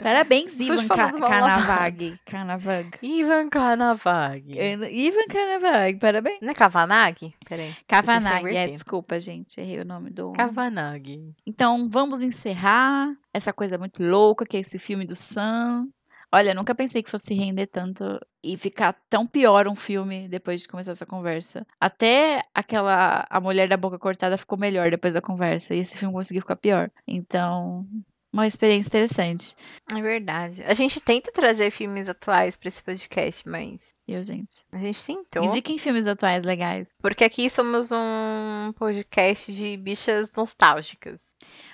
Parabéns, 0.00 0.54
Ivan 0.60 0.86
Ca 0.86 1.12
Carnavag. 1.12 2.16
Carnavag. 2.24 2.98
Ivan 3.02 3.48
Carnavag. 3.48 4.56
Ivan 4.92 5.26
Carnavag, 5.28 5.98
parabéns. 5.98 6.38
Não 6.40 6.50
é 6.50 6.54
Kavanagh? 6.54 7.16
Peraí. 7.48 7.74
Kavanagh, 7.88 8.46
é, 8.46 8.68
desculpa, 8.68 9.18
gente, 9.18 9.60
errei 9.60 9.80
o 9.80 9.84
nome 9.84 10.10
do. 10.10 10.32
Kavanagh. 10.34 11.34
Então, 11.44 11.88
vamos 11.90 12.22
encerrar 12.22 13.12
essa 13.32 13.52
coisa 13.52 13.76
muito 13.76 14.00
louca 14.04 14.46
que 14.46 14.56
é 14.56 14.60
esse 14.60 14.78
filme 14.78 15.04
do 15.04 15.16
Sam. 15.16 15.88
Olha, 16.34 16.52
nunca 16.52 16.74
pensei 16.74 17.00
que 17.00 17.12
fosse 17.12 17.32
render 17.32 17.68
tanto 17.68 18.18
e 18.42 18.56
ficar 18.56 18.92
tão 19.08 19.24
pior 19.24 19.68
um 19.68 19.76
filme 19.76 20.28
depois 20.28 20.62
de 20.62 20.66
começar 20.66 20.90
essa 20.90 21.06
conversa. 21.06 21.64
Até 21.80 22.42
aquela 22.52 23.24
A 23.30 23.40
Mulher 23.40 23.68
da 23.68 23.76
Boca 23.76 24.00
Cortada 24.00 24.36
ficou 24.36 24.58
melhor 24.58 24.90
depois 24.90 25.14
da 25.14 25.20
conversa 25.20 25.76
e 25.76 25.78
esse 25.78 25.96
filme 25.96 26.12
conseguiu 26.12 26.42
ficar 26.42 26.56
pior. 26.56 26.90
Então, 27.06 27.86
uma 28.32 28.48
experiência 28.48 28.88
interessante. 28.88 29.54
É 29.92 30.02
verdade. 30.02 30.64
A 30.64 30.74
gente 30.74 31.00
tenta 31.00 31.30
trazer 31.30 31.70
filmes 31.70 32.08
atuais 32.08 32.56
pra 32.56 32.66
esse 32.66 32.82
podcast, 32.82 33.48
mas 33.48 33.94
Viu, 34.04 34.24
gente? 34.24 34.64
a 34.72 34.78
gente 34.78 35.04
tentou. 35.04 35.44
Indiquem 35.44 35.78
filmes 35.78 36.08
atuais 36.08 36.42
legais. 36.42 36.90
Porque 37.00 37.22
aqui 37.22 37.48
somos 37.48 37.92
um 37.92 38.72
podcast 38.76 39.54
de 39.54 39.76
bichas 39.76 40.32
nostálgicas. 40.36 41.20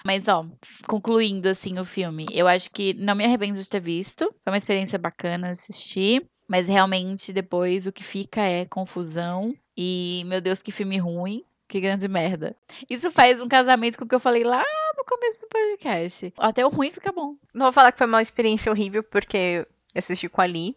Mas, 0.05 0.29
ó, 0.29 0.47
concluindo, 0.87 1.49
assim, 1.49 1.79
o 1.79 1.85
filme, 1.85 2.27
eu 2.33 2.49
acho 2.49 2.71
que 2.71 2.95
não 2.95 3.15
me 3.15 3.25
arrependo 3.25 3.61
de 3.61 3.69
ter 3.69 3.81
visto. 3.81 4.25
Foi 4.43 4.53
uma 4.53 4.59
experiência 4.59 4.99
bacana 4.99 5.51
assistir. 5.51 6.25
Mas 6.49 6.67
realmente, 6.67 7.33
depois, 7.33 7.87
o 7.87 7.93
que 7.93 8.03
fica 8.03 8.41
é 8.41 8.65
confusão. 8.65 9.55
E, 9.77 10.25
meu 10.27 10.41
Deus, 10.41 10.61
que 10.61 10.73
filme 10.73 10.99
ruim. 10.99 11.45
Que 11.69 11.81
grande 11.81 12.09
merda. 12.09 12.57
Isso 12.89 13.13
faz 13.13 13.41
um 13.41 13.47
casamento 13.47 13.97
com 13.97 14.05
o 14.05 14.09
que 14.09 14.15
eu 14.17 14.19
falei 14.19 14.43
lá 14.43 14.65
no 14.99 15.05
começo 15.05 15.43
do 15.43 15.49
podcast. 15.49 16.35
Até 16.37 16.67
o 16.67 16.69
ruim 16.69 16.91
fica 16.91 17.13
bom. 17.13 17.37
Não 17.55 17.67
vou 17.67 17.73
falar 17.73 17.93
que 17.93 17.99
foi 17.99 18.09
uma 18.09 18.21
experiência 18.21 18.73
horrível, 18.73 19.05
porque 19.05 19.65
eu 19.95 19.99
assisti 19.99 20.29
com 20.29 20.41
a 20.41 20.45
Ali. 20.45 20.77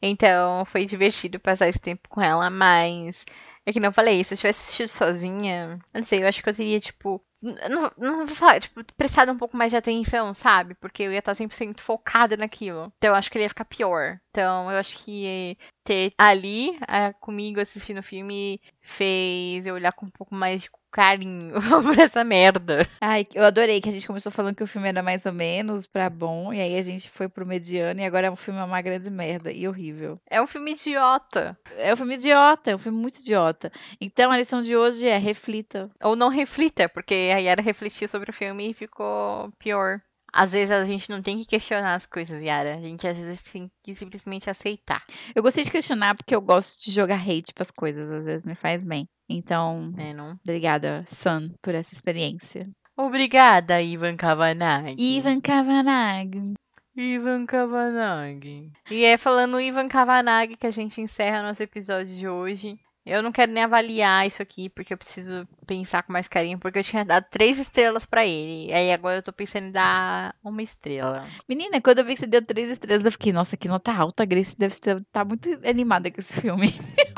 Então 0.00 0.64
foi 0.64 0.86
divertido 0.86 1.38
passar 1.38 1.68
esse 1.68 1.78
tempo 1.78 2.08
com 2.08 2.22
ela, 2.22 2.48
mas. 2.48 3.26
É 3.70 3.72
que 3.72 3.78
não 3.78 3.92
falei, 3.92 4.24
se 4.24 4.34
eu 4.34 4.38
tivesse 4.38 4.62
assistido 4.62 4.88
sozinha, 4.88 5.78
não 5.94 6.02
sei, 6.02 6.24
eu 6.24 6.26
acho 6.26 6.42
que 6.42 6.48
eu 6.48 6.54
teria, 6.54 6.80
tipo. 6.80 7.24
Não, 7.40 7.92
não 7.96 8.26
vou 8.26 8.34
falar, 8.34 8.58
tipo, 8.60 8.84
prestado 8.96 9.30
um 9.30 9.38
pouco 9.38 9.56
mais 9.56 9.70
de 9.70 9.76
atenção, 9.76 10.34
sabe? 10.34 10.74
Porque 10.74 11.04
eu 11.04 11.12
ia 11.12 11.20
estar 11.20 11.34
100% 11.36 11.80
focada 11.80 12.36
naquilo. 12.36 12.92
Então 12.98 13.10
eu 13.10 13.14
acho 13.14 13.30
que 13.30 13.38
ele 13.38 13.44
ia 13.44 13.48
ficar 13.48 13.64
pior. 13.64 14.20
Então 14.30 14.68
eu 14.72 14.76
acho 14.76 14.98
que 15.04 15.56
ter 15.84 16.12
ali 16.18 16.76
ah, 16.88 17.12
comigo 17.14 17.60
assistindo 17.60 17.98
o 17.98 18.02
filme 18.02 18.60
fez 18.80 19.64
eu 19.66 19.74
olhar 19.74 19.92
com 19.92 20.06
um 20.06 20.10
pouco 20.10 20.34
mais 20.34 20.62
de 20.62 20.70
carinho 20.90 21.54
por 21.82 21.98
essa 21.98 22.24
merda. 22.24 22.86
Ai, 23.00 23.26
eu 23.34 23.44
adorei 23.44 23.80
que 23.80 23.88
a 23.88 23.92
gente 23.92 24.06
começou 24.06 24.32
falando 24.32 24.56
que 24.56 24.62
o 24.62 24.66
filme 24.66 24.88
era 24.88 25.02
mais 25.02 25.24
ou 25.24 25.32
menos 25.32 25.86
pra 25.86 26.10
bom. 26.10 26.52
E 26.52 26.60
aí 26.60 26.76
a 26.76 26.82
gente 26.82 27.08
foi 27.10 27.28
pro 27.28 27.46
mediano. 27.46 28.00
E 28.00 28.04
agora 28.04 28.30
o 28.32 28.36
filme 28.36 28.60
é 28.60 28.64
uma 28.64 28.82
grande 28.82 29.10
merda 29.10 29.52
e 29.52 29.66
horrível. 29.66 30.20
É 30.28 30.40
um 30.42 30.46
filme 30.46 30.72
idiota. 30.72 31.58
É 31.76 31.92
um 31.92 31.96
filme 31.96 32.14
idiota, 32.14 32.70
é 32.70 32.74
um 32.74 32.78
filme 32.78 32.98
muito 32.98 33.20
idiota. 33.20 33.72
Então 34.00 34.30
a 34.30 34.36
lição 34.36 34.62
de 34.62 34.76
hoje 34.76 35.06
é 35.06 35.18
reflita. 35.18 35.90
Ou 36.02 36.16
não 36.16 36.28
reflita, 36.28 36.88
porque 36.88 37.14
a 37.34 37.38
Yara 37.38 37.62
refletiu 37.62 38.08
sobre 38.08 38.30
o 38.30 38.34
filme 38.34 38.70
e 38.70 38.74
ficou 38.74 39.50
pior. 39.58 40.00
Às 40.32 40.52
vezes 40.52 40.70
a 40.70 40.84
gente 40.84 41.10
não 41.10 41.20
tem 41.20 41.38
que 41.38 41.44
questionar 41.44 41.94
as 41.94 42.06
coisas, 42.06 42.42
Yara. 42.42 42.76
A 42.76 42.80
gente 42.80 43.06
às 43.06 43.18
vezes 43.18 43.42
tem 43.42 43.70
que 43.82 43.94
simplesmente 43.94 44.48
aceitar, 44.48 45.04
Eu 45.34 45.42
gostei 45.42 45.64
de 45.64 45.70
questionar 45.70 46.14
porque 46.14 46.34
eu 46.34 46.40
gosto 46.40 46.82
de 46.82 46.90
jogar 46.92 47.20
hate 47.20 47.52
pras 47.52 47.70
coisas, 47.70 48.10
às 48.10 48.24
vezes 48.24 48.44
me 48.44 48.54
faz 48.54 48.84
bem. 48.84 49.08
Então? 49.30 49.92
Não? 50.14 50.38
obrigada, 50.42 51.04
Sun, 51.06 51.50
por 51.62 51.74
essa 51.74 51.94
experiência. 51.94 52.68
Obrigada, 52.96 53.80
Ivan 53.80 54.16
Kavanagh. 54.16 54.94
Ivan 54.98 55.40
Kavanagh. 55.40 56.54
Ivan 56.96 57.46
Kavanagh. 57.46 58.70
E 58.90 59.04
é 59.04 59.16
falando 59.16 59.60
Ivan 59.60 59.88
Kavanagh 59.88 60.56
que 60.58 60.66
a 60.66 60.70
gente 60.70 61.00
encerra 61.00 61.42
nosso 61.42 61.62
episódio 61.62 62.14
de 62.14 62.28
hoje. 62.28 62.78
Eu 63.06 63.22
não 63.22 63.32
quero 63.32 63.50
nem 63.50 63.64
avaliar 63.64 64.26
isso 64.26 64.42
aqui, 64.42 64.68
porque 64.68 64.92
eu 64.92 64.98
preciso 64.98 65.48
pensar 65.66 66.02
com 66.02 66.12
mais 66.12 66.28
carinho, 66.28 66.58
porque 66.58 66.78
eu 66.78 66.84
tinha 66.84 67.04
dado 67.04 67.24
três 67.30 67.58
estrelas 67.58 68.04
pra 68.04 68.26
ele. 68.26 68.72
Aí 68.72 68.92
agora 68.92 69.16
eu 69.18 69.22
tô 69.22 69.32
pensando 69.32 69.68
em 69.68 69.72
dar 69.72 70.34
uma 70.44 70.62
estrela. 70.62 71.26
Menina, 71.48 71.80
quando 71.80 72.00
eu 72.00 72.04
vi 72.04 72.14
que 72.14 72.20
você 72.20 72.26
deu 72.26 72.44
três 72.44 72.68
estrelas, 72.68 73.06
eu 73.06 73.12
fiquei, 73.12 73.32
nossa, 73.32 73.56
que 73.56 73.68
nota 73.68 73.92
alta, 73.92 74.22
a 74.22 74.26
Grace 74.26 74.56
deve 74.56 74.74
estar 74.74 75.00
tá 75.10 75.24
muito 75.24 75.48
animada 75.66 76.10
com 76.10 76.20
esse 76.20 76.32
filme. 76.34 76.74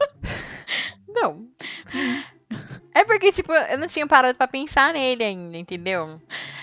Não. 1.23 1.47
É 2.95 3.05
porque, 3.05 3.33
tipo, 3.33 3.53
eu 3.53 3.79
não 3.79 3.87
tinha 3.87 4.07
parado 4.07 4.37
pra 4.37 4.49
pensar 4.49 4.93
nele 4.93 5.23
ainda, 5.23 5.57
entendeu? 5.57 6.21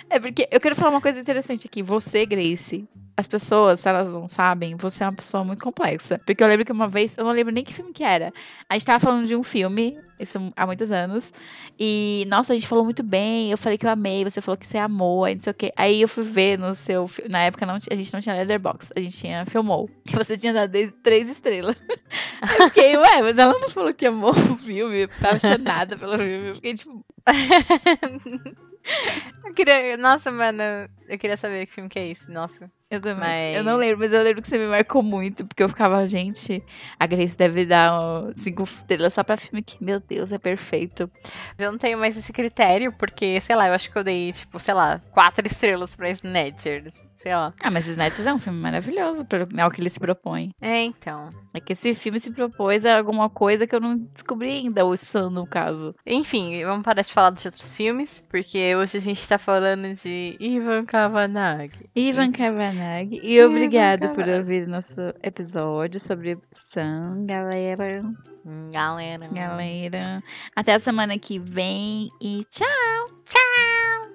É 0.09 0.19
porque 0.19 0.47
eu 0.51 0.59
quero 0.59 0.75
falar 0.75 0.91
uma 0.91 1.01
coisa 1.01 1.19
interessante 1.19 1.65
aqui. 1.65 1.81
Você, 1.81 2.25
Grace, 2.25 2.87
as 3.19 3.27
pessoas, 3.27 3.81
se 3.81 3.89
elas 3.89 4.13
não 4.13 4.27
sabem, 4.29 4.75
você 4.77 5.03
é 5.03 5.07
uma 5.07 5.13
pessoa 5.13 5.43
muito 5.43 5.61
complexa. 5.63 6.19
Porque 6.25 6.41
eu 6.41 6.47
lembro 6.47 6.65
que 6.65 6.71
uma 6.71 6.87
vez, 6.87 7.17
eu 7.17 7.25
não 7.25 7.31
lembro 7.31 7.53
nem 7.53 7.65
que 7.65 7.73
filme 7.73 7.91
que 7.91 8.03
era. 8.03 8.33
A 8.69 8.75
gente 8.75 8.85
tava 8.85 8.99
falando 8.99 9.27
de 9.27 9.35
um 9.35 9.43
filme, 9.43 9.99
isso 10.17 10.39
há 10.55 10.65
muitos 10.65 10.89
anos. 10.89 11.33
E, 11.77 12.25
nossa, 12.29 12.53
a 12.53 12.55
gente 12.55 12.67
falou 12.67 12.85
muito 12.85 13.03
bem. 13.03 13.51
Eu 13.51 13.57
falei 13.57 13.77
que 13.77 13.85
eu 13.85 13.89
amei, 13.89 14.23
você 14.23 14.39
falou 14.39 14.57
que 14.57 14.65
você 14.65 14.77
amou, 14.77 15.25
aí 15.25 15.35
não 15.35 15.41
sei 15.41 15.51
o 15.51 15.53
quê. 15.53 15.73
Aí 15.75 16.01
eu 16.01 16.07
fui 16.07 16.23
ver 16.23 16.57
no 16.57 16.73
seu. 16.73 17.09
Na 17.29 17.43
época 17.43 17.65
não, 17.65 17.75
a 17.75 17.95
gente 17.95 18.13
não 18.13 18.21
tinha 18.21 18.35
Letterboxd, 18.35 18.93
a 18.95 18.99
gente 19.01 19.17
tinha 19.17 19.45
Filmou. 19.45 19.89
E 20.05 20.11
você 20.15 20.37
tinha 20.37 20.53
dado 20.53 20.71
três 21.03 21.29
estrelas. 21.29 21.75
Eu 22.57 22.67
fiquei, 22.67 22.95
ué, 22.95 23.21
mas 23.21 23.37
ela 23.37 23.59
não 23.59 23.69
falou 23.69 23.93
que 23.93 24.05
amou 24.05 24.31
o 24.31 24.55
filme, 24.55 25.07
tava 25.07 25.35
apaixonada 25.35 25.97
pelo 25.97 26.17
filme. 26.17 26.47
Eu 26.47 26.55
fiquei 26.55 26.73
tipo, 26.73 27.05
Eu 29.45 29.53
queria. 29.53 29.97
Nossa, 29.97 30.31
mano, 30.31 30.63
eu 31.07 31.19
queria 31.19 31.35
saber 31.37 31.65
que 31.65 31.73
filme 31.73 31.89
que 31.89 31.99
é 31.99 32.07
esse. 32.07 32.31
Nossa. 32.31 32.71
Eu 32.91 32.99
também. 32.99 33.53
Eu 33.53 33.63
não 33.63 33.73
Mas- 33.73 33.81
lembro, 33.81 33.99
mas 33.99 34.13
eu 34.13 34.23
lembro 34.23 34.41
que 34.41 34.47
você 34.47 34.57
me 34.57 34.65
marcou 34.65 35.03
muito, 35.03 35.45
porque 35.45 35.61
eu 35.61 35.69
ficava, 35.69 36.07
gente, 36.07 36.63
a 36.99 37.05
Grace 37.05 37.37
deve 37.37 37.63
dar 37.63 37.91
cinco 38.35 38.63
estrelas 38.63 39.13
só 39.13 39.23
pra 39.23 39.37
filme 39.37 39.61
que, 39.61 39.83
meu 39.83 39.99
Deus, 39.99 40.31
é 40.31 40.39
perfeito. 40.39 41.09
Eu 41.59 41.71
não 41.71 41.77
tenho 41.77 41.99
mais 41.99 42.17
esse 42.17 42.33
critério, 42.33 42.91
porque, 42.91 43.39
sei 43.41 43.55
lá, 43.55 43.67
eu 43.67 43.73
acho 43.75 43.91
que 43.91 43.97
eu 43.97 44.03
dei, 44.03 44.31
tipo, 44.31 44.59
sei 44.59 44.73
lá, 44.73 44.99
quatro 45.11 45.45
estrelas 45.45 45.95
pra 45.95 46.09
Snatchers. 46.09 47.03
Sei 47.19 47.35
lá. 47.35 47.53
Ah, 47.61 47.69
mas 47.69 47.85
Snatches 47.85 48.25
é 48.25 48.33
um 48.33 48.39
filme 48.39 48.57
maravilhoso, 48.61 49.27
é 49.57 49.65
o 49.65 49.69
que 49.69 49.81
ele 49.81 49.89
se 49.89 49.99
propõe. 49.99 50.51
É, 50.61 50.83
então. 50.83 51.29
É 51.53 51.59
que 51.59 51.73
esse 51.73 51.93
filme 51.93 52.17
se 52.17 52.31
propôs 52.31 52.85
a 52.85 52.97
alguma 52.97 53.29
coisa 53.29 53.67
que 53.67 53.75
eu 53.75 53.81
não 53.81 53.97
descobri 53.97 54.49
ainda, 54.49 54.85
o 54.85 54.95
Sun, 54.95 55.29
no 55.29 55.45
caso. 55.45 55.93
Enfim, 56.05 56.63
vamos 56.63 56.81
parar 56.85 57.01
de 57.01 57.11
falar 57.11 57.31
dos 57.31 57.45
outros 57.45 57.75
filmes, 57.75 58.23
porque 58.29 58.73
hoje 58.73 58.95
a 58.95 59.01
gente 59.01 59.27
tá 59.27 59.37
falando 59.37 59.93
de 59.95 60.37
Ivan 60.39 60.85
Kavanagh. 60.85 61.71
Ivan 61.93 62.31
Kavanagh. 62.31 63.09
E 63.11 63.43
obrigado 63.43 64.07
por 64.07 64.23
Kavanagh. 64.23 64.39
ouvir 64.39 64.65
nosso 64.65 65.01
episódio 65.21 65.99
sobre 65.99 66.37
Sun, 66.53 67.25
galera. 67.27 68.01
Hum, 68.45 68.71
Galera. 68.71 69.27
Galera. 69.27 70.23
Até 70.55 70.75
a 70.75 70.79
semana 70.79 71.19
que 71.19 71.37
vem 71.37 72.09
e 72.21 72.45
tchau! 72.49 73.09
Tchau! 73.25 74.09